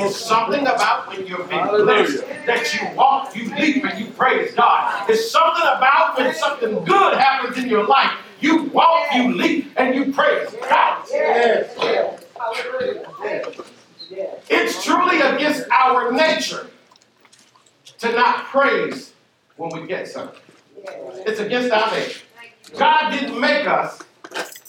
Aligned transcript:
It's 0.00 0.16
something 0.16 0.62
about 0.62 1.08
when 1.08 1.26
you've 1.26 1.48
been 1.48 1.66
blessed 1.66 2.24
that 2.46 2.72
you 2.74 2.96
walk, 2.96 3.34
you 3.34 3.54
leap, 3.56 3.84
and 3.84 3.98
you 3.98 4.12
praise 4.12 4.54
God. 4.54 5.10
It's 5.10 5.30
something 5.30 5.62
about 5.62 6.16
when 6.16 6.34
something 6.34 6.84
good 6.84 7.18
happens 7.18 7.58
in 7.58 7.68
your 7.68 7.86
life. 7.86 8.12
You 8.40 8.64
walk, 8.64 9.12
you 9.14 9.34
leap, 9.34 9.72
and 9.76 9.94
you 9.94 10.12
praise 10.12 10.54
God. 10.68 11.04
It's 14.48 14.84
truly 14.84 15.20
against 15.20 15.68
our 15.70 16.12
nature 16.12 16.70
to 17.98 18.12
not 18.12 18.44
praise 18.46 19.12
when 19.56 19.70
we 19.70 19.88
get 19.88 20.06
something. 20.08 20.40
It's 21.26 21.40
against 21.40 21.72
our 21.72 21.90
nature. 21.90 22.20
God 22.76 23.10
didn't 23.10 23.40
make 23.40 23.66
us 23.66 24.00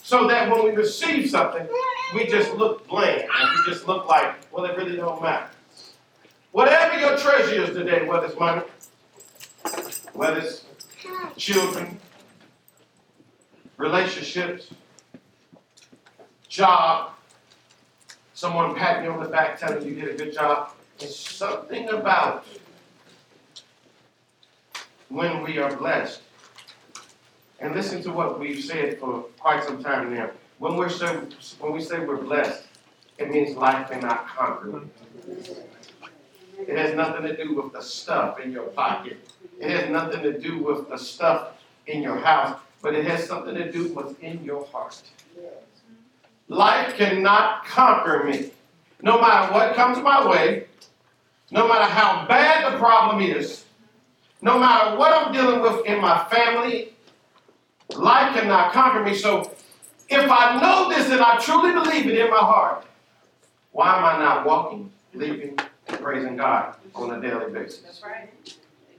so 0.10 0.28
that 0.28 0.50
when 0.50 0.64
we 0.64 0.72
receive 0.72 1.30
something, 1.30 1.68
we 2.16 2.26
just 2.26 2.56
look 2.56 2.88
bland 2.88 3.22
and 3.22 3.50
we 3.54 3.72
just 3.72 3.88
look 3.88 4.08
like, 4.08 4.34
well, 4.52 4.66
it 4.66 4.76
really 4.76 4.96
don't 4.96 5.22
matter. 5.22 5.52
Whatever 6.52 7.00
your 7.00 7.16
treasure 7.16 7.62
is 7.62 7.76
today, 7.76 8.08
whether 8.08 8.26
it's 8.26 8.40
money, 8.40 8.64
whether 10.14 10.40
it's 10.40 10.66
children, 11.38 12.00
relationships, 13.78 14.74
job, 16.48 17.12
someone 18.34 18.74
patting 18.74 19.04
you 19.04 19.12
on 19.12 19.22
the 19.22 19.30
back 19.30 19.60
telling 19.60 19.86
you 19.86 19.94
you 19.94 20.02
did 20.02 20.16
a 20.16 20.18
good 20.26 20.34
job, 20.34 20.72
it's 21.00 21.16
something 21.16 21.88
about 21.90 22.48
when 25.10 25.44
we 25.44 25.60
are 25.60 25.76
blessed. 25.76 26.22
And 27.62 27.76
listen 27.76 28.02
to 28.04 28.12
what 28.12 28.40
we've 28.40 28.64
said 28.64 29.00
for 29.00 29.24
quite 29.38 29.64
some 29.64 29.84
time 29.84 30.14
now. 30.14 30.32
When 30.60 30.76
we're 30.76 30.90
so, 30.90 31.28
when 31.60 31.74
we 31.74 31.82
say 31.82 32.00
we're 32.00 32.18
blessed, 32.18 32.64
it 33.18 33.30
means 33.30 33.56
life 33.58 33.90
cannot 33.90 34.28
conquer 34.28 34.78
it. 34.78 35.68
It 36.68 36.78
has 36.78 36.96
nothing 36.96 37.24
to 37.24 37.36
do 37.36 37.56
with 37.56 37.74
the 37.74 37.82
stuff 37.82 38.40
in 38.40 38.52
your 38.52 38.68
pocket. 38.68 39.18
It 39.60 39.70
has 39.70 39.90
nothing 39.90 40.24
to 40.24 40.40
do 40.40 40.64
with 40.64 40.90
the 40.90 40.98
stuff 40.98 41.52
in 41.88 42.02
your 42.02 42.18
house, 42.18 42.60
but 42.82 42.94
it 42.94 43.06
has 43.06 43.26
something 43.26 43.56
to 43.56 43.72
do 43.72 43.94
with 43.94 44.22
in 44.22 44.44
your 44.44 44.66
heart. 44.68 45.02
Life 46.48 46.96
cannot 46.96 47.66
conquer 47.66 48.24
me. 48.24 48.52
No 49.02 49.20
matter 49.20 49.54
what 49.54 49.76
comes 49.76 49.98
my 50.00 50.28
way, 50.28 50.66
no 51.52 51.68
matter 51.68 51.86
how 51.86 52.26
bad 52.28 52.74
the 52.74 52.78
problem 52.78 53.22
is, 53.22 53.66
no 54.42 54.60
matter 54.60 54.98
what 54.98 55.14
I'm 55.14 55.34
dealing 55.34 55.62
with 55.62 55.86
in 55.86 56.02
my 56.02 56.24
family, 56.26 56.94
life 57.96 58.36
cannot 58.36 58.74
conquer 58.74 59.04
me. 59.04 59.16
So 59.16 59.52
if 60.10 60.30
I 60.30 60.60
know 60.60 60.90
this 60.90 61.10
and 61.10 61.22
I 61.22 61.38
truly 61.38 61.72
believe 61.72 62.08
it 62.08 62.18
in 62.18 62.30
my 62.30 62.38
heart, 62.38 62.86
why 63.72 63.98
am 63.98 64.04
I 64.04 64.24
not 64.24 64.46
walking, 64.46 64.92
leaping, 65.14 65.58
and 65.88 66.00
praising 66.00 66.38
God 66.38 66.76
on 66.96 67.18
a 67.18 67.22
daily 67.22 67.52
basis? 67.52 67.80
That's 67.80 68.04
right. 68.04 68.30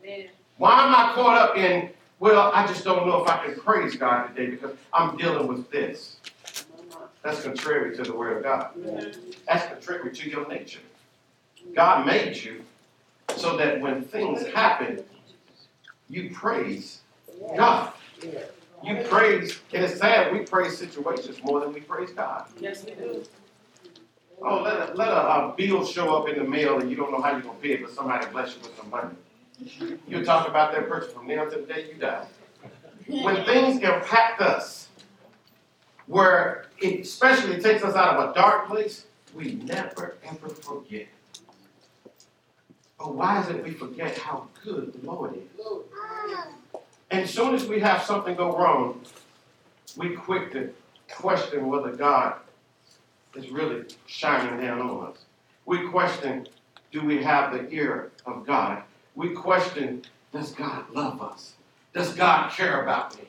Amen. 0.02 0.28
Why 0.56 0.86
am 0.86 0.94
I 0.94 1.12
caught 1.14 1.36
up 1.36 1.56
in, 1.56 1.90
well, 2.18 2.52
I 2.54 2.66
just 2.66 2.84
don't 2.84 3.06
know 3.06 3.22
if 3.22 3.28
I 3.30 3.44
can 3.44 3.58
praise 3.60 3.96
God 3.96 4.28
today 4.28 4.50
because 4.50 4.76
I'm 4.92 5.16
dealing 5.16 5.46
with 5.46 5.70
this? 5.70 6.16
That's 7.22 7.42
contrary 7.42 7.96
to 7.96 8.02
the 8.02 8.12
Word 8.12 8.38
of 8.38 8.42
God. 8.42 8.70
Mm-hmm. 8.78 9.30
That's 9.46 9.66
contrary 9.66 10.12
to 10.12 10.30
your 10.30 10.48
nature. 10.48 10.80
God 11.74 12.06
made 12.06 12.36
you 12.36 12.64
so 13.36 13.56
that 13.56 13.80
when 13.80 14.02
things 14.02 14.46
happen, 14.48 15.04
you 16.08 16.30
praise 16.34 17.00
God. 17.56 17.92
You 18.82 19.04
praise, 19.08 19.60
and 19.74 19.84
it's 19.84 19.98
sad, 19.98 20.32
we 20.32 20.40
praise 20.40 20.78
situations 20.78 21.42
more 21.44 21.60
than 21.60 21.72
we 21.72 21.80
praise 21.80 22.10
God. 22.10 22.46
Yes, 22.58 22.84
we 22.84 22.92
do. 22.92 23.24
Oh, 24.42 24.62
let 24.62 24.90
a, 24.90 24.94
let 24.94 25.08
a, 25.08 25.12
a 25.12 25.54
bill 25.56 25.84
show 25.84 26.16
up 26.16 26.28
in 26.28 26.38
the 26.38 26.44
mail 26.44 26.78
and 26.78 26.90
you 26.90 26.96
don't 26.96 27.12
know 27.12 27.20
how 27.20 27.32
you're 27.32 27.42
gonna 27.42 27.58
pay 27.58 27.72
it, 27.72 27.82
but 27.82 27.92
somebody 27.92 28.26
bless 28.28 28.56
you 28.56 28.62
with 28.62 28.76
some 28.76 28.88
money. 28.88 29.14
You 30.08 30.24
talk 30.24 30.48
about 30.48 30.72
that 30.72 30.88
person 30.88 31.12
from 31.12 31.26
now 31.26 31.44
to 31.44 31.58
the 31.58 31.62
day 31.66 31.90
you 31.92 32.00
die. 32.00 32.26
When 33.06 33.44
things 33.44 33.82
impact 33.82 34.40
us, 34.40 34.88
where 36.06 36.66
it 36.78 37.00
especially 37.00 37.60
takes 37.60 37.84
us 37.84 37.94
out 37.94 38.16
of 38.16 38.30
a 38.30 38.34
dark 38.34 38.66
place, 38.66 39.04
we 39.34 39.54
never 39.54 40.16
ever 40.24 40.48
forget. 40.48 41.06
But 42.98 43.14
why 43.14 43.42
is 43.42 43.48
it 43.50 43.62
we 43.62 43.72
forget 43.72 44.16
how 44.16 44.48
good 44.64 44.94
the 44.94 45.06
Lord 45.06 45.36
is? 45.36 45.42
And 47.10 47.22
as 47.22 47.30
soon 47.30 47.54
as 47.54 47.66
we 47.66 47.80
have 47.80 48.02
something 48.02 48.36
go 48.36 48.56
wrong, 48.56 49.00
we 49.96 50.14
quick 50.14 50.52
to 50.52 50.72
question 51.10 51.66
whether 51.68 51.90
God 51.90 52.34
is 53.34 53.50
really 53.50 53.84
shining 54.06 54.60
down 54.60 54.80
on 54.80 55.08
us. 55.08 55.18
We 55.66 55.88
question, 55.88 56.46
do 56.92 57.02
we 57.02 57.22
have 57.22 57.52
the 57.52 57.68
ear 57.70 58.12
of 58.26 58.46
God? 58.46 58.82
We 59.14 59.30
question, 59.30 60.02
does 60.32 60.52
God 60.52 60.84
love 60.92 61.20
us? 61.20 61.54
Does 61.92 62.14
God 62.14 62.52
care 62.52 62.82
about 62.82 63.16
me? 63.16 63.24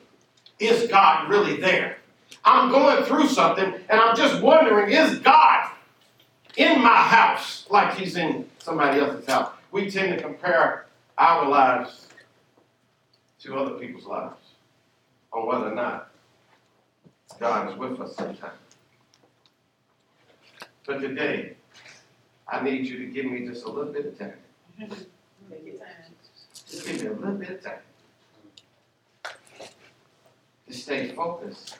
Is 0.60 0.88
God 0.88 1.28
really 1.28 1.60
there? 1.60 1.98
I'm 2.44 2.70
going 2.70 3.04
through 3.04 3.28
something 3.28 3.64
and 3.64 4.00
I'm 4.00 4.16
just 4.16 4.40
wondering, 4.40 4.92
is 4.92 5.18
God 5.18 5.70
in 6.56 6.80
my 6.80 6.96
house 6.96 7.66
like 7.68 7.94
he's 7.94 8.16
in 8.16 8.48
somebody 8.58 9.00
else's 9.00 9.26
house? 9.26 9.52
We 9.72 9.90
tend 9.90 10.16
to 10.16 10.22
compare 10.22 10.86
our 11.18 11.48
lives 11.48 12.08
to 13.42 13.56
other 13.56 13.74
people's 13.74 14.06
lives 14.06 14.54
on 15.32 15.46
whether 15.46 15.72
or 15.72 15.74
not 15.74 16.10
God 17.40 17.70
is 17.72 17.76
with 17.76 18.00
us 18.00 18.14
sometimes. 18.14 18.52
But 20.86 21.00
today, 21.00 21.56
I 22.46 22.62
need 22.62 22.86
you 22.86 22.98
to 22.98 23.06
give 23.06 23.26
me 23.26 23.46
just 23.46 23.64
a 23.64 23.70
little 23.70 23.92
bit 23.92 24.06
of 24.06 24.18
time. 24.18 24.34
Take 24.78 24.90
your 25.64 25.74
time. 25.74 25.88
Just 26.68 26.86
give 26.86 27.02
me 27.02 27.06
a 27.08 27.12
little 27.12 27.34
bit 27.34 27.50
of 27.50 27.62
time 27.64 27.78
to 30.68 30.74
stay 30.74 31.12
focused. 31.12 31.78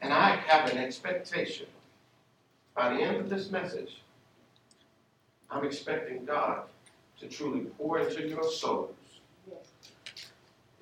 And 0.00 0.12
I 0.12 0.36
have 0.36 0.70
an 0.70 0.78
expectation. 0.78 1.66
By 2.74 2.94
the 2.94 3.00
end 3.00 3.16
of 3.16 3.30
this 3.30 3.50
message, 3.50 4.02
I'm 5.50 5.64
expecting 5.64 6.24
God 6.24 6.62
to 7.20 7.28
truly 7.28 7.60
pour 7.78 8.00
into 8.00 8.28
your 8.28 8.50
souls 8.50 8.90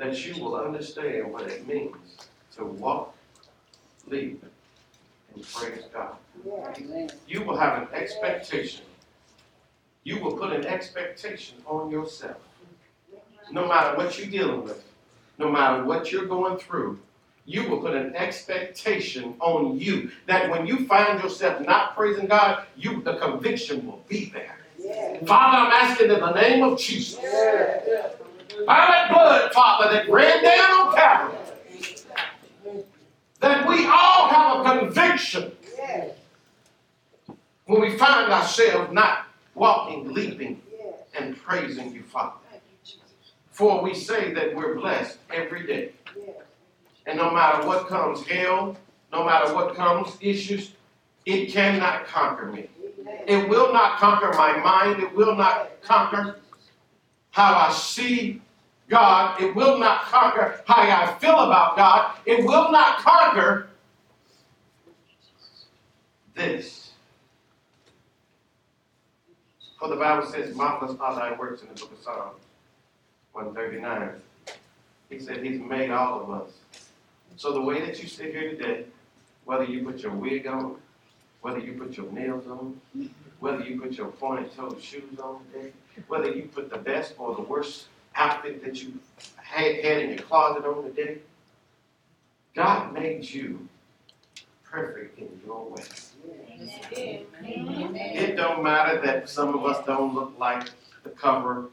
that 0.02 0.26
you 0.26 0.42
will 0.42 0.56
understand 0.56 1.32
what 1.32 1.46
it 1.46 1.66
means 1.66 1.94
to 2.56 2.64
walk, 2.64 3.14
leap, 4.08 4.42
and 5.32 5.46
praise 5.52 5.84
God. 5.92 6.16
You 7.28 7.44
will 7.44 7.56
have 7.56 7.82
an 7.82 7.88
expectation. 7.94 8.84
You 10.02 10.18
will 10.18 10.36
put 10.36 10.52
an 10.52 10.66
expectation 10.66 11.58
on 11.66 11.88
yourself. 11.88 12.38
No 13.52 13.68
matter 13.68 13.96
what 13.96 14.18
you're 14.18 14.26
dealing 14.26 14.64
with, 14.64 14.84
no 15.38 15.48
matter 15.48 15.84
what 15.84 16.10
you're 16.10 16.26
going 16.26 16.58
through, 16.58 16.98
you 17.46 17.68
will 17.68 17.78
put 17.78 17.94
an 17.94 18.16
expectation 18.16 19.36
on 19.38 19.78
you 19.78 20.10
that 20.26 20.50
when 20.50 20.66
you 20.66 20.84
find 20.86 21.22
yourself 21.22 21.64
not 21.64 21.94
praising 21.94 22.26
God, 22.26 22.64
you 22.76 23.02
the 23.02 23.18
conviction 23.18 23.86
will 23.86 24.02
be 24.08 24.30
there. 24.30 24.58
Father, 25.26 25.58
I'm 25.58 25.72
asking 25.72 26.10
in 26.10 26.18
the 26.18 26.32
name 26.32 26.64
of 26.64 26.76
Jesus. 26.80 27.20
By 28.66 28.86
that 28.88 29.10
blood, 29.10 29.52
Father, 29.52 29.92
that 29.92 30.08
ran 30.08 30.42
down 30.42 30.70
on 30.70 30.94
Calvary, 30.94 31.38
that 33.40 33.66
we 33.66 33.86
all 33.86 34.28
have 34.28 34.66
a 34.66 34.78
conviction 34.80 35.52
when 37.66 37.80
we 37.80 37.96
find 37.96 38.32
ourselves 38.32 38.92
not 38.92 39.26
walking, 39.54 40.12
leaping, 40.12 40.60
and 41.18 41.36
praising 41.36 41.92
you, 41.92 42.02
Father. 42.02 42.36
For 43.50 43.82
we 43.82 43.94
say 43.94 44.32
that 44.32 44.54
we're 44.54 44.74
blessed 44.74 45.18
every 45.32 45.66
day. 45.66 45.92
And 47.06 47.18
no 47.18 47.30
matter 47.30 47.66
what 47.66 47.88
comes, 47.88 48.26
hell, 48.26 48.76
no 49.12 49.24
matter 49.24 49.54
what 49.54 49.74
comes, 49.74 50.16
issues, 50.20 50.72
it 51.26 51.52
cannot 51.52 52.06
conquer 52.06 52.46
me. 52.46 52.68
It 53.26 53.48
will 53.48 53.72
not 53.72 53.98
conquer 53.98 54.32
my 54.36 54.56
mind. 54.58 55.02
It 55.02 55.14
will 55.14 55.36
not 55.36 55.82
conquer 55.82 56.36
how 57.32 57.54
I 57.54 57.72
see 57.72 58.40
God. 58.88 59.40
It 59.42 59.54
will 59.56 59.78
not 59.78 60.02
conquer 60.02 60.62
how 60.66 60.82
I 60.82 61.18
feel 61.18 61.38
about 61.38 61.76
God. 61.76 62.14
It 62.24 62.44
will 62.44 62.70
not 62.70 62.98
conquer 62.98 63.68
this. 66.34 66.92
For 69.78 69.88
the 69.88 69.96
Bible 69.96 70.26
says, 70.26 70.54
marvelous 70.54 70.96
are 71.00 71.16
thy 71.16 71.32
works 71.36 71.62
in 71.62 71.68
the 71.68 71.74
book 71.74 71.92
of 71.92 71.98
Psalms 72.04 72.40
139. 73.32 74.10
He 75.10 75.18
said 75.18 75.42
he's 75.42 75.60
made 75.60 75.90
all 75.90 76.20
of 76.22 76.30
us. 76.30 76.52
So 77.36 77.52
the 77.52 77.60
way 77.60 77.80
that 77.80 78.00
you 78.00 78.08
sit 78.08 78.32
here 78.32 78.50
today, 78.50 78.84
whether 79.44 79.64
you 79.64 79.84
put 79.84 80.00
your 80.00 80.12
wig 80.12 80.46
on, 80.46 80.76
whether 81.40 81.58
you 81.58 81.72
put 81.72 81.96
your 81.96 82.12
nails 82.12 82.46
on, 82.46 82.80
whether 83.42 83.64
you 83.64 83.80
put 83.80 83.92
your 83.94 84.06
pointed 84.06 84.54
toe 84.54 84.76
shoes 84.80 85.18
on 85.20 85.40
today, 85.52 85.72
whether 86.06 86.30
you 86.30 86.44
put 86.54 86.70
the 86.70 86.78
best 86.78 87.14
or 87.18 87.34
the 87.34 87.42
worst 87.42 87.86
outfit 88.14 88.64
that 88.64 88.80
you 88.80 88.92
had, 89.36 89.84
had 89.84 89.98
in 89.98 90.10
your 90.10 90.20
closet 90.20 90.64
on 90.64 90.84
today, 90.84 91.18
God 92.54 92.92
made 92.92 93.28
you 93.28 93.66
perfect 94.62 95.18
in 95.18 95.28
your 95.44 95.68
way. 95.70 97.26
It 97.40 98.36
don't 98.36 98.62
matter 98.62 99.00
that 99.04 99.28
some 99.28 99.56
of 99.56 99.64
us 99.66 99.84
don't 99.86 100.14
look 100.14 100.34
like 100.38 100.70
the 101.02 101.10
cover, 101.10 101.68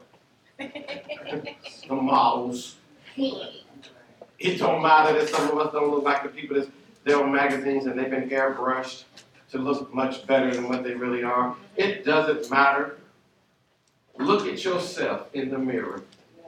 the 0.58 1.54
models. 1.90 2.74
It 3.16 4.58
don't 4.58 4.82
matter 4.82 5.20
that 5.20 5.28
some 5.28 5.50
of 5.50 5.58
us 5.64 5.72
don't 5.72 5.92
look 5.92 6.02
like 6.02 6.24
the 6.24 6.30
people 6.30 6.56
that's 6.56 6.68
they're 7.04 7.22
on 7.22 7.32
magazines 7.32 7.86
and 7.86 7.98
they've 7.98 8.10
been 8.10 8.28
airbrushed 8.28 9.04
to 9.50 9.58
look 9.58 9.92
much 9.92 10.26
better 10.26 10.54
than 10.54 10.68
what 10.68 10.84
they 10.84 10.94
really 10.94 11.22
are. 11.22 11.56
It 11.76 12.04
doesn't 12.04 12.50
matter. 12.50 12.98
Look 14.18 14.46
at 14.46 14.64
yourself 14.64 15.28
in 15.34 15.50
the 15.50 15.58
mirror 15.58 16.02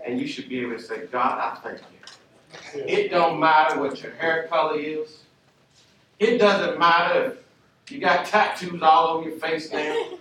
and 0.05 0.21
you 0.21 0.27
should 0.27 0.49
be 0.49 0.61
able 0.61 0.77
to 0.77 0.83
say, 0.83 1.07
God, 1.07 1.39
I 1.39 1.59
thank 1.61 1.81
you. 1.81 2.85
It 2.87 3.11
don't 3.11 3.41
matter 3.41 3.81
what 3.81 4.03
your 4.03 4.13
hair 4.13 4.47
color 4.49 4.79
is. 4.79 5.19
It 6.19 6.39
doesn't 6.39 6.79
matter 6.79 7.39
if 7.85 7.93
you 7.93 7.99
got 7.99 8.27
tattoos 8.27 8.83
all 8.83 9.09
over 9.09 9.29
your 9.29 9.39
face 9.39 9.73
now. 9.73 10.19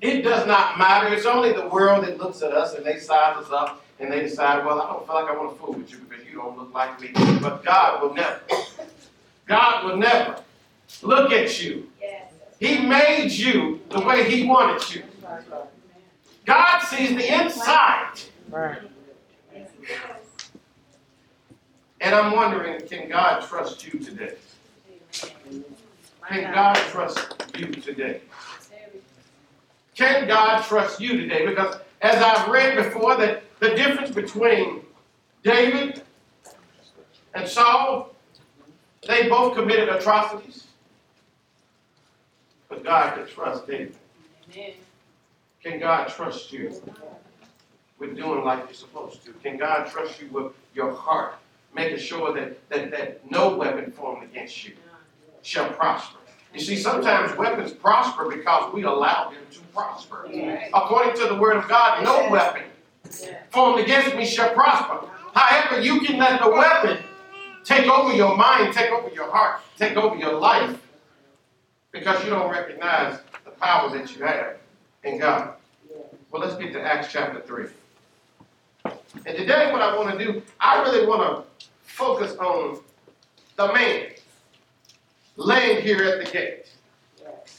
It 0.00 0.22
does 0.22 0.46
not 0.46 0.78
matter. 0.78 1.14
It's 1.14 1.26
only 1.26 1.52
the 1.52 1.68
world 1.68 2.04
that 2.04 2.18
looks 2.18 2.42
at 2.42 2.52
us 2.52 2.74
and 2.74 2.84
they 2.84 2.98
size 2.98 3.36
us 3.36 3.50
up 3.50 3.82
and 3.98 4.12
they 4.12 4.20
decide, 4.20 4.64
well, 4.66 4.80
I 4.80 4.92
don't 4.92 5.06
feel 5.06 5.14
like 5.14 5.28
I 5.28 5.36
want 5.36 5.52
to 5.52 5.58
fool 5.58 5.72
with 5.72 5.90
you 5.90 5.98
because 5.98 6.26
you 6.26 6.34
don't 6.34 6.58
look 6.58 6.74
like 6.74 7.00
me. 7.00 7.10
But 7.40 7.64
God 7.64 8.02
will 8.02 8.12
never. 8.12 8.40
God 9.46 9.84
will 9.84 9.96
never 9.96 10.42
look 11.02 11.32
at 11.32 11.62
you. 11.62 11.90
He 12.60 12.78
made 12.78 13.30
you 13.30 13.80
the 13.90 14.00
way 14.00 14.30
He 14.30 14.46
wanted 14.46 14.94
you. 14.94 15.02
God 16.44 16.80
sees 16.80 17.10
the 17.10 17.42
inside. 17.42 18.20
And 22.00 22.14
I'm 22.14 22.32
wondering, 22.32 22.86
can 22.86 23.08
God 23.08 23.40
trust 23.46 23.86
you 23.86 23.98
today? 23.98 24.34
Can 26.28 26.52
God 26.52 26.74
trust 26.74 27.34
you 27.56 27.66
today? 27.66 28.20
Can 29.94 30.26
God 30.26 30.62
trust 30.64 31.00
you 31.00 31.18
today? 31.18 31.46
Because 31.46 31.76
as 32.02 32.16
I've 32.22 32.48
read 32.48 32.76
before, 32.76 33.16
that 33.16 33.42
the 33.60 33.70
difference 33.70 34.10
between 34.10 34.82
David 35.42 36.02
and 37.34 37.48
Saul, 37.48 38.14
they 39.06 39.28
both 39.28 39.54
committed 39.54 39.88
atrocities. 39.88 40.63
But 42.74 42.82
God 42.84 43.14
could 43.14 43.28
trust 43.28 43.66
David. 43.68 43.94
Can 45.62 45.78
God 45.78 46.08
trust 46.08 46.52
you 46.52 46.72
with 47.98 48.16
doing 48.16 48.44
like 48.44 48.64
you're 48.64 48.74
supposed 48.74 49.24
to? 49.24 49.32
Can 49.34 49.56
God 49.56 49.86
trust 49.86 50.20
you 50.20 50.28
with 50.28 50.52
your 50.74 50.92
heart, 50.92 51.36
making 51.72 51.98
sure 51.98 52.34
that, 52.34 52.68
that, 52.70 52.90
that 52.90 53.30
no 53.30 53.56
weapon 53.56 53.92
formed 53.92 54.24
against 54.24 54.66
you 54.66 54.74
shall 55.42 55.70
prosper? 55.70 56.18
You 56.52 56.60
see, 56.60 56.76
sometimes 56.76 57.36
weapons 57.38 57.72
prosper 57.72 58.28
because 58.28 58.72
we 58.74 58.82
allow 58.82 59.30
them 59.30 59.40
to 59.52 59.60
prosper. 59.72 60.28
According 60.74 61.14
to 61.22 61.28
the 61.28 61.36
word 61.36 61.56
of 61.56 61.68
God, 61.68 62.02
no 62.02 62.28
weapon 62.28 62.64
formed 63.50 63.80
against 63.80 64.16
me 64.16 64.26
shall 64.26 64.52
prosper. 64.52 65.08
However, 65.32 65.80
you 65.80 66.00
can 66.00 66.18
let 66.18 66.42
the 66.42 66.50
weapon 66.50 66.98
take 67.64 67.86
over 67.86 68.12
your 68.14 68.36
mind, 68.36 68.74
take 68.74 68.90
over 68.90 69.08
your 69.14 69.30
heart, 69.30 69.60
take 69.78 69.96
over 69.96 70.16
your 70.16 70.34
life 70.34 70.80
because 71.94 72.24
you 72.24 72.30
don't 72.30 72.50
recognize 72.50 73.20
the 73.44 73.52
power 73.52 73.88
that 73.96 74.14
you 74.14 74.24
have 74.24 74.56
in 75.04 75.16
God. 75.16 75.54
Well, 76.30 76.42
let's 76.42 76.56
get 76.56 76.72
to 76.72 76.82
Acts 76.82 77.10
chapter 77.10 77.40
3. 77.40 77.66
And 79.24 79.38
today, 79.38 79.70
what 79.70 79.80
I 79.80 79.96
want 79.96 80.18
to 80.18 80.24
do, 80.24 80.42
I 80.58 80.82
really 80.82 81.06
want 81.06 81.22
to 81.22 81.66
focus 81.84 82.36
on 82.36 82.80
the 83.56 83.72
man 83.72 84.08
laying 85.36 85.82
here 85.82 86.02
at 86.02 86.24
the 86.24 86.30
gate. 86.30 86.66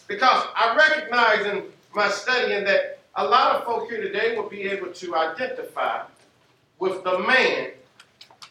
Because 0.07 0.43
I 0.53 0.75
recognize 0.75 1.45
in 1.45 1.63
my 1.95 2.09
studying 2.09 2.65
that 2.65 2.99
a 3.15 3.23
lot 3.23 3.55
of 3.55 3.63
folk 3.63 3.89
here 3.89 4.01
today 4.01 4.35
will 4.35 4.49
be 4.49 4.63
able 4.63 4.91
to 4.91 5.15
identify 5.15 6.03
with 6.77 7.05
the 7.05 7.19
man 7.19 7.69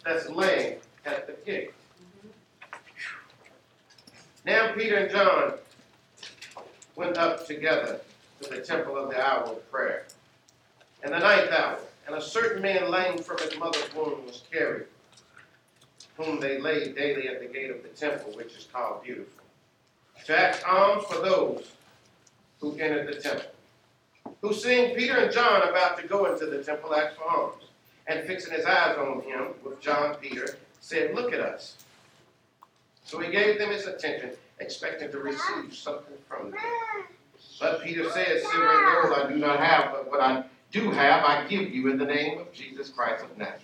that's 0.02 0.30
laying 0.30 0.78
at 1.04 1.26
the 1.26 1.34
gate. 1.44 1.72
Now 4.46 4.72
Peter 4.72 4.96
and 4.96 5.10
John 5.10 5.54
went 6.96 7.17
up 7.19 7.46
together 7.46 8.00
to 8.41 8.50
the 8.50 8.61
temple 8.61 8.96
of 8.96 9.11
the 9.11 9.20
hour 9.20 9.44
of 9.44 9.70
prayer. 9.70 10.05
And 11.02 11.12
the 11.12 11.19
ninth 11.19 11.50
hour, 11.50 11.79
and 12.06 12.17
a 12.17 12.20
certain 12.20 12.62
man 12.62 12.91
lame 12.91 13.19
from 13.19 13.38
his 13.38 13.58
mother's 13.58 13.94
womb 13.94 14.25
was 14.26 14.43
carried, 14.50 14.87
whom 16.17 16.41
they 16.41 16.61
laid 16.61 16.96
daily 16.96 17.29
at 17.29 17.41
the 17.41 17.46
gate 17.46 17.70
of 17.70 17.82
the 17.82 17.88
temple, 17.88 18.32
which 18.32 18.56
is 18.56 18.69
called 18.73 19.02
Beautiful, 19.02 19.44
to 20.26 20.38
ask 20.38 20.67
alms 20.69 21.05
for 21.05 21.20
those 21.20 21.73
who 22.61 22.76
entered 22.79 23.08
the 23.08 23.20
temple. 23.20 23.50
Who 24.40 24.55
seeing 24.55 24.94
Peter 24.94 25.19
and 25.19 25.32
John 25.32 25.69
about 25.69 25.99
to 25.99 26.06
go 26.06 26.32
into 26.32 26.47
the 26.47 26.62
temple 26.62 26.94
asked 26.94 27.17
for 27.17 27.25
alms, 27.25 27.64
and 28.06 28.26
fixing 28.26 28.52
his 28.52 28.67
eyes 28.67 28.97
on 28.99 29.23
him 29.23 29.49
with 29.64 29.81
John 29.81 30.14
Peter, 30.17 30.58
said, 30.81 31.14
Look 31.14 31.32
at 31.32 31.40
us. 31.40 31.76
So 33.05 33.19
he 33.19 33.31
gave 33.31 33.58
them 33.58 33.70
his 33.70 33.87
attention, 33.87 34.31
expecting 34.64 35.11
to 35.11 35.19
receive 35.19 35.75
something 35.75 36.16
from 36.28 36.50
them. 36.50 36.61
But 37.61 37.82
Peter 37.82 38.11
says, 38.11 38.43
Silver 38.43 38.69
and 38.69 39.08
gold 39.11 39.19
I 39.19 39.32
do 39.32 39.37
not 39.37 39.61
have, 39.61 39.93
but 39.93 40.11
what 40.11 40.20
I 40.20 40.44
do 40.72 40.90
have 40.90 41.25
I 41.25 41.46
give 41.46 41.70
you 41.70 41.88
in 41.90 41.99
the 41.99 42.05
name 42.05 42.38
of 42.38 42.52
Jesus 42.52 42.88
Christ 42.88 43.25
of 43.25 43.37
Nazareth. 43.38 43.61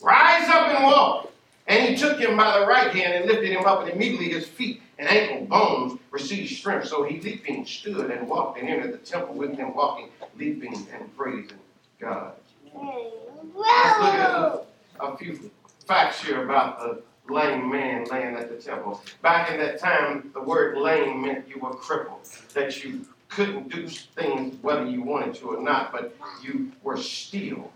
Rise 0.00 0.48
up 0.48 0.68
and 0.68 0.84
walk. 0.84 1.30
And 1.66 1.88
he 1.88 1.96
took 1.96 2.18
him 2.18 2.36
by 2.36 2.58
the 2.58 2.66
right 2.66 2.90
hand 2.94 3.14
and 3.14 3.26
lifted 3.26 3.50
him 3.50 3.64
up, 3.64 3.82
and 3.82 3.90
immediately 3.90 4.28
his 4.28 4.46
feet 4.46 4.82
and 4.98 5.08
ankle 5.08 5.46
bones 5.46 5.98
received 6.10 6.54
strength. 6.54 6.88
So 6.88 7.04
he 7.04 7.20
leaping 7.20 7.64
stood 7.64 8.10
and 8.10 8.28
walked 8.28 8.58
and 8.58 8.68
entered 8.68 8.92
the 8.92 8.98
temple 8.98 9.34
with 9.34 9.56
them, 9.56 9.74
walking, 9.74 10.10
leaping 10.36 10.74
and 10.92 11.16
praising 11.16 11.58
God. 11.98 12.32
Let's 12.74 13.98
look 13.98 14.14
at 14.14 14.30
a, 14.30 14.62
a 15.00 15.16
few 15.16 15.50
facts 15.86 16.22
here 16.22 16.44
about 16.44 16.80
the 16.80 17.02
lame 17.28 17.70
man 17.70 18.04
laying 18.10 18.36
at 18.36 18.48
the 18.48 18.56
temple. 18.56 19.02
Back 19.22 19.50
in 19.50 19.58
that 19.58 19.78
time, 19.78 20.30
the 20.34 20.42
word 20.42 20.76
lame 20.76 21.22
meant 21.22 21.48
you 21.48 21.58
were 21.58 21.74
crippled, 21.74 22.24
that 22.52 22.84
you 22.84 23.06
couldn't 23.28 23.68
do 23.68 23.88
things 23.88 24.56
whether 24.62 24.86
you 24.86 25.02
wanted 25.02 25.34
to 25.34 25.54
or 25.54 25.62
not, 25.62 25.92
but 25.92 26.14
you 26.42 26.70
were 26.82 26.96
still 26.96 27.72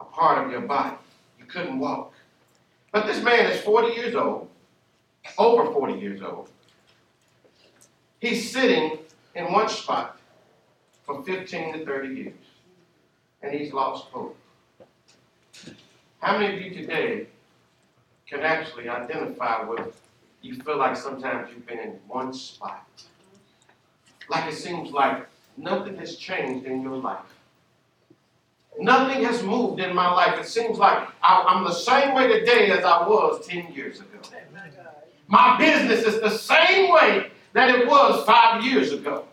a 0.00 0.04
part 0.04 0.44
of 0.44 0.50
your 0.50 0.62
body. 0.62 0.96
You 1.38 1.44
couldn't 1.44 1.78
walk. 1.78 2.12
But 2.90 3.06
this 3.06 3.22
man 3.22 3.50
is 3.50 3.60
40 3.62 3.94
years 3.94 4.14
old, 4.14 4.48
over 5.38 5.72
40 5.72 6.00
years 6.00 6.22
old. 6.22 6.48
He's 8.20 8.50
sitting 8.50 8.98
in 9.34 9.52
one 9.52 9.68
spot 9.68 10.18
for 11.04 11.22
15 11.22 11.72
to 11.72 11.84
30 11.84 12.14
years, 12.14 12.34
and 13.42 13.52
he's 13.52 13.72
lost 13.72 14.06
hope. 14.06 14.36
How 16.20 16.38
many 16.38 16.54
of 16.54 16.62
you 16.62 16.70
today 16.70 17.26
can 18.32 18.40
actually 18.40 18.88
identify 18.88 19.62
with 19.62 20.00
you 20.40 20.54
feel 20.62 20.78
like 20.78 20.96
sometimes 20.96 21.50
you've 21.50 21.66
been 21.66 21.78
in 21.78 21.90
one 22.08 22.32
spot? 22.32 22.86
Like 24.30 24.50
it 24.50 24.56
seems 24.56 24.90
like 24.90 25.26
nothing 25.58 25.96
has 25.98 26.16
changed 26.16 26.66
in 26.66 26.80
your 26.80 26.96
life. 26.96 27.18
Nothing 28.78 29.22
has 29.24 29.42
moved 29.42 29.80
in 29.80 29.94
my 29.94 30.10
life. 30.10 30.38
It 30.40 30.46
seems 30.46 30.78
like 30.78 31.06
I- 31.22 31.44
I'm 31.46 31.64
the 31.64 31.74
same 31.74 32.14
way 32.14 32.26
today 32.26 32.70
as 32.70 32.84
I 32.84 33.06
was 33.06 33.46
10 33.46 33.70
years 33.74 34.00
ago. 34.00 34.18
My 35.28 35.58
business 35.58 36.02
is 36.04 36.20
the 36.22 36.30
same 36.30 36.90
way 36.90 37.30
that 37.52 37.68
it 37.68 37.86
was 37.86 38.24
five 38.24 38.64
years 38.64 38.92
ago. 38.92 39.26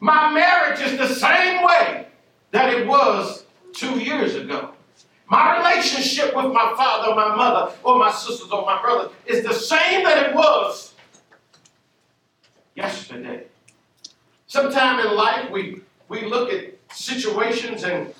My 0.00 0.30
marriage 0.30 0.80
is 0.80 0.98
the 0.98 1.08
same 1.08 1.64
way 1.64 2.08
that 2.50 2.74
it 2.74 2.86
was 2.86 3.44
two 3.72 3.98
years 3.98 4.34
ago. 4.34 4.75
My 5.28 5.58
relationship 5.58 6.36
with 6.36 6.52
my 6.52 6.74
father, 6.76 7.14
my 7.14 7.34
mother, 7.34 7.72
or 7.82 7.98
my 7.98 8.10
sisters, 8.12 8.50
or 8.50 8.64
my 8.64 8.80
brothers 8.80 9.10
is 9.26 9.44
the 9.44 9.52
same 9.52 10.04
that 10.04 10.28
it 10.28 10.34
was 10.34 10.94
yesterday. 12.76 13.44
Sometime 14.46 15.04
in 15.04 15.16
life, 15.16 15.50
we, 15.50 15.80
we 16.08 16.26
look 16.26 16.52
at 16.52 16.74
situations 16.92 17.82
and 17.82 18.14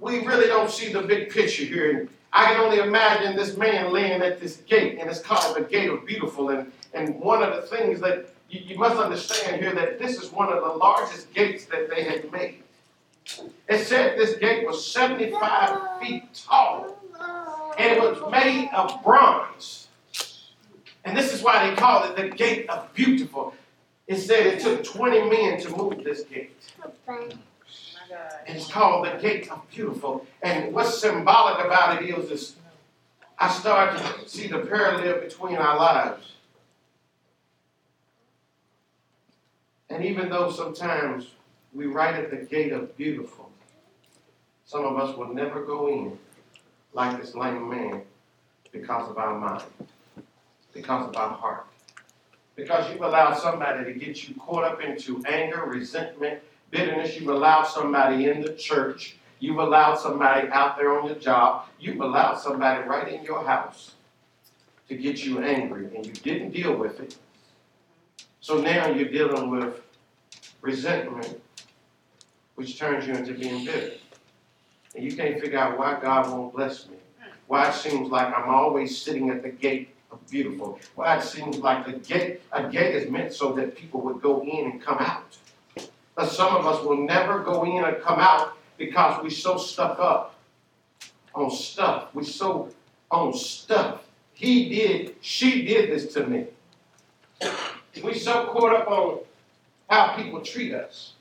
we 0.00 0.24
really 0.26 0.46
don't 0.46 0.70
see 0.70 0.92
the 0.92 1.02
big 1.02 1.30
picture 1.30 1.64
here. 1.64 1.98
And 1.98 2.08
I 2.32 2.52
can 2.52 2.60
only 2.60 2.78
imagine 2.78 3.34
this 3.34 3.56
man 3.56 3.90
laying 3.92 4.20
at 4.20 4.40
this 4.40 4.58
gate, 4.58 4.98
and 5.00 5.08
it's 5.08 5.20
called 5.20 5.56
the 5.56 5.62
Gate 5.62 5.88
of 5.88 6.04
Beautiful. 6.04 6.50
And, 6.50 6.70
and 6.92 7.18
one 7.18 7.42
of 7.42 7.56
the 7.56 7.62
things 7.62 8.00
that 8.00 8.28
you, 8.50 8.60
you 8.60 8.78
must 8.78 8.96
understand 8.96 9.62
here 9.62 9.74
that 9.74 9.98
this 9.98 10.22
is 10.22 10.30
one 10.30 10.52
of 10.52 10.62
the 10.62 10.78
largest 10.78 11.32
gates 11.32 11.64
that 11.66 11.88
they 11.88 12.04
had 12.04 12.30
made. 12.30 12.62
It 13.68 13.84
said 13.84 14.18
this 14.18 14.36
gate 14.38 14.66
was 14.66 14.90
75 14.90 16.00
feet 16.00 16.24
tall, 16.34 16.96
and 17.78 17.96
it 17.96 18.00
was 18.00 18.30
made 18.30 18.70
of 18.74 19.02
bronze. 19.02 19.88
And 21.04 21.16
this 21.16 21.32
is 21.32 21.42
why 21.42 21.68
they 21.68 21.76
call 21.76 22.04
it 22.04 22.16
the 22.16 22.28
Gate 22.28 22.68
of 22.68 22.92
Beautiful. 22.94 23.54
It 24.06 24.16
said 24.16 24.46
it 24.46 24.60
took 24.60 24.84
20 24.84 25.30
men 25.30 25.60
to 25.62 25.76
move 25.76 26.02
this 26.02 26.22
gate. 26.22 26.56
It's 28.46 28.70
called 28.70 29.06
the 29.06 29.18
Gate 29.20 29.50
of 29.50 29.68
Beautiful. 29.70 30.26
And 30.42 30.74
what's 30.74 30.98
symbolic 30.98 31.64
about 31.64 32.02
it 32.02 32.08
is, 32.08 32.30
is 32.30 32.56
I 33.38 33.50
start 33.50 33.96
to 33.98 34.28
see 34.28 34.48
the 34.48 34.60
parallel 34.60 35.20
between 35.20 35.56
our 35.56 35.76
lives. 35.76 36.32
And 39.90 40.04
even 40.04 40.28
though 40.28 40.50
sometimes 40.50 41.26
we 41.72 41.86
right 41.86 42.14
at 42.14 42.30
the 42.30 42.36
gate 42.36 42.72
of 42.72 42.96
beautiful, 42.96 43.50
some 44.64 44.84
of 44.84 44.98
us 44.98 45.16
will 45.16 45.32
never 45.32 45.64
go 45.64 45.88
in 45.88 46.18
like 46.92 47.20
this 47.20 47.34
lame 47.34 47.68
man 47.68 48.02
because 48.72 49.08
of 49.10 49.18
our 49.18 49.38
mind, 49.38 49.64
because 50.72 51.08
of 51.08 51.16
our 51.16 51.30
heart. 51.30 51.66
Because 52.56 52.90
you've 52.90 53.02
allowed 53.02 53.34
somebody 53.34 53.84
to 53.84 53.98
get 53.98 54.28
you 54.28 54.34
caught 54.34 54.64
up 54.64 54.80
into 54.80 55.22
anger, 55.26 55.64
resentment, 55.64 56.40
bitterness. 56.70 57.18
You've 57.18 57.28
allowed 57.28 57.64
somebody 57.64 58.28
in 58.28 58.40
the 58.40 58.52
church. 58.54 59.16
You've 59.38 59.58
allowed 59.58 59.94
somebody 59.96 60.48
out 60.48 60.76
there 60.76 60.98
on 60.98 61.06
your 61.06 61.14
job. 61.16 61.66
You've 61.78 62.00
allowed 62.00 62.34
somebody 62.34 62.86
right 62.88 63.12
in 63.12 63.22
your 63.22 63.44
house 63.44 63.92
to 64.88 64.96
get 64.96 65.24
you 65.24 65.38
angry, 65.40 65.94
and 65.94 66.04
you 66.04 66.12
didn't 66.12 66.50
deal 66.50 66.74
with 66.74 66.98
it. 66.98 67.16
So 68.40 68.60
now 68.60 68.88
you're 68.88 69.08
dealing 69.08 69.50
with 69.50 69.80
resentment, 70.60 71.40
which 72.58 72.76
turns 72.76 73.06
you 73.06 73.14
into 73.14 73.34
being 73.34 73.64
bitter. 73.64 73.92
And 74.96 75.04
you 75.04 75.14
can't 75.14 75.40
figure 75.40 75.60
out 75.60 75.78
why 75.78 75.96
God 76.02 76.28
won't 76.28 76.52
bless 76.52 76.88
me. 76.88 76.96
Why 77.46 77.68
it 77.68 77.74
seems 77.74 78.10
like 78.10 78.36
I'm 78.36 78.50
always 78.50 79.00
sitting 79.00 79.30
at 79.30 79.44
the 79.44 79.48
gate 79.48 79.94
of 80.10 80.28
beautiful. 80.28 80.80
Why 80.96 81.18
it 81.18 81.22
seems 81.22 81.58
like 81.58 81.86
the 81.86 81.92
gate, 81.92 82.42
a 82.50 82.68
gate 82.68 82.96
is 82.96 83.08
meant 83.08 83.32
so 83.32 83.52
that 83.52 83.76
people 83.76 84.00
would 84.00 84.20
go 84.20 84.42
in 84.42 84.72
and 84.72 84.82
come 84.82 84.98
out. 84.98 85.38
But 86.16 86.32
some 86.32 86.56
of 86.56 86.66
us 86.66 86.84
will 86.84 86.96
never 87.06 87.44
go 87.44 87.62
in 87.62 87.84
and 87.84 88.02
come 88.02 88.18
out 88.18 88.54
because 88.76 89.22
we're 89.22 89.30
so 89.30 89.56
stuck 89.56 90.00
up 90.00 90.34
on 91.36 91.52
stuff. 91.52 92.08
We're 92.12 92.24
so 92.24 92.70
on 93.08 93.34
stuff. 93.34 94.00
He 94.34 94.68
did, 94.68 95.14
she 95.20 95.64
did 95.64 95.90
this 95.90 96.12
to 96.14 96.26
me. 96.26 96.46
We're 98.02 98.14
so 98.14 98.46
caught 98.46 98.74
up 98.74 98.88
on 98.88 99.20
how 99.88 100.16
people 100.16 100.40
treat 100.40 100.74
us. 100.74 101.12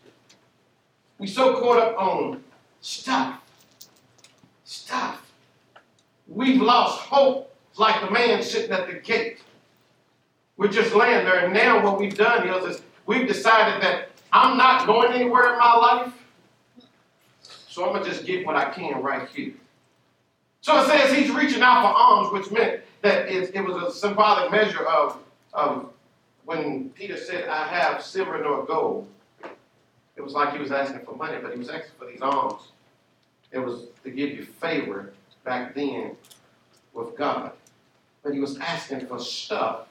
We 1.20 1.28
so 1.28 1.60
caught 1.60 1.80
up 1.80 1.98
on 1.98 2.44
stuff. 2.82 3.42
Stuff. 4.64 5.32
We've 6.28 6.62
lost 6.62 7.00
hope 7.00 7.54
like 7.78 8.02
the 8.02 8.12
man 8.12 8.44
sitting 8.44 8.72
at 8.72 8.88
the 8.88 8.94
gate. 8.94 9.40
We're 10.58 10.68
just 10.68 10.94
laying 10.94 11.26
there, 11.26 11.46
and 11.46 11.54
now 11.54 11.84
what 11.84 12.00
we've 12.00 12.18
done 12.18 12.48
is, 12.48 12.82
we've 13.06 13.28
decided 13.28 13.82
that 13.84 14.10
I'm 14.34 14.58
not 14.58 14.86
going 14.86 15.14
anywhere 15.14 15.54
in 15.54 15.60
my 15.60 15.76
life, 15.76 16.14
so 17.68 17.86
I'm 17.86 17.94
gonna 17.94 18.06
just 18.06 18.26
get 18.26 18.46
what 18.46 18.56
I 18.56 18.72
can 18.72 19.02
right 19.02 19.28
here. 19.30 19.54
So 20.62 20.82
it 20.82 20.88
says 20.88 21.16
he's 21.16 21.30
reaching 21.30 21.62
out 21.62 21.82
for 21.82 21.88
alms, 21.88 22.34
which 22.34 22.52
meant 22.52 22.82
that 23.02 23.30
it, 23.30 23.56
it 23.56 23.62
was 23.62 23.82
a 23.82 23.92
symbolic 23.92 24.52
measure 24.52 24.86
of, 24.86 25.20
of 25.54 25.94
when 26.46 26.90
Peter 26.90 27.18
said, 27.18 27.48
I 27.48 27.68
have 27.68 28.04
silver 28.04 28.42
nor 28.42 28.66
gold. 28.66 29.08
It 30.18 30.24
was 30.24 30.34
like 30.34 30.52
he 30.54 30.60
was 30.60 30.72
asking 30.72 31.06
for 31.06 31.16
money, 31.16 31.38
but 31.42 31.54
he 31.54 31.60
was 31.60 31.70
asking 31.70 31.92
for 31.98 32.08
these 32.08 32.22
alms. 32.22 32.72
It 33.52 33.60
was 33.60 33.86
to 34.04 34.10
give 34.10 34.32
you 34.32 34.44
favor 34.44 35.14
back 35.46 35.76
then 35.76 36.18
with 36.94 37.16
God. 37.16 37.52
But 38.24 38.34
he 38.34 38.40
was 38.40 38.58
asking 38.58 39.06
for 39.06 39.20
stuff 39.20 39.88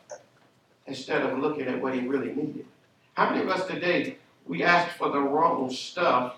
instead 0.86 1.22
of 1.22 1.38
looking 1.38 1.68
at 1.68 1.80
what 1.80 1.94
he 1.94 2.00
really 2.00 2.34
needed. 2.34 2.66
How 3.14 3.30
many 3.30 3.42
of 3.42 3.48
us 3.48 3.66
today, 3.66 4.18
we 4.46 4.62
ask 4.62 4.96
for 4.96 5.08
the 5.08 5.20
wrong 5.20 5.70
stuff 5.70 6.36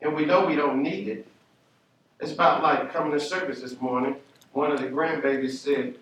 and 0.00 0.14
we 0.14 0.24
know 0.24 0.46
we 0.46 0.56
don't 0.56 0.82
need 0.82 1.08
it? 1.08 1.26
It's 2.20 2.32
about 2.32 2.62
like 2.62 2.92
coming 2.92 3.12
to 3.12 3.20
service 3.20 3.60
this 3.60 3.80
morning. 3.80 4.16
One 4.52 4.70
of 4.70 4.80
the 4.80 4.86
grandbabies 4.86 5.54
said, 5.54 5.96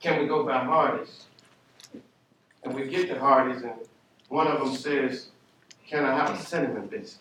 Can 0.00 0.20
we 0.20 0.26
go 0.26 0.44
by 0.44 0.64
Hardee's? 0.64 1.26
And 2.64 2.74
we 2.74 2.88
get 2.88 3.08
to 3.08 3.18
Hardee's, 3.18 3.62
and 3.62 3.74
one 4.28 4.46
of 4.46 4.58
them 4.58 4.74
says, 4.74 5.28
Can 5.88 6.04
I 6.04 6.14
have 6.16 6.30
a 6.38 6.42
cinnamon 6.42 6.86
biscuit? 6.86 7.20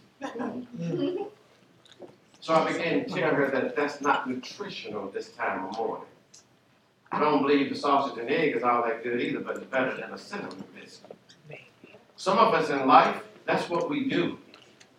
So 2.39 2.53
I 2.53 2.71
began 2.71 3.05
to 3.05 3.09
tell 3.09 3.33
her 3.33 3.49
that 3.51 3.75
that's 3.75 4.01
not 4.01 4.29
nutritional 4.29 5.09
this 5.09 5.29
time 5.29 5.65
of 5.65 5.77
morning. 5.77 6.07
I 7.11 7.19
don't 7.19 7.41
believe 7.41 7.69
the 7.69 7.75
sausage 7.75 8.17
and 8.19 8.29
egg 8.29 8.55
is 8.55 8.63
all 8.63 8.83
that 8.83 9.03
good 9.03 9.21
either, 9.21 9.39
but 9.39 9.57
it's 9.57 9.65
better 9.65 9.95
than 9.95 10.11
a 10.13 10.17
cinnamon 10.17 10.63
biscuit. 10.73 11.15
Some 12.15 12.37
of 12.37 12.53
us 12.53 12.69
in 12.69 12.87
life, 12.87 13.21
that's 13.45 13.69
what 13.69 13.89
we 13.89 14.09
do. 14.09 14.37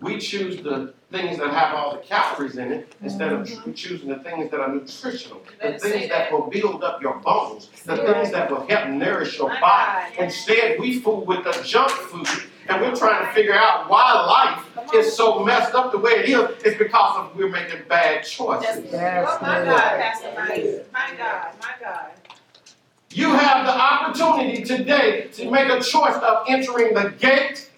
We 0.00 0.18
choose 0.18 0.62
the 0.62 0.92
things 1.10 1.38
that 1.38 1.50
have 1.50 1.74
all 1.74 1.92
the 1.92 2.02
calories 2.02 2.56
in 2.56 2.70
it 2.72 2.94
instead 3.02 3.32
of 3.32 3.46
tr- 3.48 3.70
choosing 3.70 4.08
the 4.08 4.18
things 4.18 4.50
that 4.50 4.60
are 4.60 4.72
nutritional, 4.72 5.40
the 5.62 5.78
things 5.78 6.08
that 6.08 6.30
that. 6.30 6.32
will 6.32 6.48
build 6.50 6.84
up 6.84 7.00
your 7.00 7.14
bones, 7.20 7.68
the 7.84 7.96
things 7.96 8.30
that 8.32 8.50
will 8.50 8.66
help 8.66 8.88
nourish 8.90 9.38
your 9.38 9.48
body. 9.60 10.14
Instead, 10.18 10.78
we 10.78 11.00
fool 11.00 11.24
with 11.24 11.44
the 11.44 11.52
junk 11.64 11.90
food, 11.90 12.28
and 12.68 12.80
we're 12.80 12.94
trying 12.94 13.26
to 13.26 13.32
figure 13.32 13.54
out 13.54 13.88
why 13.88 14.12
life 14.12 14.94
is 14.94 15.14
so 15.14 15.44
messed 15.44 15.74
up 15.74 15.92
the 15.92 15.98
way 15.98 16.12
it 16.12 16.28
is. 16.28 16.50
It's 16.64 16.78
because 16.78 17.18
of 17.18 17.36
we're 17.36 17.48
making 17.48 17.82
bad 17.88 18.18
That's, 18.18 18.30
choices. 18.30 18.86
oh 18.92 19.38
my 19.42 19.64
God, 19.64 20.00
Pastor 20.00 20.32
Mike. 20.36 20.86
My 20.92 21.10
God, 21.16 21.48
my 21.60 21.74
God. 21.80 22.10
You 23.10 23.32
have 23.32 23.66
the 23.66 23.72
opportunity 23.72 24.64
today 24.64 25.28
to 25.34 25.50
make 25.50 25.68
a 25.68 25.80
choice 25.80 26.16
of 26.16 26.44
entering 26.48 26.94
the 26.94 27.14
gate 27.18 27.70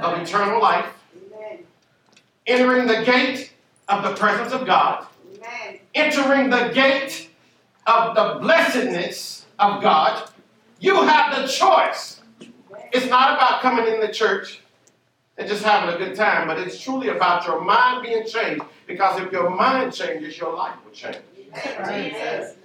of 0.00 0.18
eternal 0.20 0.60
life, 0.60 0.86
entering 2.46 2.86
the 2.86 3.04
gate 3.04 3.52
of 3.88 4.02
the 4.02 4.14
presence 4.14 4.52
of 4.52 4.66
God, 4.66 5.06
entering 5.94 6.50
the 6.50 6.70
gate 6.74 7.30
of 7.86 8.14
the 8.14 8.38
blessedness 8.40 9.46
of 9.58 9.80
God. 9.82 10.28
You 10.80 11.02
have 11.02 11.36
the 11.36 11.46
choice. 11.46 12.19
It's 12.92 13.06
not 13.06 13.36
about 13.36 13.60
coming 13.62 13.92
in 13.92 14.00
the 14.00 14.12
church 14.12 14.60
and 15.38 15.48
just 15.48 15.62
having 15.62 15.94
a 15.94 15.98
good 15.98 16.16
time, 16.16 16.48
but 16.48 16.58
it's 16.58 16.80
truly 16.80 17.08
about 17.08 17.46
your 17.46 17.60
mind 17.60 18.02
being 18.02 18.26
changed. 18.26 18.64
Because 18.86 19.20
if 19.20 19.32
your 19.32 19.50
mind 19.50 19.94
changes, 19.94 20.36
your 20.36 20.54
life 20.54 20.74
will 20.84 20.92
change. 20.92 21.18
Jesus. 21.88 22.56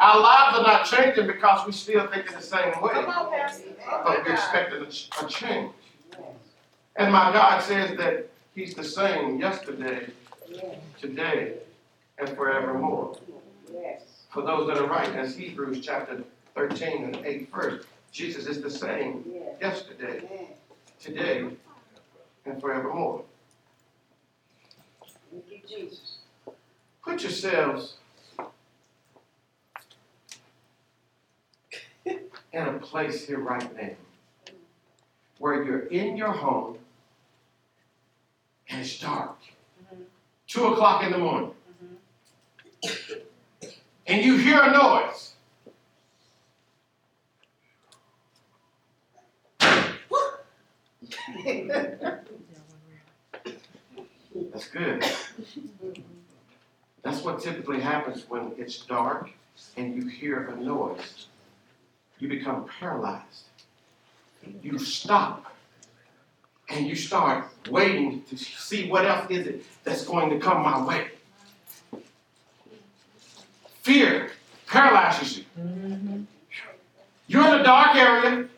Our 0.00 0.20
lives 0.20 0.58
are 0.58 0.62
not 0.62 0.84
changing 0.86 1.26
because 1.26 1.66
we 1.66 1.72
still 1.72 2.06
think 2.06 2.26
in 2.28 2.34
the 2.34 2.42
same 2.42 2.80
way. 2.80 2.92
Come 2.92 3.06
on, 3.06 3.30
Pastor. 3.30 3.68
But 3.86 4.24
we're 4.24 4.32
expecting 4.32 4.82
a, 4.82 5.24
a 5.24 5.28
change. 5.28 5.72
And 6.96 7.12
my 7.12 7.32
God 7.32 7.62
says 7.62 7.96
that 7.98 8.28
He's 8.54 8.74
the 8.74 8.84
same 8.84 9.38
yesterday, 9.38 10.06
today, 11.00 11.54
and 12.18 12.28
forevermore. 12.30 13.18
For 14.30 14.42
those 14.42 14.66
that 14.68 14.78
are 14.78 14.86
right, 14.86 15.12
that's 15.12 15.34
Hebrews 15.34 15.84
chapter 15.84 16.24
13 16.54 17.04
and 17.04 17.16
8 17.24 17.52
verse. 17.52 17.84
Jesus 18.12 18.46
is 18.46 18.60
the 18.60 18.70
same 18.70 19.24
yesterday, 19.60 20.22
today, 21.00 21.46
and 22.44 22.60
forevermore. 22.60 23.22
Thank 25.30 25.44
you, 25.50 25.60
Jesus. 25.68 26.18
Put 27.04 27.22
yourselves 27.22 27.96
in 32.04 32.18
a 32.52 32.78
place 32.80 33.26
here 33.26 33.38
right 33.38 33.76
now 33.76 33.90
where 35.38 35.62
you're 35.64 35.86
in 35.86 36.16
your 36.16 36.32
home 36.32 36.78
and 38.68 38.80
it's 38.80 38.98
dark. 38.98 39.38
Mhm. 39.92 40.04
Two 40.48 40.66
o'clock 40.66 41.04
in 41.04 41.12
the 41.12 41.18
morning. 41.18 41.54
And 44.06 44.24
you 44.24 44.36
hear 44.36 44.60
a 44.60 44.72
noise. 44.72 45.29
That's 54.52 54.68
good. 54.68 55.04
That's 57.02 57.22
what 57.22 57.40
typically 57.40 57.80
happens 57.80 58.28
when 58.28 58.52
it's 58.58 58.78
dark 58.86 59.30
and 59.76 59.94
you 59.94 60.08
hear 60.08 60.48
a 60.48 60.56
noise. 60.56 61.26
You 62.18 62.28
become 62.28 62.66
paralyzed. 62.78 63.44
You 64.62 64.78
stop 64.78 65.54
and 66.68 66.86
you 66.86 66.94
start 66.94 67.46
waiting 67.68 68.22
to 68.24 68.36
see 68.36 68.88
what 68.88 69.04
else 69.04 69.30
is 69.30 69.46
it 69.46 69.64
that's 69.84 70.04
going 70.04 70.30
to 70.30 70.38
come 70.38 70.62
my 70.62 70.84
way. 70.86 71.08
Fear 73.82 74.30
paralyzes 74.66 75.38
you. 75.38 75.44
Mm-hmm. 75.58 76.22
You're 77.26 77.46
in 77.46 77.60
a 77.60 77.62
dark 77.62 77.96
area, 77.96 78.48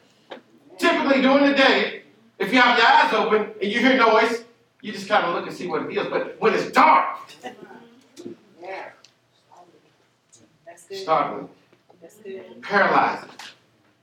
typically 0.79 1.23
during 1.23 1.47
the 1.49 1.55
day. 1.55 2.02
If 2.43 2.53
you 2.53 2.61
have 2.61 2.77
your 2.77 2.87
eyes 2.89 3.13
open 3.15 3.53
and 3.63 3.71
you 3.71 3.79
hear 3.79 3.97
noise, 3.97 4.43
you 4.81 4.91
just 4.91 5.07
kind 5.07 5.25
of 5.25 5.33
look 5.33 5.47
and 5.47 5.57
see 5.57 5.69
what 5.69 5.83
it 5.83 5.97
is. 5.97 6.09
But 6.09 6.41
when 6.41 6.53
it's 6.53 6.73
dark, 6.73 7.21
good. 10.89 10.99
startling, 10.99 11.49
paralyzing. 12.61 13.31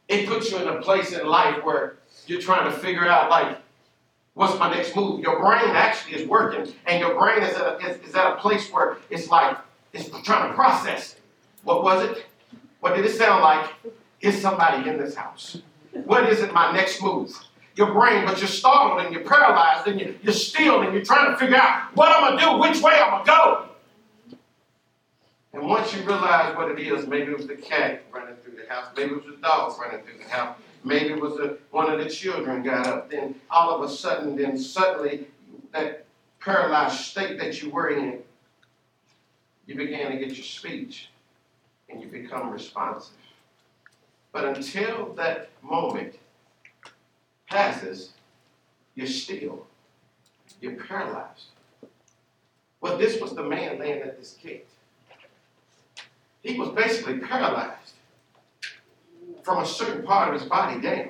It 0.08 0.26
puts 0.26 0.52
you 0.52 0.58
in 0.58 0.70
a 0.70 0.82
place 0.82 1.12
in 1.12 1.28
life 1.28 1.66
where 1.66 1.98
you're 2.28 2.40
trying 2.40 2.72
to 2.72 2.78
figure 2.80 3.06
out, 3.06 3.30
like, 3.30 3.58
what's 4.36 4.58
my 4.58 4.74
next 4.74 4.96
move? 4.96 5.20
Your 5.20 5.40
brain 5.40 5.76
actually 5.76 6.22
is 6.22 6.28
working, 6.28 6.74
and 6.88 7.02
your 7.02 7.20
brain 7.20 7.44
is 7.44 7.54
at 7.56 7.62
a, 7.62 7.78
is, 7.86 8.08
is 8.08 8.16
at 8.16 8.32
a 8.32 8.36
place 8.38 8.72
where 8.72 9.00
it's 9.10 9.28
like, 9.28 9.58
it's 9.92 10.10
trying 10.24 10.50
to 10.50 10.56
process. 10.56 11.18
What 11.64 11.84
was 11.84 12.10
it? 12.10 12.26
What 12.80 12.96
did 12.96 13.04
it 13.04 13.12
sound 13.12 13.44
like? 13.44 13.70
Is 14.22 14.42
somebody 14.42 14.90
in 14.90 14.98
this 14.98 15.14
house? 15.14 15.62
what 16.06 16.30
is 16.30 16.40
it, 16.42 16.54
my 16.54 16.72
next 16.72 17.02
move? 17.02 17.38
Your 17.80 17.94
brain, 17.94 18.26
but 18.26 18.40
you're 18.40 18.50
startled 18.50 19.06
and 19.06 19.16
you're 19.16 19.24
paralyzed 19.24 19.88
and 19.88 20.02
you're, 20.02 20.14
you're 20.22 20.34
still 20.34 20.82
and 20.82 20.94
you're 20.94 21.06
trying 21.06 21.32
to 21.32 21.38
figure 21.38 21.56
out 21.56 21.96
what 21.96 22.12
I'm 22.12 22.38
gonna 22.38 22.42
do, 22.42 22.60
which 22.60 22.84
way 22.84 22.92
I'm 23.02 23.24
gonna 23.24 23.26
go. 23.26 24.38
And 25.54 25.66
once 25.66 25.96
you 25.96 26.02
realize 26.02 26.58
what 26.58 26.70
it 26.72 26.78
is, 26.78 27.08
maybe 27.08 27.32
it 27.32 27.38
was 27.38 27.48
the 27.48 27.56
cat 27.56 28.04
running 28.12 28.36
through 28.44 28.58
the 28.58 28.68
house, 28.68 28.88
maybe 28.98 29.12
it 29.12 29.26
was 29.26 29.34
the 29.34 29.42
dog 29.42 29.80
running 29.80 30.02
through 30.06 30.22
the 30.22 30.30
house, 30.30 30.58
maybe 30.84 31.14
it 31.14 31.22
was 31.22 31.58
one 31.72 31.90
of 31.90 32.04
the 32.04 32.10
children 32.10 32.64
got 32.64 32.86
up, 32.86 33.10
then 33.10 33.34
all 33.50 33.74
of 33.74 33.90
a 33.90 33.94
sudden, 33.94 34.36
then 34.36 34.58
suddenly 34.58 35.28
that 35.72 36.06
paralyzed 36.42 37.00
state 37.00 37.40
that 37.40 37.64
you 37.64 37.70
were 37.70 37.92
in, 37.92 38.20
you 39.68 39.76
began 39.76 40.12
to 40.12 40.18
get 40.18 40.36
your 40.36 40.44
speech 40.44 41.12
and 41.88 42.02
you 42.02 42.10
become 42.10 42.50
responsive. 42.50 43.16
But 44.34 44.44
until 44.58 45.14
that 45.14 45.48
moment 45.64 46.16
passes, 47.50 48.12
you're 48.96 49.08
still, 49.08 49.66
you're 50.62 50.76
paralyzed. 50.76 51.46
Well, 52.82 52.98
this 52.98 53.20
was 53.20 53.36
the 53.36 53.44
man 53.44 53.80
laying 53.80 54.02
at 54.02 54.18
this 54.18 54.38
gate. 54.42 54.68
He 56.42 56.58
was 56.58 56.70
basically 56.70 57.20
paralyzed 57.20 57.94
from 59.44 59.64
a 59.64 59.66
certain 59.66 60.06
part 60.06 60.34
of 60.34 60.40
his 60.40 60.50
body 60.50 60.80
down. 60.80 61.10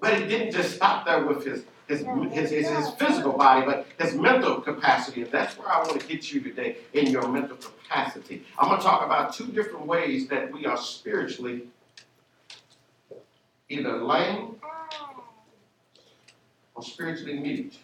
But 0.00 0.14
it 0.14 0.26
didn't 0.26 0.52
just 0.52 0.76
stop 0.76 1.06
there 1.06 1.24
with 1.24 1.44
his 1.44 1.64
his, 1.88 2.00
his, 2.32 2.50
his, 2.50 2.68
his, 2.68 2.90
physical 2.98 3.32
body, 3.32 3.64
but 3.64 3.86
his 3.98 4.14
mental 4.14 4.60
capacity. 4.60 5.22
And 5.22 5.30
that's 5.30 5.56
where 5.56 5.68
I 5.68 5.78
want 5.78 6.00
to 6.00 6.06
get 6.06 6.32
you 6.32 6.40
today 6.40 6.78
in 6.92 7.06
your 7.06 7.28
mental 7.28 7.56
capacity. 7.56 8.44
I'm 8.58 8.68
going 8.68 8.80
to 8.80 8.84
talk 8.84 9.04
about 9.04 9.32
two 9.32 9.46
different 9.46 9.86
ways 9.86 10.26
that 10.28 10.52
we 10.52 10.66
are 10.66 10.76
spiritually 10.76 11.68
either 13.68 14.02
lame 14.02 14.56
or 16.76 16.82
spiritually 16.82 17.38
mute. 17.38 17.78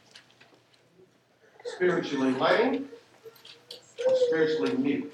Spiritually 1.65 2.33
lame 2.33 2.89
or 4.07 4.17
spiritually 4.29 4.77
mute. 4.77 5.13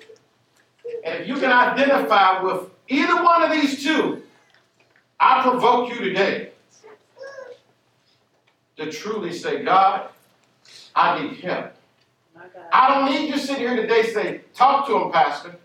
And 1.04 1.23
if 1.23 1.28
you 1.28 1.35
can 1.35 1.52
identify 1.52 2.42
with 2.42 2.70
either 2.88 3.23
one 3.23 3.42
of 3.42 3.52
these 3.52 3.82
two, 3.82 4.23
I 5.20 5.42
provoke 5.42 5.90
you 5.90 5.99
today 6.00 6.50
to 8.76 8.90
truly 8.90 9.32
say, 9.32 9.62
God, 9.62 10.08
I 10.94 11.23
need 11.23 11.40
help. 11.40 11.73
I 12.73 12.88
don't 12.88 13.11
need 13.11 13.28
you 13.28 13.32
to 13.35 13.38
sit 13.38 13.58
here 13.58 13.75
today 13.76 14.04
say, 14.04 14.40
talk 14.54 14.87
to 14.87 14.97
him, 14.97 15.11
Pastor. 15.11 15.56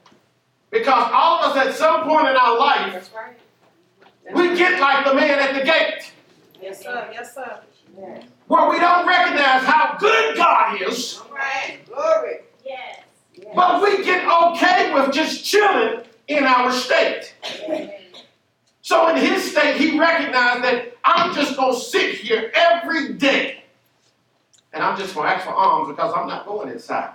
Because 0.72 1.12
all 1.14 1.44
of 1.44 1.56
us 1.56 1.68
at 1.68 1.74
some 1.76 2.04
point 2.04 2.28
in 2.28 2.36
our 2.36 2.58
life, 2.58 3.12
right. 3.16 4.36
we 4.36 4.58
get 4.58 4.80
like 4.80 5.06
the 5.06 5.14
man 5.14 5.38
at 5.40 5.54
the 5.54 5.64
gate. 5.64 6.12
Yes, 6.60 6.82
sir. 6.82 7.10
Yes, 7.14 7.36
sir. 7.36 7.60
Where 7.96 8.70
we 8.70 8.80
don't 8.80 9.08
recognize 9.08 9.64
how 9.64 9.98
good 10.00 10.36
God 10.36 10.82
is. 10.82 11.20
Right. 11.32 11.80
Glory. 11.86 12.40
Yes. 12.66 13.00
But 13.56 13.82
we 13.82 14.04
get 14.04 14.28
okay 14.28 14.94
with 14.94 15.14
just 15.14 15.46
chilling 15.46 16.04
in 16.28 16.44
our 16.44 16.72
state. 16.72 17.34
So 18.82 19.08
in 19.10 19.18
his 19.18 19.50
state, 19.52 19.78
he 19.78 19.98
recognized 19.98 20.64
that 20.64 20.98
I'm 21.04 21.34
just 21.34 21.56
going 21.56 21.74
to 21.74 21.80
sit 21.80 22.16
here 22.16 22.52
every 22.54 23.14
day. 23.14 23.64
And 24.74 24.84
I'm 24.84 24.98
just 24.98 25.14
going 25.14 25.28
to 25.30 25.36
ask 25.36 25.46
for 25.46 25.54
alms 25.54 25.90
because 25.90 26.14
I'm 26.16 26.28
not 26.28 26.46
going 26.46 26.70
inside. 26.70 27.12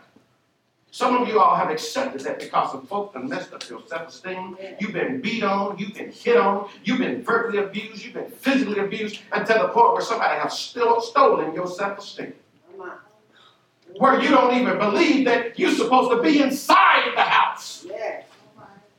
Some 0.90 1.20
of 1.20 1.28
you 1.28 1.38
all 1.38 1.54
have 1.54 1.70
accepted 1.70 2.22
that 2.22 2.38
because 2.38 2.72
some 2.72 2.86
folks 2.86 3.14
have 3.14 3.24
messed 3.24 3.52
up 3.52 3.68
your 3.68 3.82
self-esteem. 3.86 4.56
You've 4.80 4.92
been 4.92 5.20
beat 5.20 5.42
on, 5.42 5.78
you've 5.78 5.94
been 5.94 6.10
hit 6.10 6.36
on, 6.36 6.70
you've 6.82 6.98
been 6.98 7.22
verbally 7.22 7.58
abused, 7.58 8.04
you've 8.04 8.14
been 8.14 8.30
physically 8.30 8.78
abused, 8.78 9.20
until 9.32 9.66
the 9.66 9.68
point 9.68 9.92
where 9.92 10.02
somebody 10.02 10.40
has 10.40 10.58
still 10.58 11.00
stolen 11.00 11.54
your 11.54 11.66
self-esteem. 11.66 12.32
Where 13.96 14.20
you 14.20 14.30
don't 14.30 14.54
even 14.54 14.78
believe 14.78 15.26
that 15.26 15.58
you're 15.58 15.72
supposed 15.72 16.10
to 16.10 16.22
be 16.22 16.40
inside 16.40 17.12
the 17.14 17.22
house. 17.22 17.86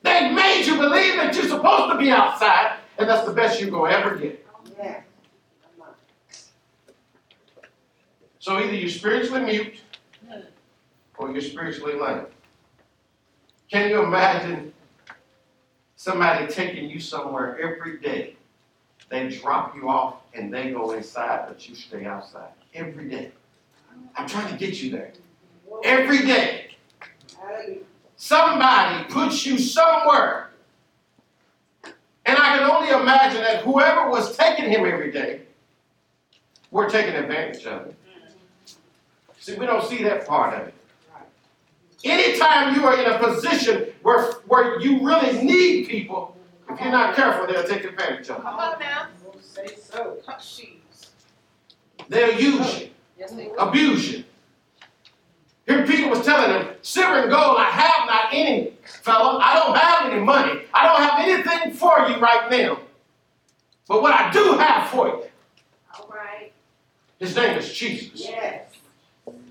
They 0.02 0.32
made 0.32 0.66
you 0.66 0.78
believe 0.78 1.16
that 1.16 1.36
you're 1.36 1.48
supposed 1.48 1.92
to 1.92 1.98
be 1.98 2.12
outside, 2.12 2.78
and 2.98 3.10
that's 3.10 3.26
the 3.26 3.34
best 3.34 3.60
you're 3.60 3.72
going 3.72 3.92
to 3.92 3.98
ever 3.98 4.16
get. 4.16 4.46
So 8.40 8.58
either 8.58 8.74
you're 8.74 8.90
spiritually 8.90 9.42
mute 9.42 9.76
or 11.20 11.30
you're 11.32 11.42
spiritually 11.42 11.94
lame. 11.94 12.26
Can 13.70 13.92
you 13.92 14.04
imagine 14.04 14.74
somebody 15.96 16.48
taking 16.48 16.90
you 16.90 17.00
somewhere 17.00 17.60
every 17.60 18.00
day? 18.00 18.38
They 19.10 19.28
drop 19.28 19.76
you 19.76 19.90
off 19.90 20.22
and 20.34 20.52
they 20.52 20.72
go 20.72 20.92
inside, 20.92 21.46
but 21.48 21.68
you 21.68 21.76
stay 21.76 22.06
outside 22.06 22.50
every 22.74 23.10
day. 23.10 23.32
I'm 24.16 24.28
trying 24.28 24.52
to 24.52 24.58
get 24.58 24.82
you 24.82 24.92
there. 24.92 25.12
Every 25.84 26.20
day. 26.20 26.72
Somebody 28.16 29.06
puts 29.12 29.46
you 29.46 29.60
somewhere. 29.60 30.50
And 32.26 32.38
I 32.38 32.58
can 32.58 32.70
only 32.70 32.90
imagine 32.90 33.42
that 33.42 33.64
whoever 33.64 34.10
was 34.10 34.38
taking 34.38 34.70
him 34.70 34.86
every 34.86 35.12
day 35.12 35.42
were 36.72 36.90
taking 36.90 37.16
advantage 37.16 37.66
of 37.66 37.88
it. 37.88 37.96
See, 39.40 39.56
we 39.56 39.66
don't 39.66 39.84
see 39.84 40.04
that 40.04 40.28
part 40.28 40.54
of 40.54 40.68
it. 40.68 40.74
Anytime 42.04 42.76
you 42.76 42.86
are 42.86 42.98
in 42.98 43.12
a 43.12 43.20
position 43.20 43.88
where, 44.04 44.32
where 44.48 44.80
you 44.80 45.06
really 45.06 45.44
need 45.44 45.88
people, 45.88 46.36
if 46.70 46.80
you're 46.80 46.92
not 46.92 47.16
careful, 47.16 47.46
they'll 47.48 47.68
take 47.68 47.84
advantage 47.84 48.30
of 48.30 48.38
you. 48.38 48.44
Come 48.44 48.60
on 48.60 48.80
now. 48.80 49.08
Say 49.42 49.76
so. 49.76 50.18
They'll 52.08 52.40
use 52.40 52.80
you, 52.80 52.90
yes, 53.18 53.32
they 53.32 53.52
abuse 53.58 54.12
you. 54.12 54.24
Here 55.68 55.86
Peter 55.86 56.10
was 56.10 56.26
telling 56.26 56.50
them, 56.50 56.76
silver 56.82 57.20
and 57.20 57.30
gold 57.30 57.58
I 57.60 57.66
have 57.66 58.08
not 58.08 58.30
any, 58.32 58.74
fellow. 58.84 59.40
I 59.40 59.54
don't 59.54 59.78
have 59.78 60.12
any 60.12 60.22
money. 60.24 60.62
I 60.74 60.88
don't 60.88 61.02
have 61.02 61.20
anything 61.20 61.74
for 61.74 62.08
you 62.10 62.18
right 62.20 62.50
now. 62.50 62.80
But 63.88 64.02
what 64.02 64.14
I 64.14 64.32
do 64.32 64.58
have 64.58 64.90
for 64.90 65.08
you, 65.08 65.24
All 65.96 66.10
right. 66.10 66.52
his 67.20 67.36
name 67.36 67.58
is 67.60 67.72
Jesus. 67.72 68.12
Yes. 68.16 68.72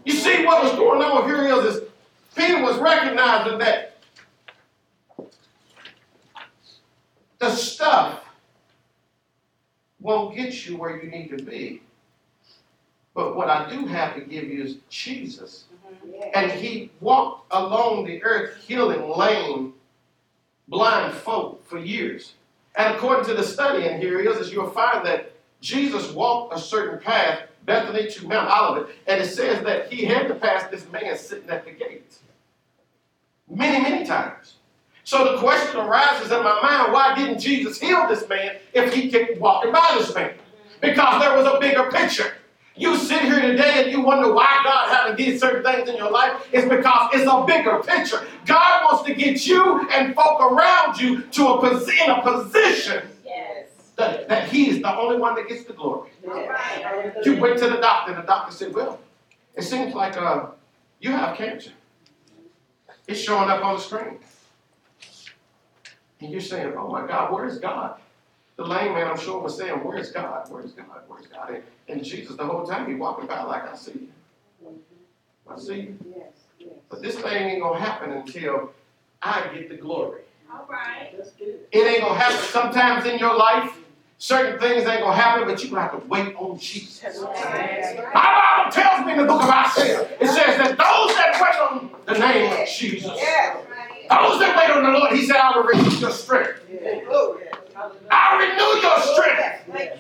You 0.05 0.13
see 0.13 0.45
what 0.45 0.65
was 0.65 0.73
going 0.73 1.03
on 1.03 1.29
here 1.29 1.47
is, 1.47 1.77
is 1.77 1.88
Peter 2.35 2.63
was 2.63 2.79
recognizing 2.79 3.59
that 3.59 3.97
the 7.39 7.51
stuff 7.51 8.25
won't 10.01 10.35
get 10.35 10.67
you 10.67 10.77
where 10.77 11.03
you 11.03 11.11
need 11.11 11.29
to 11.29 11.43
be. 11.43 11.83
But 13.15 13.37
what 13.37 13.51
I 13.51 13.69
do 13.69 13.87
have 13.87 14.15
to 14.15 14.21
give 14.21 14.45
you 14.45 14.63
is 14.63 14.77
Jesus. 14.89 15.65
Mm-hmm. 15.85 16.31
And 16.35 16.53
he 16.53 16.91
walked 17.01 17.53
along 17.53 18.05
the 18.05 18.23
earth 18.23 18.57
healing 18.65 19.09
lame, 19.09 19.75
blind 20.69 21.15
folk 21.15 21.67
for 21.67 21.79
years. 21.79 22.35
And 22.77 22.95
according 22.95 23.25
to 23.27 23.35
the 23.35 23.43
study 23.43 23.87
in 23.87 24.01
here 24.01 24.21
is, 24.21 24.37
is 24.37 24.53
you'll 24.53 24.71
find 24.71 25.05
that 25.05 25.33
Jesus 25.61 26.13
walked 26.13 26.55
a 26.55 26.61
certain 26.61 27.01
path, 27.01 27.43
Bethany 27.65 28.09
to 28.11 28.27
Mount 28.27 28.51
Olivet, 28.51 28.95
and 29.07 29.21
it 29.21 29.27
says 29.27 29.63
that 29.65 29.93
he 29.93 30.05
had 30.05 30.29
to 30.29 30.35
pass 30.35 30.69
this 30.71 30.91
man 30.91 31.17
sitting 31.17 31.51
at 31.51 31.65
the 31.65 31.73
gate. 31.73 32.19
Many, 33.51 33.83
many 33.83 34.07
times. 34.07 34.55
So 35.05 35.33
the 35.33 35.39
question 35.39 35.81
arises 35.81 36.31
in 36.31 36.43
my 36.45 36.61
mind, 36.63 36.93
why 36.93 37.15
didn't 37.17 37.41
Jesus 37.41 37.81
heal 37.81 38.07
this 38.09 38.29
man 38.29 38.57
if 38.75 38.93
he 38.93 39.11
kept 39.11 39.41
walking 39.41 39.73
by 39.73 39.97
this 39.99 40.15
man? 40.15 40.35
Because 40.81 41.23
there 41.23 41.37
was 41.37 41.47
a 41.47 41.59
bigger 41.59 41.91
picture. 41.91 42.35
You 42.77 42.97
sit 42.97 43.23
here 43.23 43.41
today 43.41 43.83
and 43.83 43.91
you 43.91 44.03
wonder 44.03 44.33
why 44.33 44.61
God 44.63 44.95
haven't 44.95 45.17
did 45.17 45.41
certain 45.41 45.65
things 45.65 45.89
in 45.89 45.97
your 45.97 46.11
life. 46.11 46.47
It's 46.53 46.69
because 46.69 47.11
it's 47.13 47.29
a 47.29 47.45
bigger 47.45 47.83
picture. 47.83 48.25
God 48.47 48.85
wants 48.85 49.09
to 49.09 49.15
get 49.15 49.45
you 49.47 49.89
and 49.91 50.15
folk 50.15 50.41
around 50.41 51.01
you 51.01 51.23
to 51.23 51.47
a 51.47 51.81
in 52.05 52.11
a 52.11 52.23
position. 52.23 53.03
That, 53.99 54.29
that 54.29 54.49
He 54.49 54.71
is 54.71 54.81
the 54.81 54.97
only 54.97 55.19
one 55.19 55.35
that 55.35 55.49
gets 55.49 55.65
the 55.65 55.75
glory. 55.75 56.11
You 57.25 57.41
went 57.41 57.59
to 57.59 57.69
the 57.69 57.77
doctor 57.77 58.13
and 58.13 58.23
the 58.23 58.27
doctor 58.27 58.53
said, 58.53 58.75
"Well, 58.75 58.99
it 59.55 59.63
seems 59.63 59.95
like 59.95 60.17
uh, 60.17 60.47
you 61.01 61.11
have 61.11 61.37
cancer. 61.37 61.73
It's 63.07 63.21
showing 63.21 63.51
up 63.51 63.65
on 63.65 63.77
the 63.77 63.83
screen." 63.83 64.19
And 66.21 66.33
you're 66.33 66.41
saying, 66.41 66.73
"Oh 66.77 66.89
my 66.89 67.07
God, 67.07 67.33
where 67.33 67.47
is 67.47 67.59
God?" 67.59 68.01
the 68.59 68.65
lame 68.65 68.93
man, 68.93 69.07
I'm 69.07 69.17
sure, 69.17 69.41
was 69.41 69.57
saying, 69.57 69.79
Where's 69.85 70.11
God? 70.11 70.51
Where's 70.51 70.73
God? 70.73 71.03
Where's 71.07 71.29
God? 71.29 71.51
And, 71.51 71.63
and 71.87 72.05
Jesus, 72.05 72.37
the 72.37 72.45
whole 72.45 72.67
time, 72.67 72.89
he 72.89 72.95
walking 72.95 73.29
by 73.29 73.43
like, 73.45 73.73
I 73.73 73.77
see 73.77 73.93
you. 73.93 74.75
I 75.49 75.57
see 75.57 75.75
you. 75.77 75.99
Yes, 76.17 76.27
yes. 76.59 76.71
But 76.91 77.01
this 77.01 77.15
thing 77.15 77.51
ain't 77.51 77.63
going 77.63 77.81
to 77.81 77.85
happen 77.85 78.11
until 78.11 78.73
I 79.23 79.49
get 79.55 79.69
the 79.69 79.77
glory. 79.77 80.23
All 80.53 80.67
right. 80.69 81.13
It 81.41 81.69
ain't 81.73 82.01
going 82.01 82.15
to 82.15 82.19
happen 82.19 82.45
sometimes 82.49 83.07
in 83.07 83.21
your 83.21 83.37
life. 83.37 83.79
Certain 84.21 84.59
things 84.59 84.85
ain't 84.85 85.05
to 85.05 85.13
happen, 85.13 85.47
but 85.47 85.57
to 85.59 85.69
have 85.77 85.93
to 85.93 86.09
wait 86.09 86.35
on 86.35 86.59
Jesus. 86.59 87.23
My 87.23 88.11
Bible 88.13 88.73
tells 88.73 89.07
me 89.07 89.13
in 89.13 89.19
the 89.19 89.25
book 89.25 89.43
of 89.45 89.49
Isaiah, 89.49 90.09
it 90.21 90.27
says 90.27 90.59
that 90.59 90.77
those 90.77 91.15
that 91.15 91.39
wait 91.41 91.61
on 91.61 91.91
the 92.05 92.19
name 92.19 92.53
of 92.53 92.69
Jesus, 92.69 93.07
those 93.07 94.41
that 94.41 94.57
wait 94.59 94.71
on 94.77 94.83
the 94.83 94.99
Lord, 94.99 95.13
he 95.13 95.25
said, 95.25 95.37
I 95.37 95.57
will 95.57 95.63
renew 95.63 95.99
your 95.99 96.11
strength. 96.11 96.63
I 98.11 98.37
renew 98.39 98.81
your 98.83 99.01
strength. 99.03 99.99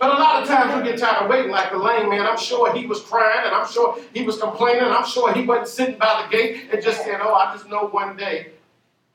But 0.00 0.10
a 0.10 0.18
lot 0.18 0.42
of 0.42 0.48
times 0.48 0.82
we 0.82 0.90
get 0.90 0.98
tired 0.98 1.24
of 1.24 1.30
waiting 1.30 1.52
like 1.52 1.70
the 1.70 1.78
lame 1.78 2.08
man. 2.08 2.26
I'm 2.26 2.38
sure 2.38 2.74
he 2.74 2.86
was 2.86 3.02
crying 3.02 3.42
and 3.44 3.54
I'm 3.54 3.70
sure 3.70 3.98
he 4.12 4.22
was 4.22 4.38
complaining. 4.38 4.82
And 4.82 4.92
I'm 4.92 5.06
sure 5.06 5.32
he 5.32 5.44
wasn't 5.44 5.68
sitting 5.68 5.98
by 5.98 6.22
the 6.24 6.36
gate 6.36 6.70
and 6.72 6.82
just 6.82 7.04
saying, 7.04 7.18
Oh, 7.20 7.34
I 7.34 7.52
just 7.54 7.68
know 7.68 7.86
one 7.86 8.16
day. 8.16 8.52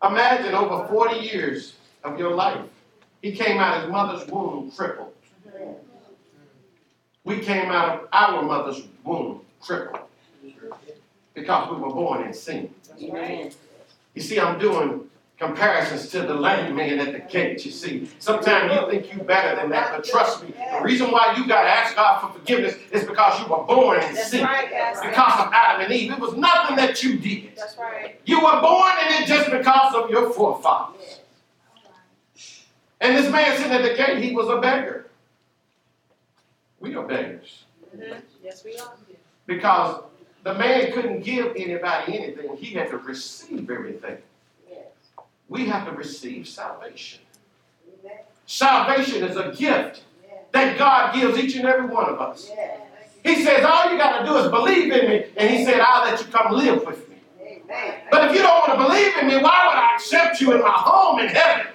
Imagine 0.01 0.53
over 0.53 0.87
40 0.87 1.19
years 1.19 1.73
of 2.03 2.19
your 2.19 2.35
life. 2.35 2.61
He 3.23 3.31
came 3.31 3.57
out 3.57 3.77
of 3.77 3.83
his 3.83 3.91
mother's 3.91 4.27
womb 4.27 4.69
crippled. 4.69 5.13
Mm-hmm. 5.47 5.71
We 7.23 7.39
came 7.39 7.71
out 7.71 8.01
of 8.01 8.09
our 8.11 8.43
mother's 8.43 8.83
womb 9.05 9.41
crippled 9.61 10.01
because 11.33 11.71
we 11.71 11.77
were 11.77 11.89
born 11.89 12.27
in 12.27 12.33
sin. 12.33 12.69
You 12.97 14.21
see, 14.21 14.39
I'm 14.41 14.59
doing 14.59 15.09
comparisons 15.39 16.09
to 16.09 16.23
the 16.23 16.33
lame 16.33 16.75
man 16.75 16.99
at 16.99 17.13
the 17.13 17.19
gate. 17.19 17.63
You 17.65 17.71
see, 17.71 18.09
sometimes 18.19 18.73
you 18.73 18.89
think 18.89 19.13
you're 19.13 19.23
better 19.23 19.55
than 19.55 19.69
that, 19.69 19.95
but 19.95 20.03
trust 20.03 20.43
me, 20.43 20.53
the 20.77 20.83
reason 20.83 21.09
why 21.09 21.33
you 21.37 21.47
got 21.47 21.63
to 21.63 21.69
ask 21.69 21.95
God 21.95 22.19
for 22.19 22.37
forgiveness 22.37 22.75
is 22.91 23.05
because 23.05 23.39
you 23.39 23.47
were 23.47 23.63
born 23.63 24.01
in 24.03 24.13
That's 24.15 24.31
sin. 24.31 24.43
right. 24.43 24.67
Because 25.01 25.39
of 25.39 25.53
Adam 25.53 25.85
and 25.85 25.93
Eve. 25.93 26.11
It 26.11 26.19
was 26.19 26.35
nothing 26.35 26.75
that 26.75 27.01
you 27.01 27.17
did. 27.17 27.55
That's 27.55 27.77
right. 27.77 28.19
You 28.25 28.43
were 28.43 28.59
born 28.59 28.91
in 29.07 29.23
it 29.23 29.27
just 29.27 29.49
because 29.49 29.95
of 29.95 30.09
your 30.09 30.29
forefathers. 30.33 31.21
And 33.03 33.17
this 33.17 33.29
man 33.29 33.57
sitting 33.57 33.73
at 33.73 33.81
the 33.81 33.95
gate, 33.95 34.23
he 34.23 34.33
was 34.33 34.47
a 34.47 34.61
beggar. 34.61 35.07
We 36.79 36.95
are 36.95 37.03
beggars. 37.03 37.65
Mhm. 37.93 38.21
Yes, 38.41 38.63
we 38.63 38.77
are. 38.77 38.93
Because 39.45 40.03
the 40.43 40.53
man 40.53 40.93
couldn't 40.93 41.19
give 41.19 41.53
anybody 41.57 42.17
anything, 42.17 42.55
he 42.55 42.73
had 42.73 42.89
to 42.91 42.97
receive 42.97 43.69
everything. 43.69 44.19
We 45.49 45.65
have 45.65 45.85
to 45.85 45.91
receive 45.91 46.47
salvation. 46.47 47.19
Salvation 48.45 49.25
is 49.25 49.35
a 49.35 49.51
gift 49.51 50.03
that 50.53 50.77
God 50.77 51.13
gives 51.13 51.37
each 51.37 51.55
and 51.57 51.67
every 51.67 51.87
one 51.87 52.05
of 52.09 52.21
us. 52.21 52.49
He 53.21 53.43
says, 53.43 53.65
All 53.65 53.91
you 53.91 53.97
got 53.97 54.19
to 54.19 54.25
do 54.25 54.37
is 54.37 54.49
believe 54.49 54.93
in 54.93 55.09
me, 55.09 55.25
and 55.35 55.49
He 55.49 55.65
said, 55.65 55.81
I'll 55.81 56.09
let 56.09 56.21
you 56.21 56.31
come 56.31 56.53
live 56.53 56.85
with 56.85 57.09
me. 57.09 57.17
But 58.09 58.29
if 58.29 58.35
you 58.35 58.41
don't 58.41 58.67
want 58.67 58.79
to 58.79 58.87
believe 58.87 59.17
in 59.17 59.27
me, 59.27 59.35
why 59.43 59.67
would 59.67 59.77
I 59.77 59.95
accept 59.95 60.39
you 60.39 60.53
in 60.53 60.61
my 60.61 60.71
home 60.71 61.19
in 61.19 61.27
heaven? 61.27 61.72